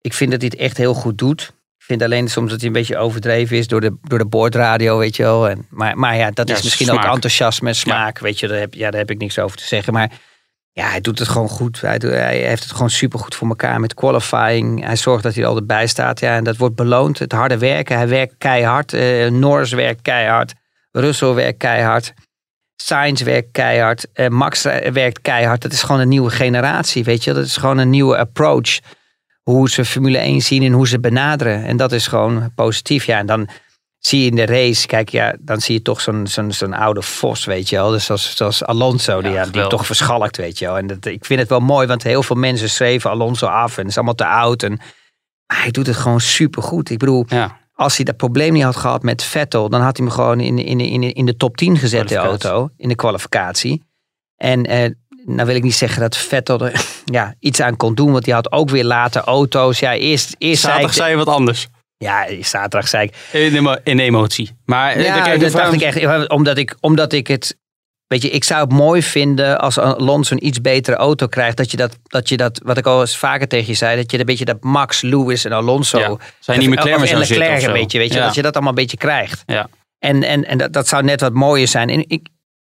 ik 0.00 0.14
vind 0.14 0.30
dat 0.30 0.40
hij 0.40 0.50
het 0.52 0.60
echt 0.60 0.76
heel 0.76 0.94
goed 0.94 1.18
doet. 1.18 1.42
Ik 1.78 1.84
vind 1.86 2.02
alleen 2.02 2.28
soms 2.28 2.50
dat 2.50 2.58
hij 2.58 2.66
een 2.68 2.74
beetje 2.74 2.96
overdreven 2.98 3.56
is 3.56 3.66
door 3.66 3.80
de, 3.80 3.96
door 4.02 4.18
de 4.18 4.26
boordradio, 4.26 4.98
weet 4.98 5.16
je 5.16 5.22
wel. 5.22 5.48
En, 5.48 5.66
maar, 5.70 5.98
maar 5.98 6.16
ja, 6.16 6.30
dat 6.30 6.48
Ja, 6.48 6.54
is 6.56 6.62
misschien 6.62 6.86
smaak. 6.86 7.04
ook 7.06 7.14
enthousiasme, 7.14 7.72
smaak, 7.74 8.18
weet 8.18 8.38
je. 8.38 8.46
Daar 8.48 8.58
heb, 8.58 8.74
ja, 8.74 8.90
daar 8.90 9.00
heb 9.00 9.10
ik 9.10 9.18
niks 9.18 9.38
over 9.38 9.56
te 9.56 9.64
zeggen. 9.64 9.92
Maar 9.92 10.10
ja, 10.72 10.88
hij 10.88 11.00
doet 11.00 11.18
het 11.18 11.28
gewoon 11.28 11.48
goed. 11.48 11.80
Hij, 11.80 11.98
heeft 12.36 12.62
het 12.62 12.72
gewoon 12.72 12.90
supergoed 12.90 13.34
voor 13.34 13.48
elkaar 13.48 13.80
met 13.80 13.94
qualifying. 13.94 14.84
Hij 14.84 14.96
zorgt 14.96 15.22
dat 15.22 15.34
hij 15.34 15.42
er 15.42 15.48
altijd 15.48 15.66
bij 15.66 15.86
staat. 15.86 16.20
Ja, 16.20 16.36
en 16.36 16.44
dat 16.44 16.56
wordt 16.56 16.74
beloond. 16.74 17.18
Het 17.18 17.32
harde 17.32 17.58
werken. 17.58 17.96
Hij 17.96 18.08
werkt 18.08 18.34
keihard. 18.38 18.92
Eh 18.92 19.30
Norris 19.30 19.72
werkt 19.72 20.02
keihard. 20.02 20.54
Russell 20.90 21.32
werkt 21.32 21.58
keihard. 21.58 22.12
Sainz 22.76 23.22
werkt 23.22 23.48
keihard. 23.52 24.06
Eh, 24.12 24.28
Max 24.28 24.62
werkt 24.92 25.20
keihard. 25.20 25.62
Dat 25.62 25.72
is 25.72 25.82
gewoon 25.82 26.00
een 26.00 26.08
nieuwe 26.08 26.30
generatie, 26.30 27.04
weet 27.04 27.24
je. 27.24 27.32
Dat 27.32 27.44
is 27.44 27.56
gewoon 27.56 27.78
een 27.78 27.90
nieuwe 27.90 28.16
approach. 28.16 28.78
Hoe 29.42 29.70
ze 29.70 29.84
Formule 29.84 30.18
1 30.18 30.40
zien 30.40 30.62
en 30.62 30.72
hoe 30.72 30.88
ze 30.88 31.00
benaderen. 31.00 31.64
En 31.64 31.76
dat 31.76 31.92
is 31.92 32.06
gewoon 32.06 32.52
positief. 32.54 33.04
Ja, 33.04 33.18
en 33.18 33.26
dan 33.26 33.48
zie 34.00 34.20
je 34.20 34.30
in 34.30 34.36
de 34.36 34.46
race, 34.46 34.86
kijk, 34.86 35.08
ja, 35.08 35.36
dan 35.40 35.60
zie 35.60 35.74
je 35.74 35.82
toch 35.82 36.00
zo'n 36.00 36.26
zo'n 36.26 36.52
zo'n 36.52 36.72
oude 36.72 37.02
vos, 37.02 37.44
weet 37.44 37.68
je 37.68 37.76
wel. 37.76 37.90
Dus 37.90 38.04
zoals, 38.04 38.36
zoals 38.36 38.64
Alonso, 38.64 39.22
die, 39.22 39.32
Ja, 39.32 39.46
die 39.46 39.66
toch 39.66 39.86
verschalkt, 39.86 40.36
weet 40.36 40.58
je 40.58 40.66
wel. 40.66 40.78
En 40.78 40.86
dat, 40.86 41.04
ik 41.04 41.24
vind 41.24 41.40
het 41.40 41.48
wel 41.48 41.60
mooi, 41.60 41.86
want 41.86 42.02
heel 42.02 42.22
veel 42.22 42.36
mensen 42.36 42.70
schreven 42.70 43.10
Alonso 43.10 43.46
af. 43.46 43.78
En 43.78 43.86
is 43.86 43.96
allemaal 43.96 44.14
te 44.14 44.26
oud. 44.26 44.62
En, 44.62 44.76
maar 45.46 45.62
hij 45.62 45.70
doet 45.70 45.86
het 45.86 45.96
gewoon 45.96 46.20
supergoed. 46.20 46.90
Ik 46.90 46.98
bedoel, 46.98 47.24
Ja, 47.28 47.58
als 47.74 47.96
hij 47.96 48.04
dat 48.04 48.16
probleem 48.16 48.52
niet 48.52 48.62
had 48.62 48.76
gehad 48.76 49.02
met 49.02 49.22
Vettel, 49.22 49.68
dan 49.68 49.80
had 49.80 49.96
hij 49.96 50.06
hem 50.06 50.14
gewoon 50.14 50.40
in, 50.40 50.58
in, 50.58 50.80
in, 50.80 51.02
in 51.02 51.26
de 51.26 51.36
top 51.36 51.56
10 51.56 51.76
gezet, 51.76 52.08
de 52.08 52.16
auto, 52.16 52.70
in 52.76 52.88
de 52.88 52.94
kwalificatie. 52.94 53.82
En 54.36 54.66
eh, 54.66 54.90
nou 55.24 55.46
wil 55.46 55.56
ik 55.56 55.62
niet 55.62 55.74
zeggen 55.74 56.00
dat 56.00 56.16
Vettel 56.16 56.60
er 56.60 56.84
ja, 57.04 57.34
iets 57.38 57.60
aan 57.60 57.76
kon 57.76 57.94
doen, 57.94 58.12
want 58.12 58.26
hij 58.26 58.34
had 58.34 58.52
ook 58.52 58.70
weer 58.70 58.84
later 58.84 59.22
auto's. 59.22 59.78
Ja, 59.78 59.94
eerst, 59.94 60.34
eerst 60.38 60.60
zei 60.60 60.72
zaterdag 60.72 60.90
ik, 60.90 60.96
zei 60.96 61.10
je 61.10 61.16
wat 61.16 61.34
anders. 61.34 61.68
Ja, 62.04 62.26
zaterdag 62.40 62.88
zei 62.88 63.04
ik, 63.06 63.14
In, 63.52 63.78
in 63.84 63.98
emotie. 63.98 64.50
Maar 64.64 64.92
eh, 64.92 65.04
ja, 65.04 65.36
dat 65.36 65.52
dacht 65.52 65.72
ik 65.72 65.80
echt, 65.80 66.28
omdat 66.28 66.58
ik, 66.58 66.76
omdat 66.80 67.12
ik 67.12 67.26
het, 67.26 67.56
weet 68.06 68.22
je, 68.22 68.30
ik 68.30 68.44
zou 68.44 68.60
het 68.60 68.72
mooi 68.72 69.02
vinden 69.02 69.58
als 69.60 69.78
Alonso 69.78 70.34
een 70.34 70.46
iets 70.46 70.60
betere 70.60 70.96
auto 70.96 71.26
krijgt, 71.26 71.56
dat 71.56 71.70
je 71.70 71.76
dat, 71.76 71.98
dat 72.02 72.28
je 72.28 72.36
dat, 72.36 72.60
wat 72.64 72.78
ik 72.78 72.86
al 72.86 73.00
eens 73.00 73.16
vaker 73.16 73.48
tegen 73.48 73.66
je 73.66 73.74
zei, 73.74 73.96
dat 73.96 74.10
je 74.10 74.18
een 74.18 74.24
beetje 74.24 74.44
dat 74.44 74.62
Max, 74.62 75.00
Lewis 75.00 75.44
en 75.44 75.52
Alonso, 75.52 75.98
Ja, 75.98 76.16
zijn 76.38 76.62
zitten 76.62 76.84
Leclerc 77.18 77.54
of 77.56 77.60
zo. 77.60 77.66
een 77.66 77.72
beetje, 77.72 77.98
weet 77.98 78.12
je, 78.12 78.18
Ja. 78.18 78.24
dat 78.24 78.34
je 78.34 78.42
dat 78.42 78.52
allemaal 78.54 78.72
een 78.72 78.78
beetje 78.78 78.96
krijgt. 78.96 79.42
Ja. 79.46 79.68
En, 79.98 80.22
en, 80.22 80.44
en 80.44 80.58
dat, 80.58 80.72
dat 80.72 80.88
zou 80.88 81.02
net 81.02 81.20
wat 81.20 81.32
mooier 81.32 81.68
zijn. 81.68 81.88
En 81.88 82.04
ik, 82.08 82.28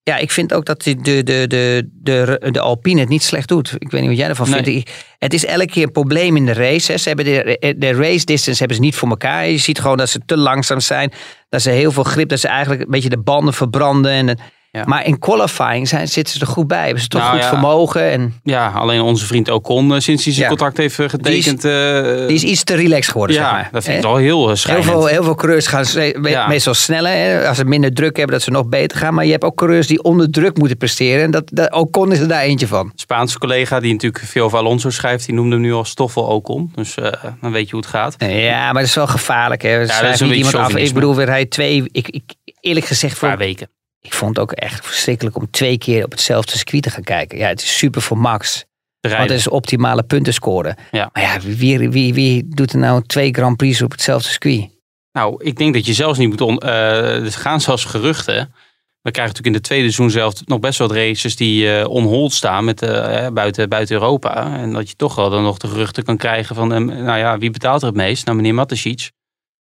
ja, 0.02 0.16
ik 0.16 0.30
vind 0.30 0.54
ook 0.54 0.64
dat 0.64 0.82
de, 0.82 0.96
de, 0.96 1.22
de, 1.22 1.44
de, 1.48 1.88
de, 1.92 2.48
de 2.50 2.60
Alpine 2.60 3.00
het 3.00 3.08
niet 3.08 3.22
slecht 3.22 3.48
doet. 3.48 3.74
Ik 3.78 3.90
weet 3.90 4.00
niet 4.00 4.10
wat 4.10 4.18
jij 4.18 4.28
ervan 4.28 4.50
Nee. 4.50 4.62
vindt. 4.62 4.90
Het 5.18 5.34
is 5.34 5.44
elke 5.44 5.66
keer 5.66 5.82
een 5.82 5.92
probleem 5.92 6.36
in 6.36 6.46
de 6.46 6.52
race. 6.52 6.92
Hè. 6.92 6.98
Ze 6.98 7.08
hebben 7.08 7.24
de, 7.26 7.74
de 7.78 7.92
race 7.92 8.24
distance 8.24 8.58
hebben 8.58 8.76
ze 8.76 8.82
niet 8.82 8.94
voor 8.94 9.08
elkaar. 9.08 9.48
Je 9.48 9.58
ziet 9.58 9.80
gewoon 9.80 9.96
dat 9.96 10.08
ze 10.08 10.20
te 10.26 10.36
langzaam 10.36 10.80
zijn. 10.80 11.12
Dat 11.48 11.62
ze 11.62 11.70
heel 11.70 11.92
veel 11.92 12.02
grip, 12.02 12.28
dat 12.28 12.40
ze 12.40 12.48
eigenlijk 12.48 12.82
een 12.82 12.90
beetje 12.90 13.08
de 13.08 13.18
banden 13.18 13.54
verbranden. 13.54 14.12
En, 14.12 14.38
Ja. 14.72 14.83
Maar 14.87 15.06
in 15.06 15.18
qualifying 15.18 15.88
zijn, 15.88 16.09
zitten 16.09 16.35
ze 16.35 16.40
er 16.40 16.46
goed 16.46 16.66
bij. 16.66 16.85
Hebben 16.85 17.02
ze 17.02 17.09
toch 17.09 17.20
Nou 17.20 17.33
goed 17.33 17.42
ja. 17.42 17.48
vermogen. 17.48 18.11
En 18.11 18.35
Ja, 18.42 18.68
alleen 18.74 19.00
onze 19.00 19.26
vriend 19.26 19.48
Ocon, 19.50 19.94
eh, 19.94 20.00
sinds 20.00 20.24
hij 20.24 20.33
zijn 20.33 20.44
Ja. 20.44 20.48
contract 20.50 20.76
heeft 20.76 20.98
eh, 20.98 21.09
getekend. 21.09 21.64
eh, 21.64 22.26
die 22.26 22.37
is 22.37 22.42
iets 22.42 22.64
te 22.64 22.74
relaxed 22.74 23.11
geworden, 23.12 23.37
ja, 23.37 23.42
zeg 23.42 23.52
maar. 23.52 23.68
dat 23.72 23.85
vind 23.85 23.96
ik 23.96 24.02
wel 24.02 24.16
heel 24.16 24.40
eh, 24.40 24.46
Heel 24.46 24.56
schrijnend. 24.56 24.87
veel, 24.90 25.06
heel 25.06 25.22
veel 25.22 25.35
coureurs 25.35 25.66
gaan 25.66 25.85
Ja. 26.22 26.46
meestal 26.48 26.74
sneller. 26.74 27.12
Hè? 27.12 27.48
Als 27.48 27.56
ze 27.56 27.64
minder 27.64 27.92
druk 27.94 28.16
hebben, 28.16 28.35
dat 28.35 28.44
ze 28.44 28.50
nog 28.50 28.66
beter 28.68 28.98
gaan. 28.98 29.14
Maar 29.14 29.24
je 29.24 29.30
hebt 29.30 29.44
ook 29.44 29.56
coureurs 29.56 29.87
die 29.87 30.02
onder 30.02 30.30
druk 30.30 30.59
moeten 30.59 30.76
presteren. 30.76 31.24
En 31.24 31.30
dat, 31.30 31.44
dat, 31.46 31.72
Ocon 31.72 32.12
is 32.12 32.18
er 32.20 32.28
daar 32.28 32.42
eentje 32.42 32.66
van. 32.66 32.92
Spaanse 32.94 33.38
collega 33.38 33.80
die 33.80 33.92
natuurlijk 33.92 34.24
veel 34.24 34.44
over 34.44 34.59
Alonso 34.59 34.90
schrijft, 34.90 35.26
die 35.26 35.35
noemde 35.35 35.52
hem 35.54 35.64
nu 35.64 35.72
al 35.72 35.85
Stoffel 35.85 36.22
Ocon. 36.22 36.72
Dus 36.74 36.94
eh, 36.94 37.12
dan 37.40 37.52
weet 37.52 37.64
je 37.64 37.70
hoe 37.70 37.80
het 37.80 37.90
gaat. 37.90 38.14
Ja, 38.18 38.64
maar 38.64 38.74
dat 38.83 38.83
is 38.90 38.94
wel 38.94 39.06
gevaarlijk. 39.06 39.62
Hè? 39.62 39.80
is 39.80 39.96
Schrijf 39.96 40.20
een 40.20 40.26
niet 40.28 40.37
beetje 40.37 40.52
iemand 40.56 40.74
af. 40.74 40.80
Ik 40.80 40.92
bedoel, 40.94 41.16
weer 41.16 41.28
hij 41.28 41.46
twee... 41.46 41.88
Ik, 41.92 42.09
ik, 42.09 42.22
eerlijk 42.61 42.87
gezegd, 42.87 43.22
Een 43.22 43.28
paar 43.28 43.38
weken. 43.38 43.68
Ik 44.00 44.14
vond 44.14 44.36
het 44.36 44.44
ook 44.44 44.52
echt 44.52 44.86
verschrikkelijk 44.86 45.36
om 45.36 45.50
twee 45.50 45.78
keer 45.78 46.04
op 46.04 46.10
hetzelfde 46.10 46.56
circuit 46.56 46.82
te 46.82 46.90
gaan 46.90 47.02
kijken. 47.02 47.38
Ja, 47.38 47.48
het 47.48 47.62
is 47.62 47.78
super 47.78 48.02
voor 48.02 48.18
Max. 48.18 48.64
Want 49.00 49.14
het 49.14 49.30
is 49.30 49.48
optimale 49.48 50.02
punten 50.02 50.32
scoren. 50.32 50.76
Ja. 50.90 51.10
Maar 51.12 51.22
ja, 51.22 51.40
wie, 51.40 51.90
wie, 51.90 52.14
wie, 52.14 52.48
doet 52.48 52.72
er 52.72 52.78
nou 52.78 53.02
twee 53.06 53.32
Grand 53.32 53.56
Prix 53.56 53.82
op 53.82 53.90
hetzelfde 53.90 54.28
circuit? 54.28 54.68
Nou, 55.12 55.44
ik 55.44 55.56
denk 55.56 55.74
dat 55.74 55.86
je 55.86 55.94
zelfs 55.94 56.18
niet 56.18 56.28
moet... 56.28 56.40
On, 56.40 56.58
eh, 56.58 57.24
er 57.24 57.32
gaan 57.32 57.60
zelfs 57.60 57.84
geruchten. 57.84 58.54
We 59.02 59.10
krijgen 59.10 59.34
natuurlijk 59.34 59.46
in 59.46 59.62
de 59.62 59.68
tweede 59.68 59.92
seizoen 59.92 60.10
zelf 60.10 60.46
nog 60.46 60.60
best 60.60 60.78
wel 60.78 60.88
wat 60.88 60.96
races 60.96 61.36
die 61.36 61.78
eh 61.78 61.88
on 61.88 62.04
hold 62.04 62.32
staan 62.32 62.64
met, 62.64 62.82
eh, 62.82 63.28
buiten, 63.28 63.68
buiten 63.68 63.94
Europa. 63.94 64.58
En 64.58 64.72
dat 64.72 64.88
je 64.88 64.96
toch 64.96 65.14
wel 65.14 65.30
dan 65.30 65.42
nog 65.42 65.58
de 65.58 65.68
geruchten 65.68 66.04
kan 66.04 66.16
krijgen 66.16 66.54
van, 66.54 66.72
eh, 66.72 66.80
nou 66.80 67.18
ja, 67.18 67.38
wie 67.38 67.50
betaalt 67.50 67.80
er 67.80 67.86
het 67.86 67.96
meest? 67.96 68.24
Nou, 68.24 68.36
meneer 68.36 68.54
Matasic. 68.54 69.10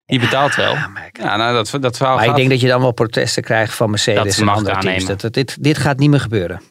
Die 0.05 0.19
betaalt 0.19 0.55
wel. 0.55 0.73
Ja, 0.73 0.87
maar 0.87 1.05
ik- 1.07 1.17
Ja, 1.21 1.35
nou, 1.35 1.53
dat, 1.53 1.81
dat 1.81 1.97
verhaal 1.97 2.15
Maar 2.15 2.23
ik 2.23 2.29
gaat. 2.29 2.37
denk 2.39 2.49
dat 2.49 2.61
je 2.61 2.67
dan 2.67 2.81
wel 2.81 2.91
protesten 2.91 3.43
krijgt 3.43 3.73
van 3.75 3.89
Mercedes 3.89 4.23
Dat 4.37 4.47
en 4.47 4.53
andere 4.53 4.75
ik 4.75 4.81
teams. 4.81 5.05
Dat, 5.05 5.21
dat- 5.21 5.33
dit, 5.33 5.57
dit 5.63 5.77
gaat 5.77 5.97
niet 5.99 6.09
meer 6.09 6.19
gebeuren. 6.19 6.61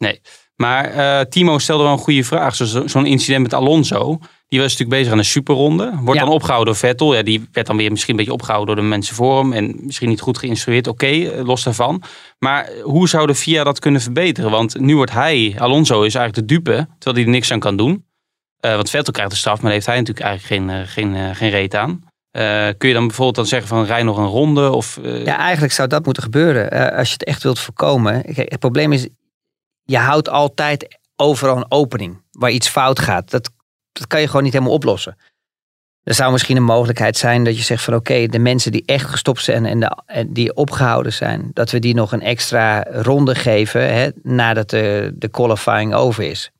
Maar 0.57 0.85
eh, 0.85 1.20
Timo 1.20 1.59
stelde 1.59 1.83
wel 1.83 1.92
een 1.92 1.99
goede 1.99 2.25
vraag. 2.25 2.55
Zo- 2.55 2.87
Zo'n 2.87 3.07
incident 3.07 3.42
met 3.42 3.55
Alonso. 3.55 4.18
Die 4.49 4.61
was 4.61 4.70
natuurlijk 4.73 4.99
bezig 4.99 5.12
aan 5.12 5.18
een 5.18 5.25
superronde. 5.25 5.92
Wordt 6.01 6.18
Ja. 6.20 6.25
dan 6.25 6.35
opgehouden 6.35 6.73
door 6.73 6.83
Vettel. 6.83 7.14
Ja, 7.14 7.23
die 7.23 7.49
werd 7.53 7.66
dan 7.66 7.77
weer 7.77 7.90
misschien 7.90 8.11
een 8.11 8.16
beetje 8.16 8.33
opgehouden 8.33 8.75
door 8.75 8.85
de 8.85 8.90
mensen 8.90 9.14
voor 9.14 9.38
hem. 9.38 9.53
En 9.53 9.77
misschien 9.81 10.09
niet 10.09 10.20
goed 10.20 10.38
geïnstrueerd. 10.38 10.87
Oké, 10.87 11.07
eh, 11.07 11.44
los 11.44 11.62
daarvan. 11.62 12.03
Maar 12.38 12.68
hoe 12.83 13.09
zou 13.09 13.27
de 13.27 13.35
FIA 13.35 13.64
dat 13.64 13.79
kunnen 13.79 14.01
verbeteren? 14.01 14.51
Want 14.51 14.79
nu 14.81 14.97
wordt 14.97 15.12
hij, 15.12 15.55
Alonso 15.59 16.03
is 16.03 16.14
eigenlijk 16.14 16.49
de 16.49 16.55
dupe. 16.55 16.73
Terwijl 16.99 17.16
hij 17.16 17.25
er 17.25 17.31
niks 17.38 17.51
aan 17.53 17.59
kan 17.61 17.77
doen. 17.77 18.05
Eh, 18.61 18.75
want 18.75 18.90
Vettel 18.90 19.12
krijgt 19.12 19.31
de 19.31 19.37
straf. 19.37 19.55
Maar 19.55 19.62
daar 19.64 19.73
heeft 19.73 19.87
hij 19.87 19.99
natuurlijk 19.99 20.27
eigenlijk 20.27 20.61
geen, 20.62 20.70
eh, 20.81 20.87
geen, 20.88 21.14
eh, 21.29 21.37
geen 21.37 21.51
reet 21.51 21.75
aan. 21.75 22.04
Eh, 22.35 22.68
kun 22.79 22.88
je 22.88 22.94
dan 22.94 23.07
bijvoorbeeld 23.07 23.37
dan 23.37 23.47
zeggen 23.47 23.68
van 23.68 23.85
rij 23.85 24.03
nog 24.03 24.16
een 24.16 24.27
ronde? 24.27 24.70
Of, 24.73 24.99
eh, 25.03 25.25
Ja, 25.25 25.38
eigenlijk 25.38 25.73
zou 25.73 25.88
dat 25.88 26.05
moeten 26.05 26.23
gebeuren. 26.23 26.70
eh, 26.70 26.99
als 26.99 27.09
je 27.09 27.12
het 27.12 27.25
echt 27.25 27.42
wilt 27.42 27.59
voorkomen. 27.59 28.23
Het 28.27 28.59
probleem 28.59 28.92
is, 28.92 29.09
je 29.85 29.99
houdt 29.99 30.29
altijd 30.29 30.99
overal 31.16 31.57
een 31.57 31.70
opening 31.70 32.23
waar 32.31 32.51
iets 32.51 32.68
fout 32.68 32.99
gaat. 32.99 33.31
Dat, 33.31 33.51
dat 33.92 34.07
kan 34.07 34.20
je 34.20 34.27
gewoon 34.27 34.42
niet 34.42 34.53
helemaal 34.53 34.75
oplossen. 34.75 35.16
Er 36.03 36.14
zou 36.14 36.33
misschien 36.33 36.57
een 36.57 36.62
mogelijkheid 36.62 37.16
zijn 37.16 37.44
dat 37.44 37.57
je 37.57 37.62
zegt 37.62 37.85
van 37.85 37.94
oké, 37.94 38.27
de 38.27 38.38
mensen 38.38 38.73
die 38.73 38.83
echt 38.87 39.07
gestopt 39.11 39.44
zijn 39.44 39.66
en, 39.66 40.03
en 40.07 40.33
die 40.33 40.55
opgehouden 40.55 41.12
zijn, 41.12 41.51
dat 41.53 41.70
we 41.70 41.79
die 41.79 41.94
nog 41.94 42.12
een 42.12 42.23
extra 42.23 42.83
ronde 42.90 43.35
geven 43.35 43.94
hè, 43.94 44.09
nadat 44.23 44.70
de, 44.70 45.12
de 45.14 45.29
qualifying 45.29 45.94
over 45.94 46.25
is. 46.25 46.51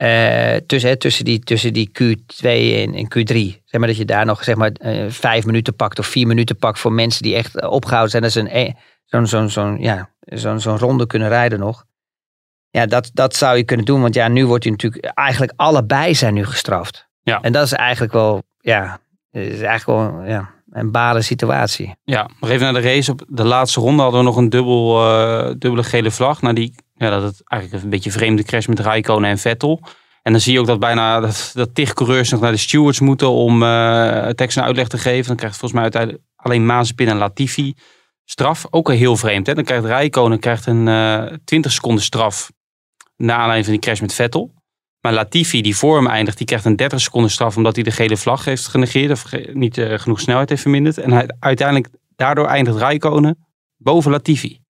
Eh, 0.00 0.56
tussen, 0.66 0.90
hè, 0.90 0.96
tussen, 0.96 1.24
die, 1.24 1.38
tussen 1.38 1.72
die 1.72 1.88
Q2 1.88 2.46
en, 2.46 2.94
en 2.94 3.04
Q3. 3.04 3.60
Zeg 3.64 3.80
maar 3.80 3.86
dat 3.86 3.96
je 3.96 4.04
daar 4.04 4.26
nog 4.26 4.44
zeg 4.44 4.54
maar, 4.56 4.70
eh, 4.72 5.04
vijf 5.08 5.46
minuten 5.46 5.76
pakt 5.76 5.98
of 5.98 6.06
vier 6.06 6.26
minuten 6.26 6.56
pakt 6.56 6.78
voor 6.78 6.92
mensen 6.92 7.22
die 7.22 7.34
echt 7.34 7.56
eh, 7.56 7.70
opgehouden 7.70 8.10
zijn. 8.10 8.22
Dat 8.22 8.32
ze 8.32 8.54
een, 8.54 8.76
zo'n 9.04 9.26
zo'n 9.26 9.50
zo'n 9.50 9.80
ja, 9.80 10.10
zo'n 10.20 10.60
zo'n 10.60 10.78
ronde 10.78 11.06
kunnen 11.06 11.28
rijden 11.28 11.58
nog. 11.58 11.84
Ja, 12.70 12.86
dat, 12.86 13.10
dat 13.14 13.34
zou 13.34 13.56
je 13.56 13.64
kunnen 13.64 13.86
doen. 13.86 14.00
Want 14.00 14.14
ja, 14.14 14.28
nu 14.28 14.46
wordt 14.46 14.64
hij 14.64 14.72
natuurlijk... 14.72 15.04
Eigenlijk 15.04 15.52
allebei 15.56 16.14
zijn 16.14 16.34
nu 16.34 16.44
gestraft. 16.44 17.08
Ja. 17.22 17.40
En 17.40 17.52
dat 17.52 17.64
is 17.64 17.72
eigenlijk 17.72 18.12
wel... 18.12 18.42
Ja, 18.58 19.00
is 19.30 19.60
eigenlijk 19.60 19.86
wel 19.86 20.22
ja, 20.24 20.50
een 20.70 20.90
balen 20.90 21.24
situatie. 21.24 21.94
Ja, 22.04 22.30
nog 22.40 22.50
even 22.50 22.72
naar 22.72 22.82
de 22.82 22.88
race. 22.88 23.10
Op 23.10 23.24
de 23.28 23.44
laatste 23.44 23.80
ronde 23.80 24.02
hadden 24.02 24.20
we 24.20 24.26
nog 24.26 24.36
een 24.36 24.48
dubbel, 24.48 25.06
eh, 25.06 25.46
dubbele 25.58 25.82
gele 25.82 26.10
vlag. 26.10 26.42
Nou, 26.42 26.54
die, 26.54 26.74
ja, 26.94 27.10
dat 27.10 27.22
het 27.22 27.42
eigenlijk 27.44 27.82
een 27.82 27.90
beetje 27.90 28.10
vreemde 28.10 28.42
crash 28.42 28.66
met 28.66 28.80
Raikkonen 28.80 29.30
en 29.30 29.38
Vettel. 29.38 29.80
En 30.22 30.32
dan 30.32 30.40
zie 30.40 30.52
je 30.52 30.60
ook 30.60 30.66
dat 30.66 30.80
bijna 30.80 31.20
dat, 31.20 31.50
dat 31.54 31.74
tig 31.74 31.92
coureurs 31.92 32.30
nog 32.30 32.40
naar 32.40 32.52
de 32.52 32.58
stewards 32.58 33.00
moeten 33.00 33.30
om 33.30 33.62
eh 33.62 34.28
tekst 34.28 34.56
en 34.56 34.64
uitleg 34.64 34.88
te 34.88 34.98
geven. 34.98 35.26
Dan 35.26 35.36
krijgt 35.36 35.56
volgens 35.56 35.72
mij 35.72 35.82
uiteindelijk 35.82 36.22
alleen 36.36 36.66
Mazepin 36.66 37.08
en 37.08 37.16
Latifi 37.16 37.74
straf. 38.24 38.66
Ook 38.70 38.88
al 38.88 38.94
heel 38.94 39.16
vreemd. 39.16 39.46
Hè? 39.46 39.54
Dan 39.54 39.64
krijgt 39.64 39.84
Raikkonen 39.84 40.38
krijgt 40.38 40.66
een 40.66 40.88
eh 40.88 41.36
20 41.44 41.72
seconden 41.72 42.04
straf 42.04 42.50
na 43.16 43.34
aanleiding 43.34 43.64
van 43.64 43.74
die 43.74 43.82
crash 43.82 44.00
met 44.00 44.14
Vettel. 44.14 44.52
Maar 45.00 45.12
Latifi, 45.12 45.62
die 45.62 45.76
voor 45.76 45.96
hem 45.96 46.06
eindigt, 46.06 46.36
die 46.36 46.46
krijgt 46.46 46.64
een 46.64 46.76
30 46.76 47.00
seconden 47.00 47.30
straf 47.30 47.56
omdat 47.56 47.74
hij 47.74 47.84
de 47.84 47.90
gele 47.90 48.16
vlag 48.16 48.44
heeft 48.44 48.66
genegeerd 48.66 49.10
of 49.10 49.24
niet 49.52 49.78
eh, 49.78 49.98
genoeg 49.98 50.20
snelheid 50.20 50.48
heeft 50.48 50.62
verminderd. 50.62 50.98
En 50.98 51.12
hij, 51.12 51.28
uiteindelijk, 51.38 51.88
daardoor 52.16 52.46
eindigt 52.46 52.78
Raikkonen 52.78 53.46
Boven 53.76 54.10
Latifi. 54.10 54.60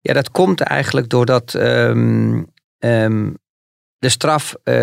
Ja, 0.00 0.12
dat 0.12 0.30
komt 0.30 0.60
eigenlijk 0.60 1.08
doordat 1.08 1.54
ehm, 1.54 2.42
ehm, 2.78 3.30
de 3.98 4.08
straf 4.08 4.54
eh, 4.62 4.74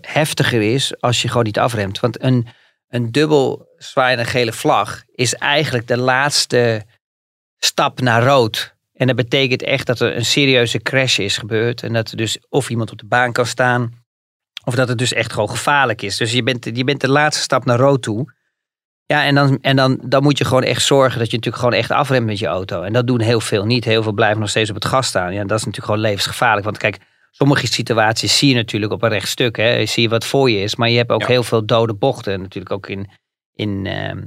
heftiger 0.00 0.62
is 0.62 1.00
als 1.00 1.22
je 1.22 1.28
gewoon 1.28 1.44
niet 1.44 1.58
afremt. 1.58 2.00
Want 2.00 2.22
een, 2.22 2.46
een 2.88 3.12
dubbel 3.12 3.68
zwaaiende 3.76 4.24
gele 4.24 4.52
vlag 4.52 5.02
is 5.14 5.34
eigenlijk 5.34 5.86
de 5.86 5.96
laatste 5.96 6.82
stap 7.58 8.00
naar 8.00 8.24
rood. 8.24 8.74
En 8.92 9.06
dat 9.06 9.16
betekent 9.16 9.62
echt 9.62 9.86
dat 9.86 10.00
er 10.00 10.16
een 10.16 10.24
serieuze 10.24 10.78
crash 10.78 11.18
is 11.18 11.36
gebeurd. 11.36 11.82
En 11.82 11.92
dat 11.92 12.10
er 12.10 12.16
dus 12.16 12.38
of 12.48 12.70
iemand 12.70 12.90
op 12.90 12.98
de 12.98 13.06
baan 13.06 13.32
kan 13.32 13.46
staan. 13.46 14.01
Of 14.64 14.74
dat 14.74 14.88
het 14.88 14.98
dus 14.98 15.12
echt 15.12 15.32
gewoon 15.32 15.50
gevaarlijk 15.50 16.02
is. 16.02 16.16
Dus 16.16 16.32
je 16.32 16.42
bent, 16.42 16.64
je 16.74 16.84
bent 16.84 17.00
de 17.00 17.08
laatste 17.08 17.42
stap 17.42 17.64
naar 17.64 17.78
rood 17.78 18.02
toe. 18.02 18.32
Ja, 19.06 19.24
en, 19.24 19.34
dan, 19.34 19.58
en 19.60 19.76
dan, 19.76 20.00
dan 20.04 20.22
moet 20.22 20.38
je 20.38 20.44
gewoon 20.44 20.62
echt 20.62 20.82
zorgen 20.82 21.18
dat 21.18 21.30
je 21.30 21.36
natuurlijk 21.36 21.64
gewoon 21.64 21.78
echt 21.78 21.90
afremt 21.90 22.26
met 22.26 22.38
je 22.38 22.46
auto. 22.46 22.82
En 22.82 22.92
dat 22.92 23.06
doen 23.06 23.20
heel 23.20 23.40
veel 23.40 23.64
niet. 23.64 23.84
Heel 23.84 24.02
veel 24.02 24.12
blijven 24.12 24.40
nog 24.40 24.48
steeds 24.48 24.68
op 24.68 24.74
het 24.74 24.84
gas 24.84 25.06
staan. 25.06 25.32
Ja, 25.32 25.40
dat 25.44 25.58
is 25.58 25.64
natuurlijk 25.64 25.84
gewoon 25.84 26.00
levensgevaarlijk. 26.00 26.64
Want 26.64 26.78
kijk, 26.78 26.98
sommige 27.30 27.66
situaties 27.66 28.38
zie 28.38 28.48
je 28.48 28.54
natuurlijk 28.54 28.92
op 28.92 29.02
een 29.02 29.08
rechtstuk. 29.08 29.56
Hè. 29.56 29.68
Je 29.74 29.86
zie 29.86 30.08
wat 30.08 30.24
voor 30.24 30.50
je 30.50 30.62
is. 30.62 30.76
Maar 30.76 30.88
je 30.90 30.96
hebt 30.96 31.10
ook 31.10 31.20
Ja. 31.20 31.26
heel 31.26 31.42
veel 31.42 31.66
dode 31.66 31.94
bochten. 31.94 32.40
Natuurlijk 32.40 32.74
ook 32.74 32.88
in, 32.88 33.10
in, 33.54 33.86
ehm, 33.86 34.22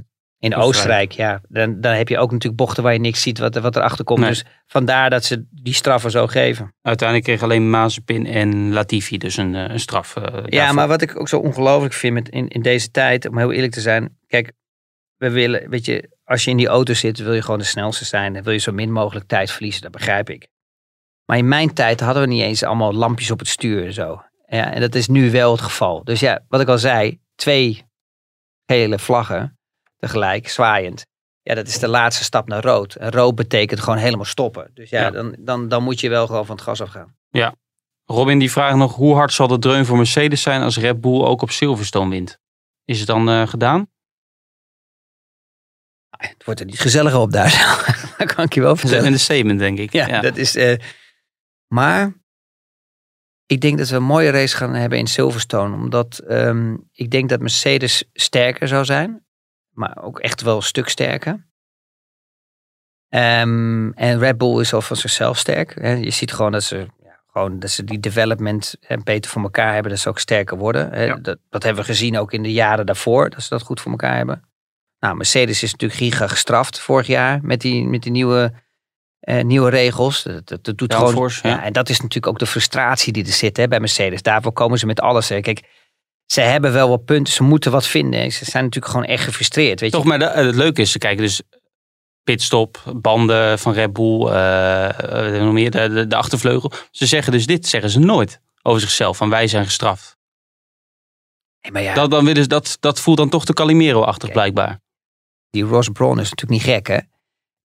in 0.52 0.54
Oostenrijk. 0.54 1.12
Ja, 1.12 1.40
dan, 1.48 1.80
dan 1.80 1.92
heb 1.94 2.08
je 2.08 2.18
ook 2.18 2.30
natuurlijk 2.30 2.62
bochten 2.62 2.82
waar 2.82 2.92
je 2.92 2.98
niks 2.98 3.22
ziet 3.22 3.38
wat, 3.38 3.56
er- 3.56 3.62
wat 3.62 3.76
erachter 3.76 4.04
komt. 4.04 4.20
Nee. 4.20 4.28
Dus 4.28 4.44
vandaar 4.66 5.10
dat 5.10 5.24
ze 5.24 5.46
die 5.50 5.74
straffen 5.74 6.10
zo 6.10 6.26
geven. 6.26 6.74
Uiteindelijk 6.82 7.28
kreeg 7.28 7.42
alleen 7.42 7.70
Mazepin 7.70 8.26
en 8.26 8.72
Latifi 8.72 9.18
dus 9.18 9.36
een, 9.36 9.54
eh, 9.54 9.68
een 9.68 9.80
straf. 9.80 10.16
eh, 10.16 10.42
Ja, 10.46 10.72
maar 10.72 10.88
wat 10.88 11.02
ik 11.02 11.20
ook 11.20 11.28
zo 11.28 11.38
ongelooflijk 11.38 11.94
vind 11.94 12.14
met 12.14 12.28
in, 12.28 12.48
in 12.48 12.62
deze 12.62 12.90
tijd, 12.90 13.28
om 13.28 13.38
heel 13.38 13.52
eerlijk 13.52 13.72
te 13.72 13.80
zijn. 13.80 14.18
Kijk, 14.26 14.52
we 15.16 15.30
willen, 15.30 15.70
weet 15.70 15.84
je, 15.84 16.10
als 16.24 16.44
je 16.44 16.50
in 16.50 16.56
die 16.56 16.66
auto 16.68 16.94
zit, 16.94 17.18
wil 17.18 17.32
je 17.34 17.42
gewoon 17.42 17.58
de 17.58 17.64
snelste 17.64 18.04
zijn. 18.04 18.32
Dan 18.32 18.42
wil 18.42 18.52
je 18.52 18.58
zo 18.58 18.72
min 18.72 18.92
mogelijk 18.92 19.26
tijd 19.26 19.50
verliezen, 19.50 19.82
dat 19.82 19.90
begrijp 19.90 20.30
ik. 20.30 20.48
Maar 21.24 21.36
in 21.38 21.48
mijn 21.48 21.74
tijd 21.74 22.00
hadden 22.00 22.22
we 22.22 22.28
niet 22.28 22.42
eens 22.42 22.62
allemaal 22.62 22.92
lampjes 22.92 23.30
op 23.30 23.38
het 23.38 23.48
stuur 23.48 23.84
en 23.86 23.92
zo. 23.92 24.22
Ja, 24.48 24.72
en 24.72 24.80
dat 24.80 24.94
is 24.94 25.08
nu 25.08 25.30
wel 25.30 25.52
het 25.52 25.60
geval. 25.60 26.04
Dus 26.04 26.20
ja, 26.20 26.40
wat 26.48 26.60
ik 26.60 26.68
al 26.68 26.78
zei, 26.78 27.20
twee 27.34 27.84
gele 28.66 28.98
vlaggen 28.98 29.55
tegelijk, 30.06 30.48
zwaaiend. 30.48 31.06
Ja, 31.42 31.54
dat 31.54 31.66
is 31.66 31.78
de 31.78 31.88
laatste 31.88 32.24
stap 32.24 32.48
naar 32.48 32.62
rood. 32.62 32.94
En 32.94 33.10
rood 33.10 33.34
betekent 33.34 33.80
gewoon 33.80 33.98
helemaal 33.98 34.24
stoppen. 34.24 34.70
Dus 34.74 34.90
ja, 34.90 35.00
Ja. 35.00 35.10
Dan, 35.10 35.36
dan, 35.38 35.68
dan 35.68 35.82
moet 35.82 36.00
je 36.00 36.08
wel 36.08 36.26
gewoon 36.26 36.46
van 36.46 36.54
het 36.56 36.64
gas 36.64 36.80
afgaan. 36.80 37.16
Robin 38.08 38.38
die 38.38 38.50
vraagt 38.50 38.76
nog, 38.76 38.94
hoe 38.94 39.14
hard 39.14 39.32
zal 39.32 39.46
de 39.48 39.58
dreun 39.58 39.86
voor 39.86 39.96
Mercedes 39.96 40.42
zijn 40.42 40.62
als 40.62 40.78
Red 40.78 41.00
Bull 41.00 41.22
ook 41.22 41.42
op 41.42 41.50
Silverstone 41.50 42.10
wint? 42.10 42.38
Is 42.84 42.98
het 42.98 43.06
dan 43.06 43.28
eh, 43.28 43.46
gedaan? 43.48 43.90
Het 46.16 46.44
wordt 46.44 46.60
er 46.60 46.66
niet 46.66 46.80
gezelliger 46.80 47.20
op 47.20 47.32
daar. 47.32 47.50
dat 48.18 48.34
kan 48.34 48.44
ik 48.44 48.54
je 48.54 48.60
wel 48.60 48.74
Dat 48.74 48.84
is 48.84 48.90
vertellen. 48.90 49.12
een 49.12 49.20
statement, 49.30 49.58
denk 49.58 49.78
ik. 49.78 49.92
Ja, 49.92 50.20
dat 50.20 50.36
is. 50.36 50.56
eh, 50.56 50.78
maar 51.74 52.14
ik 53.46 53.60
denk 53.60 53.78
dat 53.78 53.88
we 53.88 53.96
een 53.96 54.02
mooie 54.02 54.30
race 54.30 54.56
gaan 54.56 54.74
hebben 54.74 54.98
in 54.98 55.06
Silverstone. 55.06 55.74
Omdat 55.74 56.18
ehm, 56.18 56.76
ik 56.92 57.10
denk 57.10 57.28
dat 57.28 57.40
Mercedes 57.40 58.04
sterker 58.12 58.68
zou 58.68 58.84
zijn. 58.84 59.25
Maar 59.76 60.02
ook 60.02 60.18
echt 60.18 60.42
wel 60.42 60.56
een 60.56 60.62
stuk 60.62 60.88
sterker. 60.88 61.46
Ehm, 63.08 63.90
en 63.90 64.18
Red 64.18 64.38
Bull 64.38 64.60
is 64.60 64.72
al 64.72 64.82
van 64.82 64.96
zichzelf 64.96 65.38
sterk. 65.38 65.74
Hè. 65.80 65.92
Je 65.92 66.10
ziet 66.10 66.32
gewoon 66.32 66.52
dat 66.52 66.62
ze, 66.62 66.76
ja, 67.02 67.20
gewoon 67.32 67.58
dat 67.58 67.70
ze 67.70 67.84
die 67.84 68.00
development 68.00 68.74
beter 69.04 69.30
voor 69.30 69.42
elkaar 69.42 69.72
hebben. 69.72 69.90
Dat 69.90 70.00
ze 70.00 70.08
ook 70.08 70.18
sterker 70.18 70.56
worden. 70.56 70.92
Hè. 70.92 71.04
Ja. 71.04 71.16
Dat, 71.16 71.38
dat 71.50 71.62
hebben 71.62 71.82
we 71.82 71.88
gezien 71.88 72.18
ook 72.18 72.32
in 72.32 72.42
de 72.42 72.52
jaren 72.52 72.86
daarvoor. 72.86 73.30
Dat 73.30 73.42
ze 73.42 73.48
dat 73.48 73.62
goed 73.62 73.80
voor 73.80 73.90
elkaar 73.90 74.16
hebben. 74.16 74.42
Nou, 74.98 75.16
Mercedes 75.16 75.62
is 75.62 75.72
natuurlijk 75.72 76.00
giga 76.00 76.26
gestraft 76.26 76.80
vorig 76.80 77.06
jaar. 77.06 77.38
Met 77.42 77.60
die, 77.60 77.84
met 77.84 78.02
die 78.02 78.12
nieuwe, 78.12 78.52
eh, 79.20 79.44
nieuwe 79.44 79.70
regels. 79.70 80.22
Dat, 80.22 80.48
dat, 80.48 80.64
dat 80.64 80.78
doet 80.78 80.94
gewoon, 80.94 81.06
Downforce, 81.08 81.48
ja. 81.48 81.54
ja. 81.54 81.64
En 81.64 81.72
dat 81.72 81.88
is 81.88 81.96
natuurlijk 81.96 82.26
ook 82.26 82.38
de 82.38 82.46
frustratie 82.46 83.12
die 83.12 83.24
er 83.24 83.32
zit 83.32 83.56
hè, 83.56 83.68
bij 83.68 83.80
Mercedes. 83.80 84.22
Daarvoor 84.22 84.52
komen 84.52 84.78
ze 84.78 84.86
met 84.86 85.00
alles. 85.00 85.28
Hè. 85.28 85.40
Kijk, 85.40 85.62
ze 86.26 86.40
hebben 86.40 86.72
wel 86.72 86.88
wat 86.88 87.04
punten. 87.04 87.32
Ze 87.32 87.42
moeten 87.42 87.70
wat 87.72 87.86
vinden. 87.86 88.32
Ze 88.32 88.44
zijn 88.44 88.64
natuurlijk 88.64 88.92
gewoon 88.92 89.06
echt 89.08 89.24
gefrustreerd. 89.24 89.80
Weet 89.80 89.90
Toch, 89.92 90.02
je? 90.02 90.08
maar 90.08 90.18
de- 90.18 90.30
het 90.30 90.54
leuke 90.54 90.80
is, 90.80 90.90
ze 90.90 90.98
kijken 90.98 91.22
dus 91.24 91.42
pitstop, 92.22 92.82
banden 92.96 93.58
van 93.58 93.72
Red 93.72 93.92
Bull, 93.92 94.26
eh, 94.26 95.34
eh, 95.36 95.42
nog 95.42 95.52
meer, 95.52 95.70
de, 95.70 95.88
de, 95.88 96.06
de 96.06 96.16
achtervleugel. 96.16 96.72
Ze 96.90 97.06
zeggen 97.06 97.32
dus 97.32 97.46
dit, 97.46 97.66
zeggen 97.66 97.90
ze 97.90 97.98
nooit 97.98 98.40
over 98.62 98.80
zichzelf, 98.80 99.16
van 99.16 99.30
wij 99.30 99.46
zijn 99.46 99.64
gestraft. 99.64 100.16
Nee, 101.60 101.72
maar 101.72 101.82
ja, 101.82 101.94
Dat, 101.94 102.10
dan 102.10 102.24
willen 102.24 102.42
ze, 102.42 102.48
dat, 102.48 102.76
dat 102.80 103.00
voelt 103.00 103.16
dan 103.16 103.28
toch 103.28 103.44
de 103.44 103.52
Calimero-achtig 103.52 104.30
blijkbaar. 104.32 104.80
die 105.50 105.64
Ross 105.64 105.88
Brawn 105.88 106.18
is 106.18 106.30
natuurlijk 106.30 106.50
niet 106.64 106.74
gek, 106.74 106.86
hè? 106.86 106.98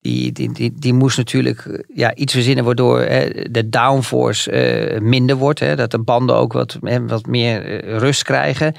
Die, 0.02 0.32
die, 0.32 0.52
die, 0.54 0.74
die 0.76 0.94
moest 0.94 1.18
natuurlijk 1.18 1.66
eh, 1.66 1.80
ja, 1.94 2.16
iets 2.16 2.34
verzinnen 2.34 2.66
waardoor 2.66 3.00
hè, 3.00 3.30
de 3.52 3.70
downforce 3.70 4.52
eh, 4.52 5.02
minder 5.02 5.36
wordt. 5.36 5.60
Hè, 5.60 5.76
dat 5.76 5.92
de 5.92 6.00
banden 6.00 6.36
ook 6.36 6.54
wat, 6.54 6.78
hè, 6.82 7.08
wat 7.08 7.26
meer 7.26 7.66
eh, 7.66 7.98
rust 7.98 8.24
krijgen. 8.24 8.76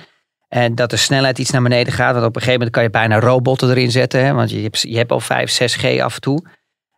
En 0.49 0.75
dat 0.75 0.91
de 0.91 0.97
snelheid 0.97 1.39
iets 1.39 1.51
naar 1.51 1.63
beneden 1.63 1.93
gaat. 1.93 2.13
Want 2.15 2.27
op 2.27 2.37
een 2.37 2.43
gegeven 2.43 2.59
moment 2.59 2.71
kan 2.71 2.83
je 2.83 2.91
bijna 2.91 3.21
robotten 3.21 3.71
erin 3.71 3.91
zetten. 3.91 4.25
Hè, 4.25 4.33
want 4.33 4.51
je 4.51 4.61
hebt, 4.61 4.81
je 4.81 4.97
hebt 4.97 5.13
al 5.13 5.21
5, 5.21 5.59
6G 5.63 6.01
af 6.01 6.15
en 6.15 6.21
toe. 6.21 6.49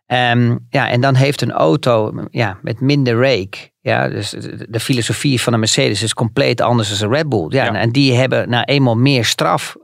Ehm, 0.05 0.57
ja, 0.69 0.89
en 0.89 1.01
dan 1.01 1.15
heeft 1.15 1.41
een 1.41 1.51
auto 1.51 2.13
ja, 2.29 2.59
met 2.61 2.79
minder 2.79 3.15
rake. 3.15 3.57
Ja, 3.81 4.09
dus 4.09 4.29
de, 4.69 4.79
filosofie 4.79 5.41
van 5.41 5.53
een 5.53 5.59
Mercedes 5.59 6.03
is 6.03 6.13
compleet 6.13 6.61
anders 6.61 6.99
dan 6.99 7.09
een 7.09 7.15
Red 7.15 7.29
Bull. 7.29 7.45
Ja, 7.49 7.65
Ja. 7.65 7.73
En 7.73 7.91
die 7.91 8.13
hebben 8.13 8.49
nou 8.49 8.63
eenmaal 8.63 8.95
meer 8.95 9.25
straf 9.25 9.75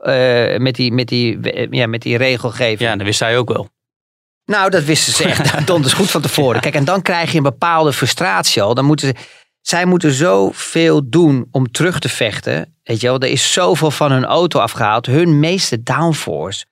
met, 0.57 0.75
die, 0.75 0.91
met, 0.91 1.07
die, 1.07 1.37
ja, 1.75 1.87
met 1.87 2.01
die 2.01 2.17
regelgeving. 2.17 2.89
Ja, 2.89 2.95
dat 2.95 3.05
wist 3.05 3.19
hij 3.19 3.37
ook 3.37 3.49
wel. 3.53 3.69
Nou, 4.45 4.69
dat 4.69 4.83
wisten 4.83 5.13
ze 5.13 5.23
echt 5.23 5.67
donders 5.67 5.93
goed 5.93 6.11
van 6.11 6.21
tevoren. 6.21 6.61
Kijk, 6.61 6.75
en 6.75 6.85
dan 6.85 7.01
krijg 7.01 7.31
je 7.31 7.37
een 7.37 7.43
bepaalde 7.43 7.93
frustratie 7.93 8.61
al. 8.61 8.73
Dan 8.73 8.85
moeten 8.85 9.07
ze, 9.07 9.15
zij 9.61 9.85
moeten 9.85 10.11
zoveel 10.11 11.09
doen 11.09 11.47
om 11.51 11.71
terug 11.71 11.99
te 11.99 12.09
vechten. 12.09 12.75
Weet 12.83 13.01
je 13.01 13.07
wel, 13.07 13.19
er 13.19 13.29
is 13.29 13.53
zoveel 13.53 13.91
van 13.91 14.11
hun 14.11 14.25
auto 14.25 14.59
afgehaald. 14.59 15.05
Hun 15.05 15.39
meeste 15.39 15.83
downforce, 15.83 16.65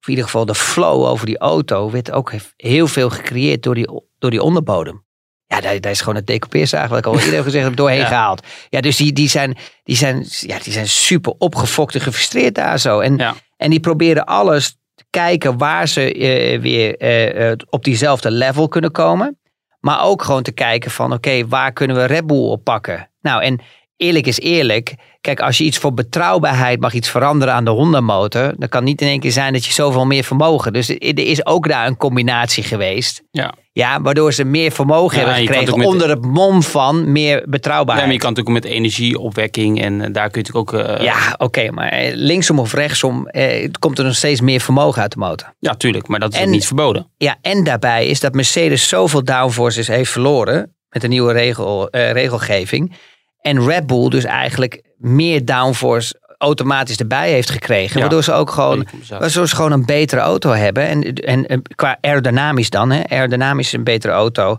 of 0.00 0.06
in 0.06 0.10
ieder 0.10 0.24
geval 0.24 0.44
de 0.46 0.54
flow 0.54 1.04
over 1.04 1.26
die 1.26 1.38
auto, 1.38 1.90
werd 1.90 2.10
ook 2.10 2.32
heel 2.56 2.86
veel 2.88 3.10
gecreëerd 3.10 3.62
door 3.62 3.74
die, 3.74 3.88
door 4.18 4.30
die 4.30 4.42
onderbodem. 4.42 5.04
Ja, 5.46 5.60
daar, 5.60 5.80
daar 5.80 5.92
is 5.92 5.98
gewoon 6.00 6.14
het 6.14 6.26
decoupeerzaag, 6.26 6.88
wat 6.88 6.98
ik 6.98 7.06
al 7.06 7.18
eerder 7.18 7.34
heb 7.34 7.44
gezegd, 7.44 7.64
heb 7.64 7.76
doorheen 7.82 7.98
Ja. 7.98 8.06
gehaald. 8.06 8.46
Ja, 8.68 8.80
dus 8.80 8.96
die, 8.96 9.12
die, 9.12 9.28
zijn, 9.28 9.56
die, 9.84 9.96
zijn, 9.96 10.26
ja, 10.28 10.58
die 10.58 10.72
zijn 10.72 10.88
super 10.88 11.32
opgefokt 11.38 11.94
en 11.94 12.00
gefrustreerd 12.00 12.54
daar 12.54 12.78
zo. 12.78 13.00
En, 13.00 13.16
Ja. 13.16 13.34
en 13.56 13.70
die 13.70 13.80
proberen 13.80 14.24
alles 14.26 14.78
kijken 15.10 15.58
waar 15.58 15.88
ze 15.88 16.14
eh, 16.14 16.60
weer 16.60 16.96
eh, 16.96 17.52
op 17.70 17.84
diezelfde 17.84 18.30
level 18.30 18.68
kunnen 18.68 18.92
komen. 18.92 19.38
Maar 19.80 20.04
ook 20.04 20.22
gewoon 20.22 20.42
te 20.42 20.52
kijken 20.52 20.90
van 20.90 21.12
oké, 21.12 21.46
waar 21.48 21.72
kunnen 21.72 21.96
we 21.96 22.04
Red 22.04 22.26
Bull 22.26 22.50
op 22.50 22.64
pakken? 22.64 23.10
Nou, 23.20 23.42
en 23.42 23.60
eerlijk 24.00 24.26
is 24.26 24.38
eerlijk. 24.40 24.94
Kijk, 25.20 25.40
als 25.40 25.58
je 25.58 25.64
iets 25.64 25.78
voor 25.78 25.94
betrouwbaarheid 25.94 26.80
mag 26.80 26.92
iets 26.92 27.08
veranderen 27.10 27.54
aan 27.54 27.64
de 27.64 27.70
Honda-motor, 27.70 28.52
dan 28.56 28.68
kan 28.68 28.84
niet 28.84 29.00
in 29.00 29.08
één 29.08 29.20
keer 29.20 29.32
zijn 29.32 29.52
dat 29.52 29.64
je 29.64 29.72
zoveel 29.72 30.06
meer 30.06 30.24
vermogen. 30.24 30.72
Dus 30.72 30.88
er 30.88 31.18
is 31.18 31.46
ook 31.46 31.68
daar 31.68 31.86
een 31.86 31.96
combinatie 31.96 32.62
geweest. 32.62 33.22
Ja. 33.30 33.54
Ja, 33.72 34.00
waardoor 34.02 34.32
ze 34.32 34.44
meer 34.44 34.70
vermogen 34.70 35.18
Ja, 35.18 35.24
hebben 35.24 35.46
gekregen 35.46 35.78
met- 35.78 35.86
onder 35.86 36.08
het 36.08 36.24
mom 36.24 36.62
van 36.62 37.12
meer 37.12 37.36
Ja, 37.40 37.44
betrouwbaarheid. 37.48 38.06
maar 38.06 38.14
je 38.16 38.20
kan 38.22 38.30
natuurlijk 38.32 38.56
ook 38.56 38.62
met 38.64 38.72
energieopwekking 38.72 39.82
en 39.82 40.00
eh, 40.00 40.12
daar 40.12 40.30
kun 40.30 40.42
je 40.42 40.48
natuurlijk 40.52 40.90
ook... 40.90 40.96
eh, 40.98 41.04
Ja, 41.04 41.34
oké, 41.38 41.70
maar 41.70 41.88
eh, 41.88 42.12
linksom 42.14 42.58
of 42.58 42.72
rechtsom 42.72 43.26
eh, 43.28 43.68
komt 43.78 43.98
er 43.98 44.04
nog 44.04 44.14
steeds 44.14 44.40
meer 44.40 44.60
vermogen 44.60 45.02
uit 45.02 45.12
de 45.12 45.18
motor. 45.18 45.54
ja, 45.58 45.74
tuurlijk, 45.74 46.08
maar 46.08 46.20
dat 46.20 46.32
is 46.32 46.38
En- 46.40 46.50
niet 46.50 46.66
verboden. 46.66 47.10
Ja, 47.16 47.36
en 47.42 47.64
daarbij 47.64 48.06
is 48.06 48.20
dat 48.20 48.34
Mercedes 48.34 48.88
zoveel 48.88 49.24
downforces 49.24 49.86
heeft 49.88 50.10
verloren 50.10 50.74
met 50.88 51.02
de 51.02 51.08
nieuwe 51.08 51.32
regel, 51.32 51.88
regelgeving. 51.90 52.92
En 53.40 53.66
Red 53.66 53.86
Bull 53.86 54.08
dus 54.08 54.24
eigenlijk 54.24 54.82
meer 54.96 55.44
downforce 55.44 56.20
automatisch 56.38 56.96
erbij 56.96 57.30
heeft 57.30 57.50
gekregen. 57.50 57.94
Ja. 57.94 58.00
Waardoor 58.00 58.22
ze 58.22 58.32
ook 58.32 58.50
gewoon, 58.50 58.86
waardoor 59.08 59.48
ze 59.48 59.54
gewoon 59.54 59.72
een 59.72 59.84
betere 59.84 60.20
auto 60.20 60.50
hebben. 60.50 60.86
En, 60.86 61.02
en, 61.14 61.46
en 61.46 61.62
qua 61.74 61.98
aerodynamisch 62.00 62.70
dan, 62.70 62.90
hè, 62.90 63.02
aerodynamisch 63.08 63.66
is 63.66 63.72
een 63.72 63.84
betere 63.84 64.12
auto. 64.12 64.56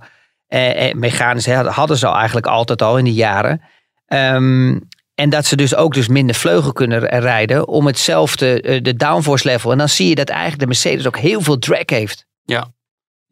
Eh, 0.48 0.88
eh, 0.88 0.96
mechanisch 0.96 1.46
hè, 1.46 1.56
hadden 1.56 1.98
ze 1.98 2.08
al 2.08 2.16
eigenlijk 2.16 2.48
altijd 2.48 2.82
al 2.82 2.98
in 2.98 3.04
die 3.04 3.14
jaren. 3.14 3.62
Ehm, 4.06 4.80
en 5.16 5.30
dat 5.30 5.46
ze 5.46 5.56
dus 5.56 5.76
ook 5.76 5.94
dus 5.94 6.08
minder 6.08 6.36
vleugel 6.36 6.74
kunnen 6.74 7.06
rijden 7.20 7.68
om 7.68 7.86
hetzelfde, 7.86 8.62
eh, 8.62 8.82
de 8.82 8.96
downforce 8.96 9.48
level. 9.48 9.72
En 9.72 9.78
dan 9.78 9.90
zie 9.90 10.10
je 10.10 10.16
dat 10.16 10.30
eigenlijk 10.30 10.60
de 10.60 10.68
Mercedes 10.68 11.08
ook 11.08 11.18
heel 11.18 11.42
veel 11.42 11.58
drag 11.58 11.90
heeft. 11.90 12.26
Ja, 12.44 12.72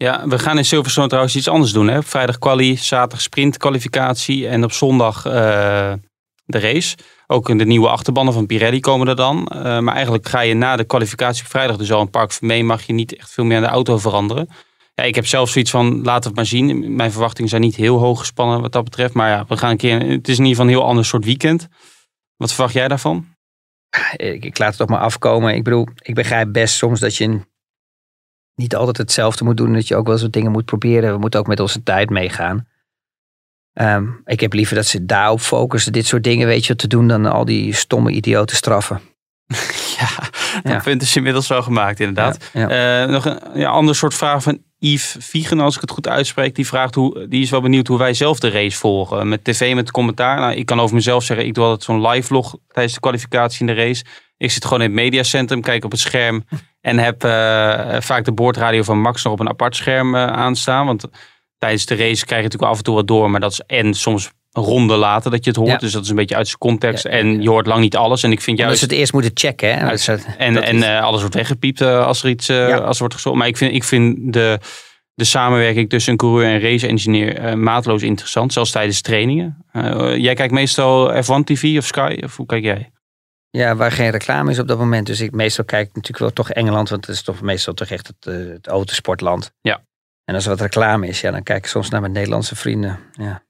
we 0.07 0.39
gaan 0.39 0.57
in 0.57 0.65
Silverstone 0.65 1.07
trouwens 1.07 1.35
iets 1.35 1.47
anders 1.47 1.71
doen. 1.71 1.87
Hè? 1.87 2.03
Vrijdag 2.03 2.39
quali, 2.39 2.77
zaterdag 2.77 3.21
sprint 3.21 3.57
kwalificatie 3.57 4.47
en 4.47 4.63
op 4.63 4.71
zondag 4.71 5.25
eh, 5.25 5.93
de 6.45 6.59
race. 6.59 6.97
Ook 7.27 7.49
in 7.49 7.57
de 7.57 7.65
nieuwe 7.65 7.89
achterbanden 7.89 8.33
van 8.33 8.45
Pirelli 8.45 8.79
komen 8.79 9.07
er 9.07 9.15
dan. 9.15 9.47
Eh, 9.47 9.79
maar 9.79 9.93
eigenlijk 9.93 10.27
ga 10.27 10.39
je 10.39 10.53
na 10.53 10.75
de 10.75 10.83
kwalificatie 10.83 11.43
op 11.43 11.49
vrijdag 11.49 11.77
dus 11.77 11.91
al 11.91 12.01
een 12.01 12.09
Park 12.09 12.41
mee. 12.41 12.63
Mag 12.63 12.83
je 12.83 12.93
niet 12.93 13.15
echt 13.15 13.31
veel 13.31 13.43
meer 13.43 13.57
aan 13.57 13.63
de 13.63 13.69
auto 13.69 13.97
veranderen. 13.97 14.49
Ja, 14.93 15.03
ik 15.03 15.15
heb 15.15 15.25
zelf 15.25 15.49
zoiets 15.49 15.71
van, 15.71 16.03
laten 16.03 16.21
we 16.21 16.27
het 16.27 16.35
maar 16.35 16.45
zien. 16.45 16.95
Mijn 16.95 17.11
verwachtingen 17.11 17.49
zijn 17.49 17.61
niet 17.61 17.75
heel 17.75 17.97
hoog 17.97 18.19
gespannen 18.19 18.61
wat 18.61 18.71
dat 18.71 18.83
betreft. 18.83 19.13
Maar 19.13 19.29
ja, 19.29 19.45
we 19.47 19.57
gaan 19.57 19.69
een 19.69 19.77
keer, 19.77 19.99
het 19.99 20.27
is 20.27 20.37
in 20.37 20.45
ieder 20.45 20.47
geval 20.47 20.65
een 20.65 20.71
heel 20.71 20.85
ander 20.85 21.05
soort 21.05 21.25
weekend. 21.25 21.67
Wat 22.35 22.53
verwacht 22.53 22.73
jij 22.73 22.87
daarvan? 22.87 23.25
ik, 24.17 24.57
laat 24.57 24.69
het 24.69 24.77
toch 24.77 24.89
maar 24.89 24.99
afkomen. 24.99 25.55
Ik 25.55 25.63
bedoel, 25.63 25.87
ik 26.01 26.15
begrijp 26.15 26.51
best 26.51 26.75
soms 26.75 26.99
dat 26.99 27.15
je 27.15 27.39
niet 28.59 28.75
altijd 28.75 28.97
hetzelfde 28.97 29.43
moet 29.43 29.57
doen. 29.57 29.73
Dat 29.73 29.87
je 29.87 29.95
ook 29.95 30.07
wel 30.07 30.19
eens 30.19 30.29
dingen 30.29 30.51
moet 30.51 30.65
proberen. 30.65 31.11
We 31.13 31.19
moeten 31.19 31.39
ook 31.39 31.47
met 31.47 31.59
onze 31.59 31.83
tijd 31.83 32.09
meegaan. 32.09 32.67
Ehm, 33.73 34.05
ik 34.25 34.39
heb 34.39 34.53
liever 34.53 34.75
dat 34.75 34.85
ze 34.85 35.05
daarop 35.05 35.39
focussen, 35.39 35.91
dit 35.91 36.05
soort 36.05 36.23
dingen 36.23 36.47
weet 36.47 36.65
je, 36.65 36.75
te 36.75 36.87
doen 36.87 37.07
dan 37.07 37.25
al 37.25 37.45
die 37.45 37.73
stomme 37.73 38.11
idioten 38.11 38.55
straffen. 38.55 39.01
Ja, 39.99 40.09
dat 40.63 40.71
Ja. 40.71 40.79
punt 40.79 41.01
is 41.01 41.15
inmiddels 41.15 41.47
wel 41.47 41.61
gemaakt, 41.61 41.99
inderdaad. 41.99 42.49
Ja, 42.53 42.69
ja. 42.69 43.03
Eh, 43.03 43.09
nog 43.09 43.25
een 43.25 43.39
ja, 43.53 43.69
ander 43.69 43.95
soort 43.95 44.13
vraag 44.13 44.43
van 44.43 44.61
Yves 44.77 45.15
Viegen, 45.19 45.59
als 45.59 45.75
ik 45.75 45.81
het 45.81 45.91
goed 45.91 46.07
uitspreek. 46.07 46.55
Die 46.55 46.67
vraagt 46.67 46.95
hoe, 46.95 47.27
die 47.27 47.41
is 47.41 47.49
wel 47.49 47.61
benieuwd 47.61 47.87
hoe 47.87 47.97
wij 47.97 48.13
zelf 48.13 48.39
de 48.39 48.49
race 48.49 48.77
volgen. 48.77 49.29
Met 49.29 49.43
tv, 49.43 49.75
met 49.75 49.91
commentaar. 49.91 50.39
Nou, 50.39 50.53
ik 50.53 50.65
kan 50.65 50.79
over 50.79 50.95
mezelf 50.95 51.23
zeggen, 51.23 51.45
ik 51.45 51.53
doe 51.53 51.63
altijd 51.63 51.83
zo'n 51.83 52.07
live 52.07 52.27
vlog 52.27 52.55
tijdens 52.67 52.93
de 52.93 52.99
kwalificatie 52.99 53.59
in 53.59 53.75
de 53.75 53.81
race. 53.81 54.03
Ik 54.39 54.51
zit 54.51 54.63
gewoon 54.63 54.79
in 54.81 54.85
het 54.85 54.95
mediacentrum, 54.95 55.61
kijk 55.61 55.85
op 55.85 55.91
het 55.91 55.99
scherm. 55.99 56.43
En 56.81 56.97
heb 56.97 57.23
eh, 57.23 57.31
vaak 57.99 58.25
de 58.25 58.31
boordradio 58.31 58.83
van 58.83 59.01
Max 59.01 59.23
nog 59.23 59.33
op 59.33 59.39
een 59.39 59.47
apart 59.49 59.75
scherm 59.75 60.15
eh, 60.15 60.25
aanstaan. 60.25 60.85
Want 60.85 61.05
tijdens 61.57 61.85
de 61.85 61.95
race 61.95 62.25
krijg 62.25 62.41
je 62.41 62.47
natuurlijk 62.47 62.71
af 62.71 62.77
en 62.77 62.83
toe 62.83 62.95
wat 62.95 63.07
door. 63.07 63.29
Maar 63.31 63.39
dat 63.39 63.51
is 63.51 63.61
en 63.67 63.93
soms 63.93 64.31
een 64.51 64.63
ronde 64.63 64.95
later 64.95 65.31
dat 65.31 65.43
je 65.43 65.49
het 65.49 65.59
hoort. 65.59 65.69
Ja. 65.71 65.77
Dus 65.77 65.91
dat 65.91 66.03
is 66.03 66.09
een 66.09 66.15
beetje 66.15 66.35
uit 66.35 66.47
zijn 66.47 66.57
context. 66.59 67.03
Ja, 67.03 67.09
En 67.09 67.41
je 67.41 67.49
hoort 67.49 67.65
lang 67.67 67.81
niet 67.81 67.95
alles. 67.95 68.23
En 68.23 68.31
ik 68.31 68.41
vind 68.41 68.57
juist... 68.57 68.77
ze 68.79 68.83
het 68.85 68.93
eerst 68.93 69.13
moeten 69.13 69.31
checken. 69.33 69.77
Hè? 69.77 69.89
Dus 69.89 70.07
En, 70.07 70.53
dat 70.53 70.63
en 70.63 70.75
is- 70.77 70.83
eh, 70.83 71.01
alles 71.01 71.19
wordt 71.19 71.35
weggepiept 71.35 71.81
als 71.81 72.23
er 72.23 72.29
iets 72.29 72.49
als 72.49 72.93
er 72.93 72.99
wordt 72.99 73.13
gezocht. 73.13 73.35
Maar 73.37 73.47
ik 73.47 73.57
vind, 73.57 73.73
ik 73.73 73.83
vind 73.83 74.33
de, 74.33 74.59
de 75.13 75.23
samenwerking 75.23 75.89
tussen 75.89 76.11
een 76.11 76.17
coureur 76.17 76.45
en 76.53 76.59
race-engineer 76.61 77.57
maatloos 77.57 78.01
interessant. 78.01 78.53
Zelfs 78.53 78.71
tijdens 78.71 79.01
trainingen. 79.01 79.63
Jij 80.21 80.33
kijkt 80.33 80.53
meestal 80.53 81.13
F1 81.23 81.43
TV 81.43 81.77
of 81.77 81.85
Sky? 81.85 82.17
Of 82.23 82.37
hoe 82.37 82.45
kijk 82.45 82.63
jij? 82.63 82.91
Ja, 83.49 83.75
waar 83.75 83.91
geen 83.91 84.09
reclame 84.09 84.51
is 84.51 84.59
op 84.59 84.67
dat 84.67 84.77
moment. 84.77 85.07
Dus 85.07 85.19
ik 85.19 85.31
meestal 85.31 85.65
kijk 85.65 85.87
natuurlijk 85.87 86.19
wel 86.19 86.33
toch 86.33 86.49
Engeland, 86.49 86.89
want 86.89 87.05
het 87.05 87.15
is 87.15 87.21
toch 87.21 87.41
meestal 87.41 87.73
toch 87.73 87.87
echt 87.87 88.07
het, 88.07 88.25
eh, 88.25 88.35
het 88.35 88.67
autosportland. 88.67 89.51
Ja. 89.61 89.83
En 90.25 90.35
als 90.35 90.43
er 90.43 90.49
wat 90.49 90.61
reclame 90.61 91.07
is, 91.07 91.21
ja, 91.21 91.31
dan 91.31 91.43
kijk 91.43 91.63
ik 91.63 91.69
soms 91.69 91.89
naar 91.89 92.01
mijn 92.01 92.13
Nederlandse 92.13 92.55
vrienden. 92.55 92.99
Ja. 93.11 93.43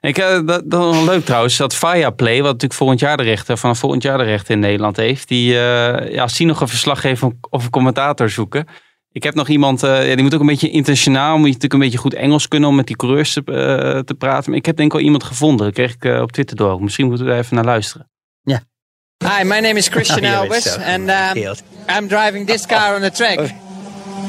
Ik, 0.00 0.18
eh, 0.18 0.46
dat, 0.46 0.70
dat 0.70 0.94
is 0.94 1.04
leuk 1.04 1.24
trouwens, 1.24 1.56
dat 1.56 1.74
Viaplay, 1.74 2.36
wat 2.36 2.52
natuurlijk 2.52 2.72
volgend 2.72 3.00
jaar 3.00 3.16
de 3.16 3.22
rechten, 3.22 3.58
vanaf 3.58 3.78
volgend 3.78 4.02
jaar 4.02 4.18
de 4.18 4.24
rechten 4.24 4.54
in 4.54 4.60
Nederland 4.60 4.96
heeft. 4.96 5.28
Die, 5.28 5.58
eh, 5.58 6.12
ja, 6.12 6.22
als 6.22 6.36
die 6.36 6.46
nog 6.46 6.60
een 6.60 6.68
verslaggever 6.68 7.32
of 7.50 7.64
een 7.64 7.70
commentator 7.70 8.30
zoeken. 8.30 8.66
Ik 9.12 9.22
heb 9.22 9.34
nog 9.34 9.48
iemand, 9.48 9.82
eh, 9.82 10.08
ja, 10.08 10.14
die 10.14 10.22
moet 10.22 10.34
ook 10.34 10.40
een 10.40 10.46
beetje 10.46 10.70
internationaal, 10.70 11.38
moet 11.38 11.46
je 11.46 11.52
natuurlijk 11.52 11.72
een 11.72 11.78
beetje 11.78 11.98
goed 11.98 12.14
Engels 12.14 12.48
kunnen 12.48 12.68
om 12.68 12.74
met 12.74 12.86
die 12.86 12.96
coureurs 12.96 13.32
te, 13.32 13.42
eh, 13.44 13.98
te 13.98 14.14
praten. 14.14 14.50
Maar 14.50 14.58
ik 14.58 14.66
heb 14.66 14.76
denk 14.76 14.88
ik 14.88 14.94
wel 14.94 15.04
iemand 15.04 15.24
gevonden, 15.24 15.66
dat 15.66 15.74
kreeg 15.74 15.94
ik 15.94 16.04
eh, 16.04 16.20
op 16.20 16.32
Twitter 16.32 16.56
door. 16.56 16.82
Misschien 16.82 17.06
moeten 17.06 17.24
we 17.24 17.30
daar 17.30 17.40
even 17.40 17.54
naar 17.56 17.64
luisteren. 17.64 18.06
Hi, 19.22 19.44
my 19.44 19.60
name 19.60 19.78
is 19.78 19.88
Christian 19.88 20.22
Ja, 20.30 20.36
Albers, 20.36 20.76
and 20.76 21.08
um. 21.08 21.54
I'm 21.88 22.08
driving 22.08 22.46
this 22.46 22.66
car 22.66 22.94
on 22.94 23.00
the 23.00 23.10
track. 23.10 23.38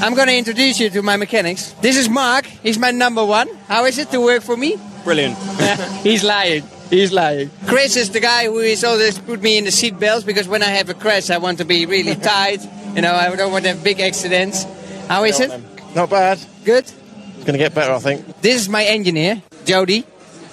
I'm 0.01 0.15
going 0.15 0.27
to 0.27 0.35
introduce 0.35 0.77
you 0.77 0.89
to 0.91 1.01
my 1.01 1.17
mechanics. 1.17 1.73
This 1.79 1.97
is 1.97 2.07
Mark. 2.07 2.45
He's 2.61 2.77
my 2.77 2.91
number 2.91 3.23
one. 3.23 3.47
How 3.67 3.85
is 3.85 3.97
it 3.97 4.11
to 4.11 4.19
work 4.19 4.43
for 4.43 4.57
me? 4.57 4.75
Brilliant. 5.03 5.35
He's 6.03 6.23
lying. 6.23 6.63
He's 6.89 7.11
lying. 7.11 7.49
Chris 7.65 7.95
is 7.95 8.09
the 8.09 8.19
guy 8.19 8.45
who 8.45 8.59
is 8.59 8.83
always 8.83 9.17
put 9.17 9.41
me 9.41 9.57
in 9.57 9.63
the 9.63 9.71
seat 9.71 9.97
belts 9.97 10.25
because 10.25 10.47
when 10.47 10.61
I 10.61 10.69
have 10.77 10.89
a 10.89 10.93
crash, 10.93 11.29
I 11.29 11.37
want 11.39 11.57
to 11.57 11.65
be 11.65 11.87
really 11.87 12.15
tight. 12.33 12.59
You 12.95 13.01
know, 13.01 13.13
I 13.15 13.35
don't 13.35 13.51
want 13.51 13.63
to 13.63 13.69
have 13.71 13.83
big 13.83 13.99
accidents. 13.99 14.65
How 15.07 15.23
is 15.25 15.39
it? 15.39 15.51
Not 15.95 16.09
bad. 16.09 16.39
Good. 16.63 16.83
It's 16.85 17.43
going 17.45 17.53
to 17.53 17.63
get 17.63 17.73
better, 17.73 17.91
I 17.93 17.99
think. 17.99 18.41
This 18.41 18.55
is 18.61 18.69
my 18.69 18.83
engineer, 18.85 19.41
Jody. 19.65 20.03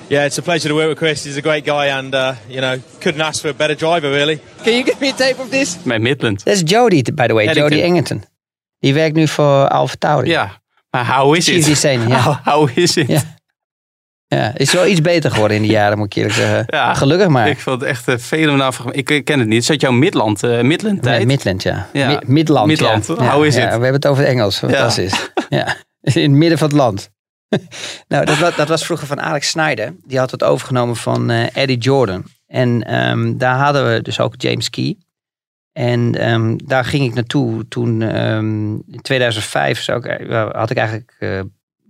Yeah, 0.08 0.24
it's 0.26 0.38
a 0.38 0.42
pleasure 0.42 0.68
to 0.68 0.74
work 0.74 0.88
with 0.88 0.98
Chris. 0.98 1.24
He's 1.24 1.36
a 1.36 1.42
great 1.42 1.64
guy, 1.64 1.86
and 1.98 2.14
uh, 2.14 2.34
you 2.48 2.60
know, 2.60 2.80
couldn't 3.00 3.20
ask 3.20 3.42
for 3.42 3.48
a 3.50 3.54
better 3.54 3.76
driver, 3.76 4.10
really. 4.10 4.40
Can 4.64 4.72
you 4.74 4.82
give 4.84 5.00
me 5.00 5.10
a 5.10 5.12
tape 5.12 5.38
of 5.38 5.50
this? 5.50 5.76
My 5.84 5.98
Midland. 5.98 6.44
Dat 6.44 6.54
is 6.54 6.62
Jody, 6.64 7.02
by 7.02 7.26
the 7.28 7.34
way, 7.34 7.46
Eddington. 7.46 7.70
Jody 7.70 7.82
Engington. 7.82 8.24
Die 8.80 8.94
werkt 8.94 9.14
nu 9.16 9.28
voor 9.28 9.68
Alfa 9.68 9.94
Tauri. 9.98 10.30
Ja, 10.30 10.60
maar 10.90 11.06
how 11.06 11.36
is 11.36 11.44
Chief 11.44 11.58
it? 11.58 11.64
designer, 11.64 12.08
ja. 12.08 12.20
How, 12.20 12.36
how 12.44 12.68
is 12.78 12.96
it? 12.96 13.08
Ja. 13.08 13.22
Ja, 14.34 14.52
is 14.54 14.72
wel 14.72 14.86
iets 14.86 15.00
beter 15.00 15.30
geworden 15.30 15.56
in 15.56 15.62
de 15.62 15.68
jaren, 15.68 15.98
moet 15.98 16.06
ik 16.06 16.14
eerlijk 16.14 16.34
zeggen. 16.34 16.64
Ja, 16.66 16.94
Gelukkig 16.94 17.28
maar. 17.28 17.48
Ik 17.48 17.58
vond 17.58 17.80
het 17.80 17.90
echt 17.90 18.22
fenomenaal. 18.22 18.72
Ik 18.90 19.24
ken 19.24 19.38
het 19.38 19.48
niet. 19.48 19.60
Is 19.60 19.66
dat 19.66 19.80
jouw 19.80 19.92
Midland, 19.92 20.42
eh 20.42 20.60
Midland 20.60 21.02
tijd? 21.02 21.20
Ja, 21.20 21.26
Midland, 21.26 21.62
ja. 21.62 21.88
Ja. 21.92 22.08
Mi- 22.08 22.18
Midland, 22.26 22.66
Midland, 22.66 23.06
ja. 23.06 23.14
how 23.14 23.44
is 23.44 23.54
ja, 23.54 23.60
it? 23.60 23.66
We 23.66 23.72
hebben 23.72 23.92
het 23.92 24.06
over 24.06 24.22
het 24.22 24.32
Engels, 24.32 24.58
fantastisch. 24.58 25.30
Ja. 25.48 25.76
in 26.00 26.22
het 26.22 26.30
midden 26.30 26.58
van 26.58 26.68
het 26.68 26.76
land. 26.76 27.10
nou, 28.08 28.24
dat 28.24 28.38
was, 28.38 28.56
dat 28.56 28.68
was 28.68 28.84
vroeger 28.84 29.06
van 29.06 29.20
Alex 29.20 29.48
Snyder. 29.48 29.94
Die 30.06 30.18
had 30.18 30.30
het 30.30 30.42
overgenomen 30.42 30.96
van 30.96 31.30
eh, 31.30 31.56
Eddie 31.56 31.78
Jordan. 31.78 32.24
En 32.46 32.82
ehm, 32.82 33.36
daar 33.36 33.56
hadden 33.56 33.92
we 33.92 34.02
dus 34.02 34.20
ook 34.20 34.34
James 34.36 34.70
Key. 34.70 34.96
En 35.72 36.14
ehm, 36.14 36.56
daar 36.64 36.84
ging 36.84 37.04
ik 37.04 37.14
naartoe 37.14 37.68
toen 37.68 38.02
ehm, 38.02 38.72
in 38.74 39.00
2005 39.02 39.80
zou 39.82 40.08
ik, 40.08 40.30
had 40.52 40.70
ik 40.70 40.76
eigenlijk 40.76 41.12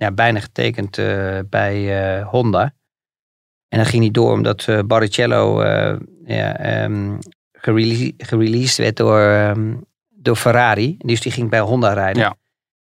ja, 0.00 0.10
bijna 0.10 0.40
getekend 0.40 0.98
eh, 0.98 1.38
bij 1.50 2.02
eh, 2.18 2.26
Honda. 2.28 2.74
En 3.68 3.78
dat 3.78 3.86
ging 3.86 4.02
niet 4.02 4.14
door 4.14 4.32
omdat 4.32 4.68
eh 4.68 4.78
Barrichello 4.86 5.64
ja, 6.24 6.56
gerele- 7.52 8.12
gereleased 8.16 8.76
werd 8.76 8.96
door, 8.96 9.20
ehm, 9.20 9.74
door 10.08 10.36
Ferrari. 10.36 10.96
Dus 10.98 11.20
die 11.20 11.32
ging 11.32 11.50
bij 11.50 11.60
Honda 11.60 11.92
rijden. 11.92 12.22
Ja. 12.22 12.36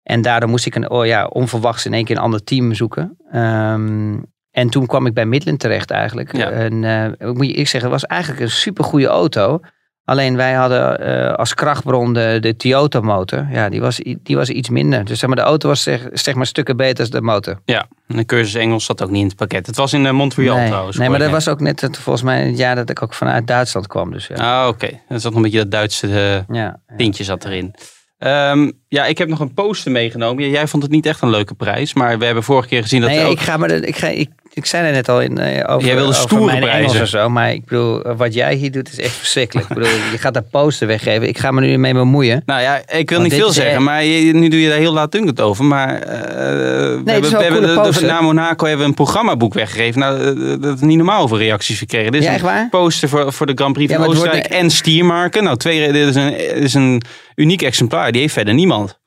En 0.03 0.21
daardoor 0.21 0.49
moest 0.49 0.65
ik 0.65 0.75
een, 0.75 0.89
oh 0.89 1.05
ja, 1.05 1.25
onverwachts 1.25 1.85
in 1.85 1.93
één 1.93 2.05
keer 2.05 2.15
een 2.15 2.21
ander 2.21 2.43
team 2.43 2.73
zoeken. 2.73 3.17
Ehm, 3.31 4.17
en 4.51 4.69
toen 4.69 4.85
kwam 4.85 5.05
ik 5.05 5.13
bij 5.13 5.25
Midland 5.25 5.59
terecht 5.59 5.91
eigenlijk. 5.91 6.35
Ja. 6.35 6.49
En 6.51 6.79
moet 7.19 7.45
je 7.45 7.53
ik 7.53 7.67
zeggen, 7.67 7.91
het 7.91 8.01
was 8.01 8.09
eigenlijk 8.09 8.41
een 8.41 8.51
supergoeie 8.51 9.07
auto. 9.07 9.59
Alleen 10.05 10.35
wij 10.35 10.53
hadden 10.53 10.99
eh, 10.99 11.33
als 11.33 11.53
krachtbron 11.53 12.13
de, 12.13 12.37
de 12.41 12.55
Toyota 12.55 12.99
motor. 12.99 13.47
Ja, 13.51 13.69
die 13.69 13.81
was, 13.81 13.99
die 14.23 14.35
was 14.35 14.49
iets 14.49 14.69
minder. 14.69 15.05
Dus 15.05 15.19
zeg 15.19 15.27
maar, 15.27 15.37
de 15.37 15.43
auto 15.43 15.67
was 15.67 15.83
zeg, 15.83 16.07
zeg 16.11 16.35
maar 16.35 16.45
stukken 16.45 16.77
beter 16.77 17.09
dan 17.09 17.19
de 17.19 17.25
motor. 17.25 17.59
Ja, 17.65 17.85
en 18.07 18.17
de 18.17 18.25
cursus 18.25 18.53
Engels 18.53 18.85
zat 18.85 19.03
ook 19.03 19.09
niet 19.09 19.21
in 19.21 19.27
het 19.27 19.35
pakket. 19.35 19.65
Het 19.67 19.75
was 19.75 19.93
in 19.93 20.05
eh, 20.05 20.11
Montreal 20.11 20.57
nee, 20.57 20.67
trouwens. 20.67 20.97
nee, 20.97 21.09
maar 21.09 21.19
dat 21.19 21.31
was 21.31 21.47
ook 21.47 21.59
net 21.59 21.81
het, 21.81 21.97
volgens 21.97 22.23
mij 22.23 22.45
het 22.45 22.57
jaar 22.57 22.75
dat 22.75 22.89
ik 22.89 23.01
ook 23.01 23.13
vanuit 23.13 23.47
Duitsland 23.47 23.87
kwam. 23.87 24.11
Dus 24.11 24.27
ja. 24.27 24.61
Ah, 24.61 24.67
oké. 24.67 24.85
Er 24.85 25.19
zat 25.19 25.23
nog 25.23 25.35
een 25.35 25.41
beetje 25.41 25.57
dat 25.57 25.71
Duitse 25.71 26.07
eh, 26.07 26.55
ja. 26.55 26.79
tintje 26.97 27.23
zat 27.23 27.45
erin. 27.45 27.75
Ehm, 28.17 28.71
ja, 28.87 29.05
ik 29.05 29.17
heb 29.17 29.27
nog 29.27 29.39
een 29.39 29.53
poster 29.53 29.91
meegenomen. 29.91 30.49
Jij 30.49 30.67
vond 30.67 30.83
het 30.83 30.91
niet 30.91 31.05
echt 31.05 31.21
een 31.21 31.29
leuke 31.29 31.53
prijs. 31.53 31.93
Maar 31.93 32.19
we 32.19 32.25
hebben 32.25 32.43
vorige 32.43 32.67
keer 32.67 32.81
gezien 32.81 33.01
dat... 33.01 33.09
Nee, 33.09 33.25
ook... 33.25 33.31
ik, 33.31 33.39
ga 33.39 33.57
maar 33.57 33.71
ik, 33.71 33.95
ga, 33.95 34.07
ik, 34.07 34.29
ik 34.53 34.65
zei 34.65 34.85
er 34.87 34.91
net 34.91 35.09
al 35.09 35.21
in, 35.21 35.37
eh, 35.37 35.73
over, 35.73 35.85
Jij 35.87 35.95
wilde 35.95 36.09
over 36.09 36.21
stoere 36.21 36.45
mijn 36.45 36.59
prijzen. 36.61 36.93
Engels 36.95 37.09
zo. 37.09 37.29
Maar 37.29 37.51
ik 37.53 37.65
bedoel, 37.65 38.01
eh, 38.03 38.13
wat 38.17 38.33
jij 38.33 38.55
hier 38.55 38.71
doet 38.71 38.91
is 38.91 38.99
echt 38.99 39.11
verschrikkelijk. 39.13 39.69
ik 39.69 39.75
bedoel, 39.75 39.91
je 40.11 40.17
gaat 40.17 40.33
daar 40.33 40.43
poster 40.51 40.87
weggeven. 40.87 41.27
Ik 41.27 41.37
ga 41.37 41.51
me 41.51 41.61
nu 41.61 41.77
mee 41.77 41.93
bemoeien. 41.93 42.41
Nou 42.45 42.61
ja, 42.61 42.81
ik 42.87 43.09
wil 43.09 43.21
niet 43.21 43.33
veel 43.33 43.51
zeggen, 43.51 43.73
echt- 43.73 43.83
maar 43.83 44.03
je- 44.03 44.33
nu 44.33 44.47
doe 44.47 44.61
je 44.61 44.69
daar 44.69 44.77
heel 44.77 44.93
laatdunkend 44.93 45.41
over. 45.41 45.65
Maar 45.65 45.93
eh, 46.01 46.01
we 46.05 47.01
hebben, 47.05 47.15
een 47.15 47.21
we 47.21 47.43
hebben 47.43 47.93
de, 47.93 48.05
na 48.05 48.21
Monaco 48.21 48.65
hebben 48.65 48.83
we 48.83 48.89
een 48.89 48.95
programmaboek 48.97 49.53
weggegeven. 49.53 49.99
Nou, 49.99 50.59
dat 50.59 50.75
is 50.75 50.81
niet 50.81 50.97
normaal 50.97 51.19
hoeveel 51.19 51.37
reacties 51.37 51.77
gekregen. 51.77 52.11
Dit 52.11 52.21
is 52.21 52.27
Ja, 52.27 52.33
echt 52.33 52.41
een 52.43 52.47
waar? 52.47 52.69
poster 52.69 53.09
voor, 53.09 53.33
voor 53.33 53.45
de 53.45 53.51
Grand 53.55 53.73
Prix 53.73 53.91
Ja, 53.91 53.97
van 53.97 54.07
het 54.09 54.17
wordt 54.17 54.31
Oostenrijk 54.33 54.61
en 54.61 54.69
stiermarken. 54.71 55.43
Nou, 55.43 55.57
twee, 55.57 55.91
dit 55.91 56.07
is 56.07 56.15
een, 56.15 56.29
dit 56.31 56.55
is 56.63 56.73
een 56.73 57.01
uniek 57.35 57.61
exemplaar. 57.61 58.11
Die 58.11 58.21
heeft 58.21 58.33
verder 58.33 58.53
niemand. 58.53 59.01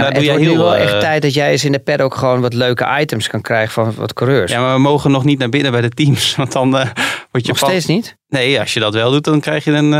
Nou, 0.00 0.12
Daar 0.12 0.22
het 0.22 0.24
doe 0.24 0.30
wordt 0.32 0.44
jij 0.44 0.52
nu 0.52 0.58
heel, 0.60 0.70
wel 0.70 0.76
echt 0.84 0.92
eh, 0.92 0.98
tijd 0.98 1.22
dat 1.22 1.34
jij 1.34 1.50
eens 1.50 1.64
in 1.64 1.72
de 1.72 1.78
paddock 1.78 2.14
gewoon 2.14 2.40
wat 2.40 2.52
leuke 2.54 2.86
items 3.00 3.28
kan 3.28 3.40
krijgen 3.40 3.72
van 3.72 3.94
wat 3.96 4.12
coureurs. 4.12 4.52
Ja, 4.52 4.60
maar 4.60 4.74
we 4.74 4.80
mogen 4.80 5.10
nog 5.10 5.24
niet 5.24 5.38
naar 5.38 5.48
binnen 5.48 5.72
bij 5.72 5.80
de 5.80 5.88
teams. 5.88 6.34
Want 6.36 6.52
dan 6.52 6.76
eh 6.78 6.86
word 7.30 7.46
je 7.46 7.48
Nog 7.48 7.58
steeds 7.58 7.86
niet? 7.86 8.16
Nee, 8.28 8.60
als 8.60 8.74
je 8.74 8.80
dat 8.80 8.94
wel 8.94 9.10
doet, 9.10 9.24
dan 9.24 9.40
krijg 9.40 9.64
je 9.64 9.70
een... 9.72 9.84
eh 9.92 9.98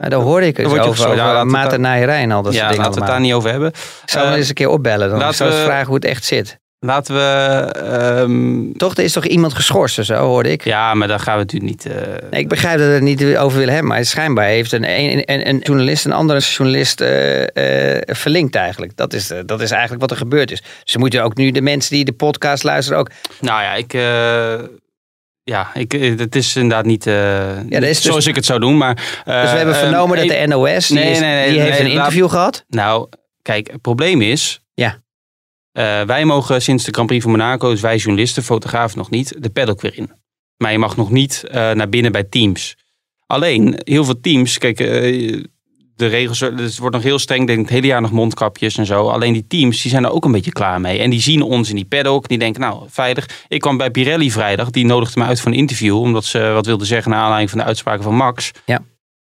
Maar 0.00 0.10
daar 0.10 0.20
hoorde 0.20 0.46
ik 0.46 0.56
het 0.56 0.66
Dan 0.66 0.72
over. 0.74 0.84
Ja, 0.84 0.90
over 0.90 1.06
we 1.06 1.10
en 2.16 2.30
al 2.32 2.42
dat 2.42 2.52
ja, 2.52 2.58
soort 2.58 2.70
dingen 2.70 2.84
laten 2.84 3.00
we 3.00 3.06
het 3.06 3.14
daar 3.14 3.24
niet 3.24 3.32
over 3.34 3.50
hebben. 3.50 3.72
Zou 4.04 4.24
wel 4.24 4.32
Eh, 4.32 4.38
eens 4.38 4.48
een 4.48 4.54
keer 4.54 4.68
opbellen. 4.68 5.08
Dan 5.08 5.18
laten 5.18 5.34
zou 5.36 5.48
ik 5.48 5.54
eens 5.54 5.64
we- 5.64 5.70
vragen 5.70 5.86
hoe 5.86 5.94
het 5.96 6.04
echt 6.04 6.24
zit. 6.24 6.58
Laten 6.80 7.14
we... 7.14 7.20
ehm, 7.74 8.72
Toch, 8.72 8.96
er 8.96 9.04
is 9.04 9.12
toch 9.12 9.26
iemand 9.26 9.54
geschorst 9.54 10.04
zo, 10.04 10.14
hoorde 10.14 10.50
ik. 10.50 10.64
ja, 10.64 10.94
maar 10.94 11.08
daar 11.08 11.20
gaan 11.20 11.32
we 11.34 11.40
natuurlijk 11.40 11.70
niet... 11.70 11.86
eh, 11.86 12.02
Nee, 12.30 12.40
ik 12.40 12.48
begrijp 12.48 12.78
dat 12.78 12.86
we 12.86 12.92
het 12.92 13.02
niet 13.02 13.36
over 13.36 13.58
willen 13.58 13.74
hebben, 13.74 13.92
maar 13.92 14.04
schijnbaar 14.04 14.44
heeft 14.46 14.72
een, 14.72 14.90
een, 14.90 15.22
een, 15.32 15.48
een 15.48 15.58
journalist 15.58 16.04
een 16.04 16.12
andere 16.12 16.38
journalist 16.38 17.00
eh, 17.00 17.96
eh, 17.96 18.02
verlinkt 18.06 18.54
eigenlijk. 18.54 18.96
Dat 18.96 19.12
is, 19.12 19.32
dat 19.46 19.60
is 19.60 19.70
eigenlijk 19.70 20.00
wat 20.00 20.10
er 20.10 20.16
gebeurd 20.16 20.50
is. 20.50 20.60
Dus 20.60 20.70
ze 20.84 20.98
moeten 20.98 21.22
ook 21.22 21.36
nu 21.36 21.50
de 21.50 21.60
mensen 21.62 21.94
die 21.94 22.04
de 22.04 22.12
podcast 22.12 22.62
luisteren 22.62 22.98
ook... 23.00 23.10
Nou 23.40 23.62
ja, 23.62 23.74
ik. 23.74 23.92
ja, 25.42 25.70
ik, 25.74 25.92
het 26.18 26.34
is 26.36 26.56
inderdaad 26.56 26.84
niet, 26.84 27.04
dat 27.04 27.82
is 27.82 27.96
dus- 27.96 28.02
zoals 28.02 28.26
ik 28.26 28.34
het 28.34 28.44
zou 28.44 28.60
doen. 28.60 28.76
Maar, 28.76 28.94
Dus 28.94 29.24
we 29.24 29.32
hebben 29.56 29.74
eh, 29.74 29.80
vernomen 29.80 30.18
ehm, 30.18 30.28
dat 30.28 30.36
de 30.38 30.46
NOS, 30.46 30.86
die, 30.86 30.96
nee, 30.98 31.10
is- 31.10 31.20
nee, 31.20 31.34
nee, 31.34 31.50
die 31.50 31.60
heeft 31.60 31.78
een 31.80 31.86
interview 31.90 32.28
gehad. 32.28 32.64
Nou, 32.68 33.08
kijk, 33.42 33.70
het 33.70 33.80
probleem 33.80 34.22
is. 34.22 34.60
Eh, 35.72 36.02
wij 36.02 36.24
mogen 36.24 36.62
sinds 36.62 36.84
de 36.84 36.92
Grand 36.92 37.06
Prix 37.06 37.22
van 37.22 37.32
Monaco, 37.32 37.70
dus 37.70 37.80
wij 37.80 37.96
journalisten, 37.96 38.42
fotografen 38.42 38.98
nog 38.98 39.10
niet, 39.10 39.42
de 39.42 39.50
paddock 39.50 39.80
weer 39.80 39.96
in. 39.96 40.10
Maar 40.56 40.72
je 40.72 40.78
mag 40.78 40.96
nog 40.96 41.10
niet 41.10 41.44
eh, 41.44 41.70
naar 41.70 41.88
binnen 41.88 42.12
bij 42.12 42.24
teams. 42.24 42.76
Alleen, 43.26 43.80
heel 43.84 44.04
veel 44.04 44.20
teams, 44.20 44.58
kijk, 44.58 44.80
eh, 44.80 45.42
de 45.94 46.06
regels, 46.06 46.40
het 46.40 46.78
wordt 46.78 46.94
nog 46.94 47.04
heel 47.04 47.18
streng, 47.18 47.46
denk 47.46 47.58
ik, 47.58 47.64
het 47.64 47.74
hele 47.74 47.86
jaar 47.86 48.00
nog 48.00 48.10
mondkapjes 48.10 48.76
en 48.76 48.86
zo. 48.86 49.08
Alleen 49.08 49.32
die 49.32 49.46
teams, 49.46 49.82
die 49.82 49.90
zijn 49.90 50.04
er 50.04 50.10
ook 50.10 50.24
een 50.24 50.32
beetje 50.32 50.52
klaar 50.52 50.80
mee. 50.80 50.98
En 50.98 51.10
die 51.10 51.20
zien 51.20 51.42
ons 51.42 51.68
in 51.68 51.74
die 51.74 51.84
paddock, 51.84 52.28
die 52.28 52.38
denken, 52.38 52.60
nou, 52.60 52.84
veilig. 52.88 53.44
Ik 53.48 53.60
kwam 53.60 53.76
bij 53.76 53.90
Pirelli 53.90 54.30
vrijdag, 54.30 54.70
die 54.70 54.84
nodigde 54.86 55.20
me 55.20 55.26
uit 55.26 55.40
voor 55.40 55.52
een 55.52 55.58
interview, 55.58 55.96
omdat 55.96 56.24
ze 56.24 56.38
wat 56.38 56.66
wilden 56.66 56.86
zeggen 56.86 57.10
naar 57.10 57.20
aanleiding 57.20 57.50
van 57.50 57.58
de 57.58 57.64
uitspraken 57.64 58.02
van 58.02 58.14
Max. 58.14 58.50
Ja. 58.64 58.84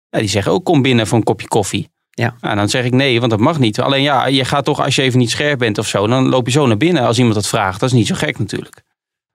Ja, 0.09 0.19
die 0.19 0.29
zeggen 0.29 0.51
ook, 0.51 0.65
kom 0.65 0.81
binnen 0.81 1.07
voor 1.07 1.17
een 1.17 1.23
kopje 1.23 1.47
koffie. 1.47 1.89
Ja. 2.17 2.35
Nou, 2.41 2.55
dan 2.55 2.69
zeg 2.69 2.85
ik 2.85 2.93
nee, 2.93 3.19
want 3.19 3.31
dat 3.31 3.39
mag 3.39 3.59
niet. 3.59 3.79
Alleen 3.79 4.01
ja, 4.01 4.27
je 4.27 4.45
gaat 4.45 4.65
toch, 4.65 4.81
als 4.83 4.95
je 4.95 5.01
even 5.01 5.19
niet 5.19 5.29
scherp 5.31 5.59
bent 5.59 5.77
of 5.77 5.87
zo, 5.87 6.07
dan 6.07 6.29
loop 6.29 6.45
je 6.45 6.51
zo 6.51 6.67
naar 6.67 6.77
binnen 6.77 7.03
als 7.03 7.17
iemand 7.17 7.35
dat 7.35 7.47
vraagt. 7.47 7.79
Dat 7.79 7.89
is 7.89 7.95
niet 7.95 8.07
zo 8.07 8.15
gek 8.15 8.39
natuurlijk. 8.39 8.81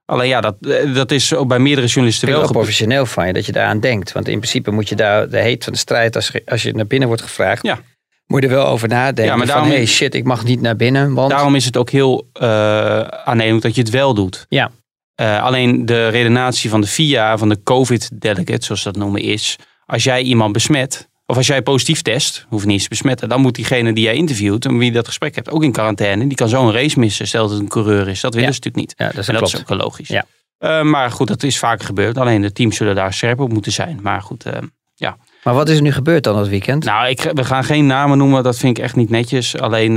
Alleen 0.05 0.29
ja, 0.29 0.41
dat, 0.41 0.57
eh, 0.61 0.95
dat 0.95 1.11
is 1.11 1.35
ook 1.35 1.49
bij 1.49 1.59
meerdere 1.59 1.87
journalisten 1.87 2.29
wel 2.29 2.37
gebeurd. 2.37 2.57
professioneel 2.57 3.07
van 3.07 3.27
je 3.27 3.33
dat 3.33 3.47
je 3.47 3.53
daaraan 3.53 3.81
denkt. 3.81 4.13
Want 4.13 4.29
in 4.29 4.39
principe 4.39 4.71
moet 4.71 4.89
je 4.89 4.95
daar 4.97 5.29
de 5.29 5.39
heet 5.39 5.65
van 5.65 5.73
de 5.73 5.79
strijd, 5.79 6.17
als, 6.17 6.29
je- 6.29 6.43
als 6.47 6.63
je 6.63 6.73
naar 6.73 6.87
binnen 6.87 7.09
wordt 7.09 7.23
gevraagd, 7.23 7.63
Ja. 7.67 7.79
moet 8.27 8.43
je 8.43 8.49
er 8.49 8.55
wel 8.55 8.67
over 8.67 8.89
nadenken. 8.89 9.25
Ja, 9.25 9.37
maar 9.37 9.47
van, 9.47 9.69
hey 9.69 9.87
shit, 9.87 10.15
ik 10.15 10.25
mag 10.25 10.45
niet 10.45 10.61
naar 10.61 10.77
binnen. 10.77 11.15
Want 11.15 11.31
Daarom 11.31 11.55
is 11.55 11.65
het 11.65 11.77
ook 11.77 11.91
heel 11.91 12.29
eh 12.33 13.01
aannemelijk 13.01 13.63
dat 13.63 13.75
je 13.75 13.81
het 13.81 13.91
wel 13.91 14.15
doet. 14.15 14.47
Ja. 14.49 14.71
Eh, 15.15 15.43
alleen 15.43 15.87
de 15.87 16.09
redenatie 16.09 16.71
van 16.71 16.81
de 16.81 16.87
FIA, 16.87 17.39
van 17.39 17.49
de 17.49 17.63
COVID-delegate, 17.63 18.65
zoals 18.65 18.83
ze 18.83 18.93
dat 18.93 19.03
noemen, 19.03 19.21
is... 19.23 19.57
als 19.87 20.05
jij 20.05 20.23
iemand 20.23 20.53
besmet, 20.53 21.09
of 21.31 21.37
als 21.37 21.47
jij 21.47 21.63
positief 21.63 22.03
test, 22.03 22.47
hoef 22.49 22.61
je 22.61 22.67
niet 22.67 22.75
eens 22.75 22.83
te 22.83 22.89
besmetten... 22.89 23.29
dan 23.29 23.41
moet 23.41 23.55
diegene 23.55 23.93
die 23.93 24.05
jij 24.05 24.15
interviewt 24.15 24.65
en 24.65 24.79
wie 24.79 24.87
je 24.87 24.93
dat 24.93 25.07
gesprek 25.07 25.35
hebt 25.35 25.51
ook 25.51 25.63
in 25.63 25.73
quarantaine. 25.73 26.27
Die 26.27 26.37
kan 26.37 26.49
zo 26.49 26.67
een 26.67 26.73
race 26.73 26.99
missen, 26.99 27.27
stel 27.29 27.43
dat 27.43 27.51
het 27.51 27.61
een 27.61 27.69
coureur 27.69 28.09
is. 28.09 28.21
Dat 28.21 28.35
willen 28.35 28.49
Ja. 28.49 28.55
ze 28.55 28.61
natuurlijk 28.65 28.77
niet. 28.89 28.95
ja, 28.97 29.05
dat 29.07 29.19
is, 29.23 29.27
en 29.29 29.33
dat 29.35 29.43
klopt. 29.43 29.55
is 29.55 29.61
ook 29.61 29.69
wel 29.69 29.79
logisch. 29.87 30.09
Ja. 30.09 30.25
Eh, 30.59 30.83
maar 30.83 31.11
goed, 31.11 31.29
dat 31.29 31.43
is 31.43 31.59
vaker 31.59 31.85
gebeurd. 31.87 32.19
Alleen 32.19 32.43
de 32.43 32.53
teams 32.53 32.77
zullen 32.77 32.95
daar 32.95 33.13
scherp 33.13 33.41
op 33.41 33.53
moeten 33.53 33.73
zijn. 33.73 33.99
Maar 34.03 34.23
goed, 34.23 34.45
eh, 34.45 34.59
Maar 35.45 35.55
wat 35.55 35.69
is 35.69 35.77
er 35.77 35.83
nu 35.83 35.93
gebeurd 35.93 36.25
dan 36.25 36.35
dat 36.37 36.49
weekend? 36.49 36.85
nou, 36.85 37.09
ik, 37.09 37.31
we 37.35 37.45
gaan 37.45 37.65
geen 37.65 37.87
namen 37.87 38.19
noemen. 38.19 38.43
Dat 38.43 38.59
vind 38.59 38.79
ik 38.79 38.85
echt 38.85 38.97
niet 38.97 39.11
netjes. 39.11 39.57
Alleen, 39.57 39.97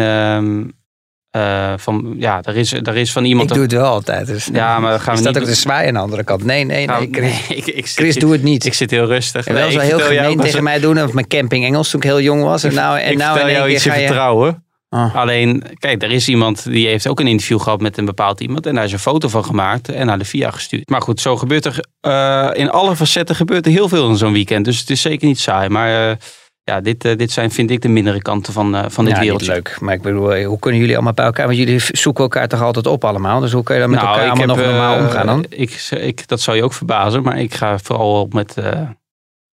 eh, 1.34 1.74
van, 1.78 2.16
ja, 2.18 2.42
er 2.42 2.56
is, 2.56 2.74
er 2.74 2.96
is 2.96 3.12
van 3.12 3.24
iemand... 3.26 3.50
ik 3.50 3.56
doe 3.56 3.64
het 3.64 3.72
wel 3.72 3.86
altijd. 3.86 4.28
Dus 4.28 4.50
Ja, 4.54 4.80
maar 4.80 5.00
gaan 5.00 5.14
we 5.14 5.20
is 5.20 5.26
dat 5.26 5.38
ook 5.38 5.46
de 5.46 5.54
zwaai 5.54 5.88
aan 5.88 5.94
de 5.94 6.00
andere 6.00 6.24
kant? 6.24 6.44
Nee, 6.44 6.64
nee, 6.64 6.78
nee. 6.78 6.88
Nou, 6.88 7.08
Chris, 7.12 7.48
nee, 7.48 7.58
ik, 7.62 7.66
ik 7.68 7.86
Chris 7.88 8.16
doe 8.16 8.32
het 8.32 8.44
niet. 8.44 8.66
Ik 8.66 8.74
zit 8.74 8.92
heel 8.92 9.06
rustig. 9.06 9.48
en 9.48 9.54
wel 9.54 9.64
Nee, 9.64 9.72
zo 9.72 9.80
ik 9.80 9.86
heel 9.86 10.00
gemeen 10.00 10.38
tegen 10.38 10.54
wel 10.54 10.64
mij 10.64 10.80
doen 10.80 11.04
of 11.04 11.14
mijn 11.14 11.28
camping 11.28 11.66
Engels 11.66 11.90
toen 11.90 12.00
ik 12.00 12.06
heel 12.06 12.22
jong 12.22 12.44
was. 12.44 12.64
En 12.64 12.74
nou, 12.74 13.00
en 13.00 13.12
ik 13.12 13.18
nou 13.18 13.38
vertel 13.38 13.50
in 13.50 13.56
één 13.56 13.64
jou 13.64 13.76
iets 13.76 13.86
in 13.86 13.92
ga 13.92 13.98
je... 13.98 14.06
vertrouwen. 14.06 14.64
Oh. 14.90 15.16
Alleen, 15.16 15.64
kijk, 15.80 16.04
er 16.04 16.12
is 16.12 16.28
iemand 16.28 16.64
die 16.64 16.88
heeft 16.88 17.08
ook 17.08 17.20
een 17.20 17.28
interview 17.28 17.60
gehad 17.60 17.82
met 17.82 17.98
een 17.98 18.06
bepaald 18.06 18.42
iemand. 18.42 18.66
En 18.66 18.76
daar 18.76 18.84
is 18.84 18.92
een 18.92 19.00
foto 19.00 19.28
van 19.28 19.46
gemaakt 19.46 19.90
en 19.90 20.06
naar 20.06 20.18
de 20.18 20.26
VIA 20.26 20.52
gestuurd. 20.52 20.90
Maar 20.90 21.02
goed, 21.02 21.22
zo 21.22 21.38
gebeurt 21.38 21.66
er 21.66 21.86
eh, 22.02 22.50
in 22.54 22.70
alle 22.70 22.96
facetten 22.96 23.36
gebeurt 23.36 23.66
er 23.66 23.72
heel 23.72 23.90
veel 23.90 24.10
in 24.10 24.18
zo'n 24.18 24.34
weekend. 24.34 24.66
Dus 24.66 24.80
het 24.80 24.90
is 24.90 25.02
zeker 25.02 25.28
niet 25.28 25.40
saai. 25.40 25.70
Maar 25.70 26.10
eh, 26.10 26.16
ja, 26.64 26.82
dit, 26.82 27.06
eh, 27.06 27.18
dit 27.18 27.32
zijn 27.32 27.52
vind 27.52 27.72
ik 27.72 27.82
de 27.82 27.88
mindere 27.88 28.22
kanten 28.22 28.54
van, 28.54 28.76
eh, 28.76 28.86
van 28.88 29.06
dit 29.06 29.14
ja, 29.14 29.20
wereldje. 29.20 29.52
leuk. 29.52 29.78
Maar 29.80 29.94
ik 29.94 30.02
bedoel, 30.02 30.34
eh, 30.34 30.48
hoe 30.48 30.60
kunnen 30.60 30.80
jullie 30.80 30.96
allemaal 30.96 31.14
bij 31.14 31.26
elkaar? 31.26 31.46
Want 31.46 31.58
jullie 31.58 31.80
zoeken 31.80 32.24
elkaar 32.24 32.48
toch 32.48 32.62
altijd 32.62 32.88
op 32.88 33.04
allemaal? 33.06 33.40
Dus 33.40 33.52
hoe 33.52 33.64
kun 33.64 33.76
je 33.76 33.82
dan 33.82 33.90
met 33.90 34.00
Nou, 34.00 34.12
elkaar 34.12 34.30
allemaal 34.30 34.48
heb, 34.48 34.58
nog 34.58 34.66
normaal 34.66 34.98
omgaan 34.98 35.26
dan? 35.26 35.46
Ik, 35.50 35.88
ik, 35.90 36.28
dat 36.28 36.42
zou 36.42 36.58
je 36.58 36.64
ook 36.64 36.74
verbazen, 36.74 37.24
maar 37.24 37.40
ik 37.40 37.54
ga 37.54 37.80
vooral 37.80 38.20
op 38.20 38.34
met 38.34 38.54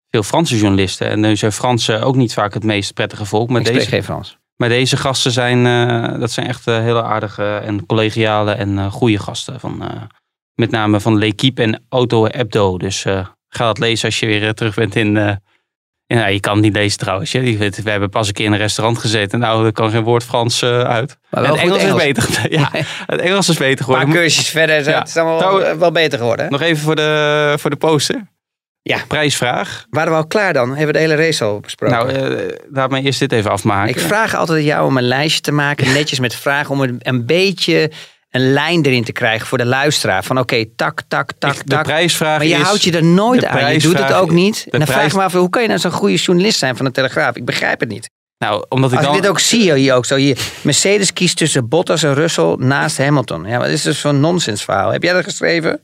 veel 0.09 0.23
Franse 0.23 0.57
journalisten. 0.57 1.07
En 1.07 1.19
nu 1.19 1.35
zijn 1.35 1.51
Fransen 1.51 2.01
ook 2.01 2.15
niet 2.15 2.33
vaak 2.33 2.53
het 2.53 2.63
meest 2.63 2.93
prettige 2.93 3.25
volk. 3.25 3.49
Maar 3.49 3.61
Ik 3.61 3.73
deze, 3.73 3.87
geen 3.87 4.03
Frans. 4.03 4.37
maar 4.55 4.69
deze 4.69 4.97
gasten 4.97 5.31
zijn, 5.31 5.63
dat 6.19 6.31
zijn 6.31 6.47
echt 6.47 6.65
hele 6.65 7.03
aardige 7.03 7.43
en 7.43 7.85
collegiale 7.85 8.51
en 8.51 8.91
goede 8.91 9.19
gasten. 9.19 9.59
Van, 9.59 9.83
met 10.53 10.71
name 10.71 10.99
van 10.99 11.17
L'Equipe 11.17 11.61
en 11.61 11.83
Auto 11.89 12.25
Hebdo. 12.25 12.77
Dus 12.77 13.03
ga 13.47 13.65
dat 13.65 13.79
lezen 13.79 14.05
als 14.05 14.19
je 14.19 14.25
weer 14.25 14.53
terug 14.53 14.75
bent 14.75 14.95
in... 14.95 15.39
eh, 16.11 16.17
nou, 16.17 16.31
je 16.31 16.39
kan 16.39 16.53
het 16.53 16.61
niet 16.63 16.73
lezen 16.73 16.99
trouwens. 16.99 17.31
We 17.31 17.71
hebben 17.83 18.09
pas 18.09 18.27
een 18.27 18.33
keer 18.33 18.45
in 18.45 18.51
een 18.51 18.57
restaurant 18.57 18.97
gezeten. 18.97 19.39
Nou, 19.39 19.65
er 19.65 19.71
kan 19.71 19.91
geen 19.91 20.03
woord 20.03 20.23
Frans 20.23 20.61
eh, 20.61 20.81
uit. 20.81 21.17
Maar 21.29 21.41
wel 21.41 21.51
het 21.51 21.61
Engels, 21.61 21.81
Engels. 21.81 22.03
is 22.03 22.13
beter. 22.13 22.51
Ja, 22.59 22.69
het 23.05 23.19
Engels 23.19 23.49
is 23.49 23.57
beter 23.57 23.85
geworden. 23.85 24.09
paar 24.09 24.17
cursusjes 24.17 24.49
verder 24.49 24.77
is 24.77 24.85
Ja. 24.85 24.99
het 24.99 25.07
is 25.07 25.17
allemaal 25.17 25.59
wel, 25.59 25.77
wel 25.77 25.91
beter 25.91 26.19
geworden. 26.19 26.45
Hè? 26.45 26.51
Nog 26.51 26.61
even 26.61 26.83
voor 26.83 26.95
de, 26.95 27.53
voor 27.59 27.69
de 27.69 27.75
poster. 27.75 28.29
Ja. 28.81 28.97
Prijsvraag. 29.07 29.85
Waren 29.89 30.11
we 30.11 30.17
al 30.17 30.27
klaar 30.27 30.53
dan? 30.53 30.67
Hebben 30.67 30.85
we 30.87 30.93
de 30.93 30.99
hele 30.99 31.15
race 31.15 31.43
al 31.43 31.59
besproken? 31.59 31.97
Nou, 31.97 32.11
eh 32.11 32.57
laat 32.71 32.89
mij 32.89 33.01
eerst 33.01 33.19
dit 33.19 33.31
even 33.31 33.51
afmaken. 33.51 33.89
ik 33.89 33.99
vraag 33.99 34.35
altijd 34.35 34.57
aan 34.57 34.63
jou 34.63 34.85
om 34.85 34.97
een 34.97 35.07
lijstje 35.07 35.41
te 35.41 35.51
maken, 35.51 35.93
netjes 35.93 36.19
met 36.19 36.35
vragen, 36.35 36.71
om 36.71 36.81
een, 36.81 36.95
een 36.99 37.25
beetje 37.25 37.91
een 38.31 38.53
lijn 38.53 38.85
erin 38.85 39.03
te 39.03 39.11
krijgen 39.11 39.47
voor 39.47 39.57
de 39.57 39.65
luisteraar. 39.65 40.23
Van 40.23 40.39
oké, 40.39 40.65
tak, 40.75 41.01
tak, 41.07 41.31
tak, 41.39 41.53
Ik- 41.53 41.59
de 41.59 41.75
tak. 41.75 41.83
prijsvraag 41.83 42.37
Maar 42.37 42.47
je 42.47 42.55
is... 42.55 42.61
houdt 42.61 42.83
je 42.83 42.91
er 42.91 43.03
nooit 43.03 43.45
aan. 43.45 43.73
Je 43.73 43.79
doet 43.79 43.97
het 43.99 44.13
ook 44.13 44.31
niet. 44.31 44.65
En 44.69 44.79
dan 44.79 44.87
vraag 44.87 45.05
ik 45.05 45.13
me 45.13 45.21
af, 45.23 45.33
hoe 45.33 45.49
kan 45.49 45.61
je 45.61 45.67
nou 45.67 45.79
zo'n 45.79 45.91
goede 45.91 46.15
journalist 46.15 46.59
zijn 46.59 46.75
van 46.75 46.85
de 46.85 46.91
Telegraaf? 46.91 47.35
Ik 47.35 47.45
begrijp 47.45 47.79
het 47.79 47.89
niet. 47.89 48.09
Nou, 48.37 48.65
omdat 48.69 48.91
ik 48.91 48.97
Als 48.97 49.05
dan... 49.05 49.15
ik 49.15 49.21
dit 49.21 49.31
ook 49.31 49.39
zie 49.39 49.73
hier 49.73 49.93
ook 49.93 50.05
zo. 50.05 50.15
Hier, 50.15 50.37
Mercedes 50.61 51.13
kiest 51.13 51.37
tussen 51.37 51.69
Bottas 51.69 52.03
en 52.03 52.13
Russell 52.13 52.55
naast 52.57 52.97
Hamilton. 52.97 53.45
Ja, 53.45 53.57
wat 53.57 53.67
is 53.67 53.81
dus 53.81 53.99
zo'n 53.99 54.19
nonsensverhaal? 54.19 54.91
Heb 54.91 55.03
jij 55.03 55.13
dat 55.13 55.23
geschreven? 55.23 55.79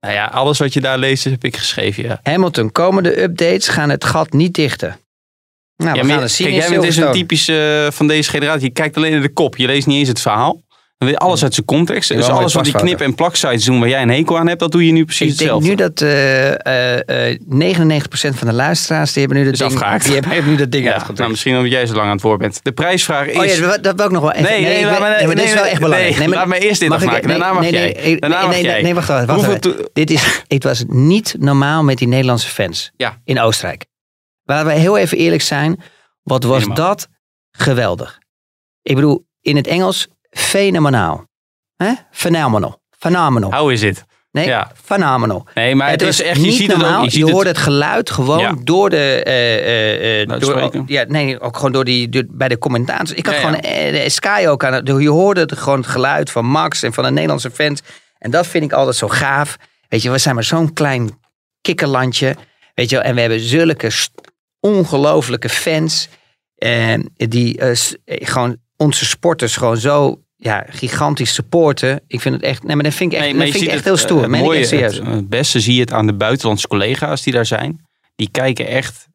Nou 0.00 0.14
ja, 0.14 0.24
alles 0.24 0.58
wat 0.58 0.72
je 0.72 0.80
daar 0.80 0.98
leest 0.98 1.24
heb 1.24 1.44
ik 1.44 1.56
geschreven, 1.56 2.02
ja. 2.04 2.20
Hamilton, 2.22 2.72
komende 2.72 3.22
updates 3.22 3.68
gaan 3.68 3.90
het 3.90 4.04
gat 4.04 4.32
niet 4.32 4.54
dichten. 4.54 4.98
Nou, 5.76 5.96
ja 5.96 6.02
we 6.02 6.08
gaan 6.08 6.22
het 6.22 6.30
zien 6.30 6.46
kijk, 6.46 6.60
jij 6.60 6.70
bent 6.70 6.82
dus 6.82 6.96
een 6.96 7.12
typische 7.12 7.84
eh, 7.86 7.92
van 7.92 8.06
deze 8.06 8.30
generatie. 8.30 8.66
Je 8.66 8.72
kijkt 8.72 8.96
alleen 8.96 9.12
naar 9.12 9.20
de 9.20 9.32
kop. 9.32 9.56
Je 9.56 9.66
leest 9.66 9.86
niet 9.86 9.98
eens 9.98 10.08
het 10.08 10.20
verhaal. 10.20 10.62
Alles 11.12 11.42
uit 11.42 11.54
zijn 11.54 11.66
context. 11.66 12.08
Ja, 12.08 12.16
Dus 12.16 12.28
alles 12.28 12.54
wat 12.54 12.64
die 12.64 12.74
knip- 12.74 13.00
en 13.00 13.14
plaksites 13.14 13.64
doen 13.64 13.80
waar 13.80 13.88
jij 13.88 14.02
een 14.02 14.08
hekel 14.10 14.38
aan 14.38 14.46
hebt, 14.46 14.60
dat 14.60 14.72
doe 14.72 14.86
je 14.86 14.92
nu 14.92 15.04
precies 15.04 15.32
Ik 15.32 15.38
denk 15.38 15.50
hetzelfde. 15.50 15.68
nu 15.68 15.74
dat 15.74 16.00
eh, 16.00 16.98
eh, 16.98 17.30
eh, 17.32 17.38
99% 17.48 18.34
van 18.38 18.46
de 18.48 18.52
luisteraars 18.54 19.12
die 19.12 19.22
hebben 19.22 19.38
nu 19.38 19.44
dat 19.44 19.52
Is 19.52 19.58
ding, 19.58 19.72
afgehaakt. 19.72 20.04
die 20.04 20.12
hebben, 20.12 20.30
hebben 20.32 20.50
nu 20.50 20.56
dat 20.58 20.70
ding 20.70 20.84
ja, 20.84 20.88
uitgedrukt. 20.90 21.18
nou, 21.18 21.30
misschien 21.30 21.56
omdat 21.56 21.70
jij 21.70 21.86
zo 21.86 21.94
lang 21.94 22.06
aan 22.06 22.12
het 22.12 22.22
woord 22.22 22.38
bent. 22.38 22.60
De 22.62 22.72
prijsvraag 22.72 23.26
is... 23.26 23.36
Oh 23.36 23.44
ja, 23.44 23.60
dat- 23.66 23.82
dat 23.84 23.96
wil 23.96 24.04
ik 24.06 24.10
nog 24.12 24.22
wel 24.22 24.32
even. 24.32 24.42
Nee, 24.50 24.60
nee, 24.62 24.84
me- 24.84 24.90
nee, 24.90 25.00
maar 25.00 25.18
dit 25.34 25.38
is 25.38 25.44
nee, 25.44 25.54
wel 25.54 25.64
echt 25.64 25.80
belangrijk. 25.80 26.18
nee, 26.18 26.28
maar- 26.28 26.36
laat 26.38 26.46
me 26.46 26.58
eerst 26.58 26.80
dit 26.80 26.88
mag 26.88 26.98
ik- 27.02 27.06
afmaken, 27.06 27.28
nee, 27.28 27.38
daarna 27.38 27.52
mag 27.54 27.62
nee, 27.62 27.72
jij. 27.72 27.96
nee, 28.02 28.16
Daarna 28.20 28.36
nee, 28.36 28.46
mag 28.46 28.54
nee, 28.54 28.64
jij. 28.64 28.82
Nee, 28.82 28.94
wacht, 28.94 29.08
wacht, 29.08 29.26
wacht. 29.26 29.44
Hoeveel 29.44 29.54
even. 29.70 29.76
to- 29.82 29.88
Dit 29.92 30.10
is, 30.10 30.42
het 30.48 30.64
was 30.64 30.84
niet 30.88 31.34
normaal 31.38 31.82
met 31.82 31.98
die 31.98 32.08
Nederlandse 32.08 32.48
fans 32.48 32.90
Ja. 32.96 33.20
in 33.24 33.40
Oostenrijk. 33.40 33.84
Laten 34.44 34.66
we 34.66 34.72
heel 34.72 34.98
even 34.98 35.18
eerlijk 35.18 35.42
zijn. 35.42 35.80
Wat 36.22 36.44
was 36.44 36.64
dat 36.74 37.08
geweldig. 37.50 38.18
Ik 38.82 38.94
bedoel, 38.94 39.26
in 39.40 39.56
het 39.56 39.66
Engels, 39.66 40.08
fenomenaal. 40.34 41.26
Hè? 41.76 41.92
Phenomenal. 42.10 42.80
Phenomenal. 42.98 43.52
How 43.52 43.70
is 43.70 43.82
it? 43.82 44.04
Nee, 44.30 44.46
ja. 44.46 44.70
phenomenal. 44.84 45.46
Nee, 45.54 45.74
maar 45.74 45.90
het, 45.90 46.00
het 46.00 46.08
is 46.10 46.22
echt... 46.22 46.36
Je 46.36 46.42
niet 46.42 46.54
ziet 46.54 46.70
het 46.70 46.76
normaal. 46.80 47.02
ook. 47.02 47.08
Je, 47.10 47.18
Je, 47.18 47.24
ziet 47.24 47.34
hoort 47.34 47.46
het, 47.46 47.56
het 47.56 47.64
geluid 47.64 48.10
gewoon 48.10 48.38
Ja. 48.38 48.54
door 48.62 48.90
de... 48.90 49.22
eh, 49.22 50.20
eh, 50.22 50.28
door, 50.40 50.82
ja, 50.86 51.04
nee, 51.08 51.40
ook 51.40 51.56
gewoon 51.56 51.72
door 51.72 51.84
die, 51.84 52.08
door- 52.08 52.24
bij 52.28 52.48
de 52.48 52.58
commentators. 52.58 53.12
Ik 53.12 53.26
had 53.26 53.34
Ja, 53.34 53.40
gewoon 53.40 53.60
de 53.92 54.04
Sky 54.08 54.44
ook 54.48 54.64
aan 54.64 54.72
het... 54.72 54.86
Je 54.88 55.08
hoorde 55.08 55.40
het, 55.40 55.58
gewoon 55.58 55.78
het 55.78 55.88
geluid 55.88 56.30
van 56.30 56.44
Max 56.46 56.82
en 56.82 56.92
van 56.92 57.04
de 57.04 57.10
Nederlandse 57.10 57.50
fans. 57.50 57.80
En 58.18 58.30
dat 58.30 58.46
vind 58.46 58.64
ik 58.64 58.72
altijd 58.72 58.96
zo 58.96 59.08
gaaf. 59.08 59.56
Weet 59.88 60.02
je, 60.02 60.10
we 60.10 60.18
zijn 60.18 60.34
maar 60.34 60.44
zo'n 60.44 60.72
klein 60.72 61.18
kikkerlandje. 61.60 62.36
Weet 62.74 62.90
je 62.90 62.96
wel, 62.96 63.04
en 63.04 63.14
we 63.14 63.20
hebben 63.20 63.40
zulke 63.40 63.90
ongelofelijke 64.60 65.48
fans. 65.48 66.08
Die 67.16 67.58
eh, 67.58 67.76
gewoon 68.04 68.56
onze 68.76 69.04
sporters 69.04 69.56
gewoon 69.56 69.76
zo 69.76 70.23
ja, 70.44 70.64
gigantisch 70.68 71.34
supporten. 71.34 72.00
Ik 72.06 72.20
vind 72.20 72.34
het 72.34 72.44
echt... 72.44 72.62
Nee, 72.62 72.74
maar 72.74 72.84
dat 72.84 72.94
vind 72.94 73.12
ik 73.12 73.18
echt, 73.18 73.32
Nee, 73.32 73.44
dat 73.44 73.50
vind 73.50 73.62
ik 73.62 73.68
echt 73.68 73.76
het, 73.76 73.84
heel 73.84 73.96
stoer. 73.96 74.18
eh, 74.18 74.24
ik 74.24 74.44
mooie, 74.44 74.64
serieus. 74.64 74.96
Het, 74.96 75.06
het 75.06 75.28
beste 75.28 75.60
zie 75.60 75.74
je 75.74 75.80
het 75.80 75.92
aan 75.92 76.06
de 76.06 76.14
buitenlandse 76.14 76.68
collega's 76.68 77.22
die 77.22 77.32
daar 77.32 77.46
zijn. 77.46 77.86
Die 78.16 78.28
kijken 78.30 78.66
echt 78.66 79.06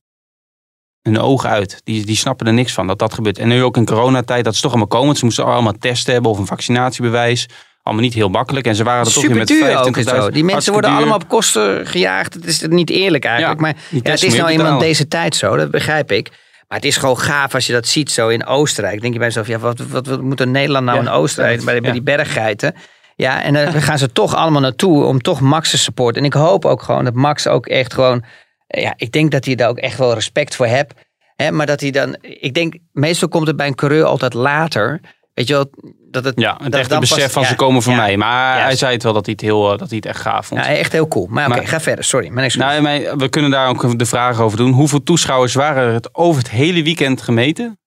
hun 1.02 1.20
ogen 1.20 1.50
uit. 1.50 1.82
Die, 1.84 2.06
die 2.06 2.16
snappen 2.16 2.48
er 2.48 2.54
niks 2.54 2.74
van 2.74 2.88
dat 2.88 3.00
dat 3.00 3.14
gebeurt. 3.14 3.38
En 3.38 3.48
nu 3.48 3.64
ook 3.64 3.78
in 3.78 3.86
coronatijd, 3.86 4.44
dat 4.44 4.54
is 4.54 4.60
toch 4.60 4.72
allemaal 4.72 4.88
komen. 4.88 5.16
Ze 5.16 5.26
moesten 5.26 5.46
allemaal 5.46 5.74
testen 5.80 6.14
hebben 6.14 6.32
of 6.32 6.38
een 6.38 6.46
vaccinatiebewijs. 6.46 7.48
Allemaal 7.84 8.04
niet 8.04 8.14
heel 8.14 8.30
makkelijk. 8.30 8.66
En 8.66 8.76
ze 8.76 8.84
waren 8.84 9.06
er 9.06 9.14
toch 9.14 9.26
weer 9.28 9.36
met 9.36 9.52
25.000. 9.52 9.56
duur 9.56 9.78
ook 9.78 9.98
en 9.98 10.04
zo. 10.04 10.30
Die 10.30 10.44
mensen 10.44 10.72
worden 10.72 10.90
duur. 10.90 11.00
allemaal 11.00 11.20
op 11.20 11.28
kosten 11.28 11.88
gejaagd. 11.88 12.34
Het 12.34 12.46
is 12.46 12.62
niet 12.68 12.90
eerlijk 12.90 13.26
eigenlijk. 13.26 13.60
Ja, 13.60 13.66
maar 13.66 13.76
ja, 13.90 14.12
het 14.12 14.24
is 14.24 14.36
nou 14.36 14.50
eenmaal 14.50 14.66
betalen. 14.66 14.88
deze 14.88 15.08
tijd 15.08 15.36
zo. 15.36 15.56
Dat 15.56 15.72
begrijp 15.72 16.12
ik. 16.12 16.30
Maar 16.70 16.78
het 16.78 16.88
is 16.88 16.98
gewoon 16.98 17.20
gaaf 17.20 17.54
als 17.54 17.68
je 17.68 17.74
dat 17.74 17.88
ziet 17.88 18.12
zo 18.12 18.28
in 18.28 18.46
Oostenrijk. 18.46 19.02
Denk 19.02 19.14
je 19.14 19.20
bij 19.20 19.28
jezelf, 19.28 19.48
ja, 19.48 19.58
wat, 19.58 19.80
wat, 19.80 20.08
wat 20.08 20.22
moet 20.22 20.40
een 20.40 20.52
Nederland 20.52 20.86
nou 20.86 20.98
Ja, 20.98 21.04
in 21.04 21.10
Oostenrijk 21.10 21.64
bij, 21.64 21.92
die 21.92 22.02
berggeiten? 22.02 22.76
Ja, 23.16 23.42
en 23.44 23.54
dan 23.54 23.82
gaan 23.82 23.98
ze 23.98 24.12
toch 24.12 24.36
allemaal 24.36 24.62
naartoe 24.62 25.04
om 25.04 25.22
toch 25.22 25.40
Max 25.40 25.70
te 25.70 25.78
supporten. 25.78 26.22
En 26.22 26.28
ik 26.28 26.34
hoop 26.34 26.66
ook 26.66 26.82
gewoon 26.82 27.04
dat 27.04 27.14
Max 27.14 27.48
ook 27.48 27.68
echt 27.68 27.94
gewoon... 27.94 28.24
Ja, 28.68 28.94
ik 28.96 29.12
denk 29.12 29.32
dat 29.32 29.46
hij 29.46 29.56
daar 29.56 29.70
ook 29.70 29.78
echt 29.78 29.98
wel 29.98 30.14
respect 30.14 30.56
voor 30.56 30.66
hebt. 30.66 30.94
Hè, 31.36 31.52
maar 31.52 31.66
dat 31.66 31.82
hij 31.82 31.92
dan... 31.92 32.18
Ik 32.22 32.54
denk, 32.54 32.78
meestal 32.92 33.28
komt 33.28 33.48
het 33.48 33.56
bij 33.56 33.68
een 33.68 33.76
coureur 33.76 34.04
altijd 34.04 34.34
later. 34.34 35.00
Weet 35.40 35.48
je 35.48 35.54
wel, 35.54 35.70
dat 36.12 36.24
het... 36.24 36.40
Ja, 36.40 36.58
het 36.64 36.76
echte 36.76 37.00
besef 37.00 37.32
van 37.32 37.42
ja, 37.42 37.48
ze 37.48 37.56
komen 37.56 37.82
voor 37.82 37.94
ja. 37.94 38.00
mij. 38.00 38.18
Maar 38.18 38.62
hij 38.62 38.76
zei 38.76 38.94
het 38.94 39.04
wel 39.04 39.14
dat 39.14 39.26
hij 39.26 39.34
het, 39.38 39.46
heel, 39.46 39.72
eh, 39.72 39.78
dat 39.78 39.88
hij 39.88 39.98
het 39.98 40.06
echt 40.06 40.22
gaaf 40.22 40.48
vond. 40.48 40.66
Ja, 40.66 40.68
echt 40.68 40.92
heel 40.92 41.08
cool. 41.08 41.28
Maar 41.30 41.50
oké, 41.52 41.66
ga 41.66 41.80
verder. 41.80 42.04
Sorry, 42.04 42.30
mijn. 42.30 42.52
Nou, 42.58 42.82
maar 42.82 43.18
we 43.18 43.30
kunnen 43.30 43.52
daar 43.52 43.68
ook 43.68 44.00
de 44.00 44.06
vraag 44.06 44.40
over 44.40 44.58
doen. 44.58 44.72
Hoeveel 44.72 45.04
toeschouwers 45.04 45.54
waren 45.54 45.84
er 45.84 45.94
het 45.94 46.16
over 46.16 46.42
het 46.42 46.52
hele 46.52 46.84
weekend 46.84 47.22
gemeten? 47.22 47.80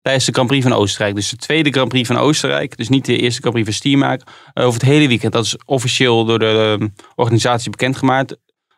Tijdens 0.00 0.24
de 0.24 0.32
Grand 0.32 0.48
Prix 0.48 0.66
van 0.66 0.72
Oostenrijk. 0.72 1.14
Dus 1.14 1.30
de 1.30 1.36
tweede 1.36 1.70
Grand 1.70 1.88
Prix 1.88 2.06
van 2.06 2.18
Oostenrijk. 2.18 2.76
Dus 2.76 2.88
niet 2.88 3.04
de 3.04 3.16
eerste 3.16 3.40
Grand 3.40 3.54
Prix 3.54 3.68
van 3.68 3.78
Stiermaak. 3.78 4.22
Eh, 4.52 4.66
Over 4.66 4.80
het 4.80 4.88
hele 4.88 5.08
weekend. 5.08 5.32
Dat 5.32 5.44
is 5.44 5.56
officieel 5.64 6.24
door 6.24 6.38
de 6.38 6.76
eh, 6.80 6.86
organisatie 7.14 7.70
bekendgemaakt. 7.70 8.30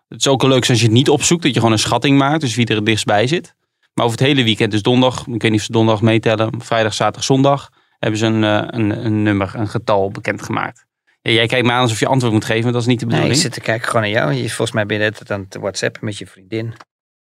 Het 0.08 0.20
is 0.20 0.28
ook 0.28 0.40
wel 0.40 0.50
leuk 0.50 0.68
als 0.68 0.78
je 0.78 0.84
het 0.84 0.94
niet 0.94 1.08
opzoekt. 1.08 1.42
Dat 1.42 1.52
je 1.54 1.58
gewoon 1.58 1.74
een 1.74 1.78
schatting 1.78 2.18
maakt. 2.18 2.40
Dus 2.40 2.54
wie 2.54 2.66
er 2.66 2.76
het 2.76 2.86
dichtstbij 2.86 3.26
zit. 3.26 3.54
Maar 3.94 4.04
over 4.04 4.18
het 4.18 4.26
hele 4.26 4.44
weekend. 4.44 4.70
Dus 4.70 4.82
donderdag. 4.82 5.20
Ik 5.20 5.42
weet 5.42 5.50
niet 5.50 5.60
of 5.60 5.66
ze 5.66 5.72
donderdag 5.72 6.02
meetellen. 6.02 6.52
Vrijdag, 6.58 6.94
zaterdag, 6.94 7.24
zondag. 7.24 7.70
Hebben 8.00 8.18
ze 8.18 8.26
een, 8.26 8.44
eh, 8.44 8.62
een, 8.66 9.04
een 9.04 9.22
nummer, 9.22 9.52
een 9.54 9.68
getal 9.68 10.10
bekendgemaakt. 10.10 10.84
Ja, 11.22 11.30
jij 11.32 11.46
kijkt 11.46 11.66
me 11.66 11.72
aan 11.72 11.80
alsof 11.80 12.00
je 12.00 12.06
antwoord 12.06 12.32
moet 12.32 12.44
geven. 12.44 12.62
maar 12.62 12.72
Dat 12.72 12.80
is 12.80 12.86
niet 12.86 13.00
de 13.00 13.04
Nee, 13.06 13.14
bedoeling. 13.14 13.40
ik 13.44 13.46
zit 13.46 13.52
te 13.62 13.66
kijken 13.66 13.86
gewoon 13.86 14.02
naar 14.02 14.10
jou. 14.10 14.32
Je, 14.32 14.46
volgens 14.48 14.72
mij 14.72 14.86
ben 14.86 14.96
je 14.96 15.02
net 15.02 15.30
aan 15.30 15.40
het 15.40 15.56
whatsappen 15.60 16.04
met 16.04 16.18
je 16.18 16.26
vriendin. 16.26 16.74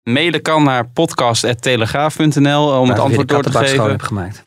Mailen 0.02 0.42
kan 0.42 0.62
naar 0.62 0.88
podcast.telegraaf.nl 0.88 2.80
om 2.80 2.88
het 2.88 2.98
antwoord 2.98 3.28
door 3.28 3.42
te 3.42 3.52
geven. 3.52 3.90
heb 3.90 4.02
gemaakt. 4.02 4.42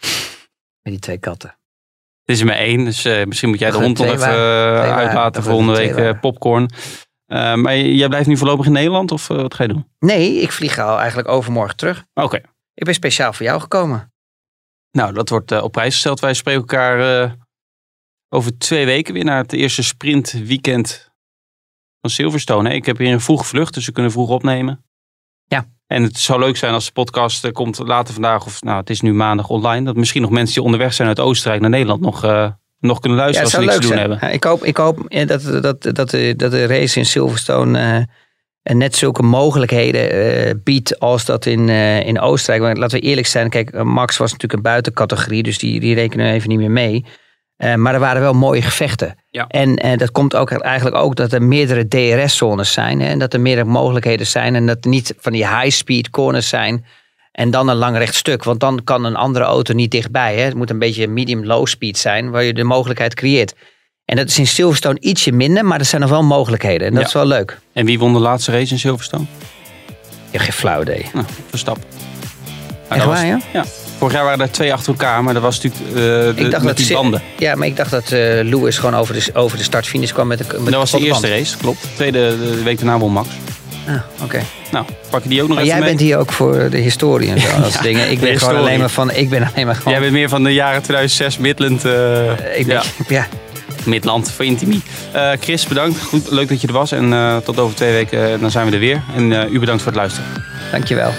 Met 0.81 0.93
die 0.93 0.99
twee 0.99 1.17
katten. 1.17 1.49
Het 2.23 2.35
is 2.35 2.39
er 2.39 2.45
maar 2.45 2.55
één, 2.55 2.85
dus 2.85 3.05
eh, 3.05 3.25
misschien 3.25 3.49
moet 3.49 3.59
jij 3.59 3.71
de 3.71 3.77
hond 3.77 3.97
nog 3.97 4.07
even 4.07 4.27
eh, 4.27 4.95
uitlaten 4.95 5.43
volgende 5.43 5.73
week 5.75 6.19
popcorn. 6.19 6.69
Maar 7.55 7.77
jij 7.77 8.07
blijft 8.07 8.27
nu 8.27 8.37
voorlopig 8.37 8.65
in 8.65 8.71
Nederland 8.71 9.11
of 9.11 9.27
wat 9.27 9.53
ga 9.53 9.63
je 9.63 9.69
doen? 9.69 9.87
Nee, 9.99 10.35
ik 10.41 10.51
vlieg 10.51 10.79
al 10.79 10.99
eigenlijk 10.99 11.27
overmorgen 11.27 11.75
terug. 11.77 12.03
Oké, 12.13 12.41
Ik 12.73 12.83
ben 12.85 12.93
speciaal 12.93 13.33
voor 13.33 13.45
jou 13.45 13.59
gekomen. 13.61 14.10
Nou 14.91 15.13
dat 15.13 15.29
wordt 15.29 15.51
eh, 15.51 15.63
op 15.63 15.71
prijs 15.71 15.93
gesteld. 15.93 16.19
Wij 16.19 16.33
spreken 16.33 16.61
elkaar 16.61 17.23
eh, 17.23 17.31
over 18.29 18.57
twee 18.57 18.85
weken 18.85 19.13
weer 19.13 19.23
naar 19.23 19.41
het 19.41 19.53
eerste 19.53 19.83
sprintweekend 19.83 21.11
van 22.01 22.09
Silverstone. 22.09 22.69
hè. 22.69 22.75
Ik 22.75 22.85
heb 22.85 22.97
hier 22.97 23.11
een 23.13 23.21
vroege 23.21 23.43
vlucht, 23.43 23.73
dus 23.73 23.85
we 23.85 23.91
kunnen 23.91 24.11
vroeg 24.11 24.29
opnemen. 24.29 24.85
Ja. 25.45 25.65
En 25.87 26.03
het 26.03 26.17
zou 26.17 26.39
leuk 26.39 26.57
zijn 26.57 26.73
als 26.73 26.85
de 26.85 26.91
podcast 26.91 27.45
eh, 27.45 27.51
komt 27.51 27.77
later 27.77 28.13
vandaag, 28.13 28.45
of 28.45 28.61
nou 28.61 28.77
het 28.79 28.89
is 28.89 29.01
nu 29.01 29.13
maandag 29.13 29.49
online, 29.49 29.85
dat 29.85 29.95
misschien 29.95 30.21
nog 30.21 30.31
mensen 30.31 30.53
die 30.55 30.63
onderweg 30.63 30.93
zijn 30.93 31.07
uit 31.07 31.19
Oostenrijk 31.19 31.61
naar 31.61 31.69
Nederland 31.69 32.01
nog, 32.01 32.21
nog 32.79 32.99
kunnen 32.99 33.17
luisteren 33.17 33.43
als 33.43 33.51
ze 33.53 33.59
niks 33.59 33.71
leuk 33.71 33.81
te 33.81 33.87
doen 33.87 33.97
zijn. 33.97 34.09
hebben. 34.09 34.27
Ja, 34.27 34.33
ik 34.33 34.43
hoop, 34.43 34.63
ik 34.63 34.77
hoop 34.77 35.09
dat, 35.27 35.61
dat, 35.61 35.95
dat, 35.95 36.09
de, 36.09 36.33
dat 36.37 36.51
de 36.51 36.65
race 36.65 36.99
in 36.99 37.05
Silverstone 37.05 38.07
en 38.63 38.77
net 38.77 38.95
zulke 38.95 39.23
mogelijkheden 39.23 40.11
eh, 40.11 40.53
biedt 40.63 40.99
als 40.99 41.25
dat 41.25 41.45
in, 41.45 41.69
eh, 41.69 42.07
in 42.07 42.19
Oostenrijk. 42.19 42.63
Want 42.63 42.77
laten 42.77 42.99
we 42.99 43.05
eerlijk 43.05 43.27
zijn, 43.27 43.49
kijk, 43.49 43.69
eh, 43.69 43.81
Max 43.81 44.17
was 44.17 44.31
natuurlijk 44.31 44.53
een 44.53 44.71
buitencategorie, 44.71 45.43
dus 45.43 45.57
die, 45.57 45.79
die 45.79 45.95
rekenen 45.95 46.25
we 46.25 46.31
even 46.31 46.49
niet 46.49 46.59
meer 46.59 46.71
mee. 46.71 47.05
Maar 47.75 47.93
er 47.93 47.99
waren 47.99 48.21
wel 48.21 48.33
mooie 48.33 48.61
gevechten. 48.61 49.15
Ja. 49.29 49.47
En 49.47 49.97
dat 49.97 50.11
komt 50.11 50.35
ook 50.35 50.51
eigenlijk 50.51 50.95
ook 50.95 51.15
dat 51.15 51.31
er 51.31 51.43
meerdere 51.43 51.87
DRS-zones 51.87 52.73
zijn. 52.73 53.01
Hè, 53.01 53.07
en 53.07 53.19
dat 53.19 53.33
er 53.33 53.41
meerdere 53.41 53.67
mogelijkheden 53.67 54.27
zijn. 54.27 54.55
En 54.55 54.65
dat 54.65 54.77
er 54.81 54.89
niet 54.89 55.13
van 55.17 55.31
die 55.31 55.47
high-speed 55.47 56.09
corners 56.09 56.49
zijn. 56.49 56.85
En 57.31 57.51
dan 57.51 57.67
een 57.67 57.75
lang 57.75 57.97
recht 57.97 58.15
stuk. 58.15 58.43
Want 58.43 58.59
dan 58.59 58.83
kan 58.83 59.05
een 59.05 59.15
andere 59.15 59.45
auto 59.45 59.73
niet 59.73 59.91
dichtbij. 59.91 60.35
Hè. 60.35 60.41
Het 60.41 60.55
moet 60.55 60.69
een 60.69 60.79
beetje 60.79 61.07
medium-low 61.07 61.65
speed 61.65 61.97
zijn. 61.97 62.29
Waar 62.29 62.43
je 62.43 62.53
de 62.53 62.63
mogelijkheid 62.63 63.13
creëert. 63.13 63.55
En 64.11 64.17
dat 64.17 64.27
is 64.27 64.37
in 64.37 64.47
Silverstone 64.47 64.97
ietsje 64.99 65.31
minder. 65.31 65.65
Maar 65.65 65.79
er 65.79 65.85
zijn 65.85 66.01
nog 66.01 66.09
wel 66.09 66.23
mogelijkheden. 66.23 66.87
En 66.87 66.93
dat 66.93 67.01
Ja. 67.01 67.07
is 67.07 67.13
wel 67.13 67.25
leuk. 67.25 67.59
En 67.73 67.85
wie 67.85 67.99
won 67.99 68.13
de 68.13 68.19
laatste 68.19 68.51
race 68.51 68.71
in 68.73 68.79
Silverstone? 68.79 69.23
Hebt 70.31 70.43
geen 70.43 70.53
flauw 70.53 70.81
idee. 70.81 71.05
Nou, 71.13 71.25
Verstappen. 71.49 71.83
Nou, 71.91 72.01
Echt 72.89 72.99
dat 72.99 73.07
waar, 73.07 73.31
was- 73.31 73.41
ja? 73.53 73.65
Vorig 73.97 74.13
jaar 74.15 74.23
waren 74.23 74.39
er 74.41 74.51
twee 74.51 74.73
achter 74.73 74.87
elkaar, 74.91 75.23
maar 75.23 75.33
dat 75.33 75.41
was 75.43 75.61
natuurlijk 75.61 75.83
eh, 75.89 75.95
de, 75.95 76.33
Ik 76.35 76.51
dacht 76.51 76.63
met 76.63 76.77
dat 76.77 76.85
die 76.87 76.95
banden. 76.95 77.21
Ja, 77.37 77.55
maar 77.55 77.67
ik 77.67 77.75
dacht 77.77 77.91
dat 77.91 78.03
eh, 78.11 78.19
Lewis 78.43 78.77
gewoon 78.77 78.95
over 78.95 79.13
de, 79.13 79.25
over 79.33 79.57
de 79.57 79.63
startfinish 79.63 80.11
kwam 80.11 80.27
met 80.27 80.37
de 80.37 80.45
met 80.59 80.65
dat 80.65 80.73
was 80.73 80.91
de 80.91 80.97
eerste 80.99 81.21
band. 81.27 81.33
race, 81.33 81.57
klopt. 81.57 81.87
Tweede 81.95 82.19
de, 82.39 82.63
week 82.63 82.77
daarna 82.77 82.97
won 82.97 83.11
Max. 83.11 83.27
Ah, 83.87 83.93
oké. 84.23 84.41
Nou, 84.71 84.85
pak 85.09 85.23
je 85.23 85.29
die 85.29 85.41
ook 85.41 85.47
nog 85.47 85.57
Maar 85.57 85.65
even 85.65 85.77
jij 85.77 85.85
mee? 85.85 85.95
bent 85.95 86.07
hier 86.09 86.17
ook 86.17 86.31
voor 86.31 86.69
de 86.69 86.77
historie 86.77 87.29
en 87.31 87.39
zo. 87.41 87.47
Dat 87.61 87.71
soort 87.71 87.83
dingen. 87.83 88.11
Ik 88.11 88.19
ben 88.19 88.39
gewoon 88.39 88.55
alleen 88.55 88.79
maar 88.79 88.89
van. 88.89 89.11
Ik 89.11 89.29
ben 89.29 89.49
alleen 89.53 89.65
maar 89.65 89.75
gewoon. 89.75 89.93
Jij 89.93 90.01
bent 90.01 90.13
meer 90.13 90.29
van 90.29 90.43
de 90.43 90.53
jaren 90.53 90.81
2006 90.81 91.37
Midland. 91.37 91.85
eh, 91.85 92.59
ik 92.59 92.65
ben, 92.67 92.75
ja, 92.75 92.83
ja. 93.07 93.27
Midland 93.85 94.31
voor 94.31 94.45
Intimi. 94.45 94.81
Eh, 95.11 95.31
Chris, 95.39 95.67
bedankt. 95.67 96.01
Goed, 96.01 96.31
leuk 96.31 96.49
dat 96.49 96.61
je 96.61 96.67
er 96.67 96.73
was. 96.73 96.91
En 96.91 97.13
eh, 97.13 97.37
tot 97.37 97.59
over 97.59 97.75
twee 97.75 97.91
weken, 97.91 98.33
eh, 98.33 98.39
dan 98.39 98.51
zijn 98.51 98.67
we 98.67 98.73
er 98.73 98.79
weer. 98.79 99.01
En 99.15 99.53
u 99.53 99.59
bedankt 99.59 99.81
voor 99.81 99.91
het 99.91 100.01
luisteren. 100.01 100.29
dankjewel. 100.71 101.11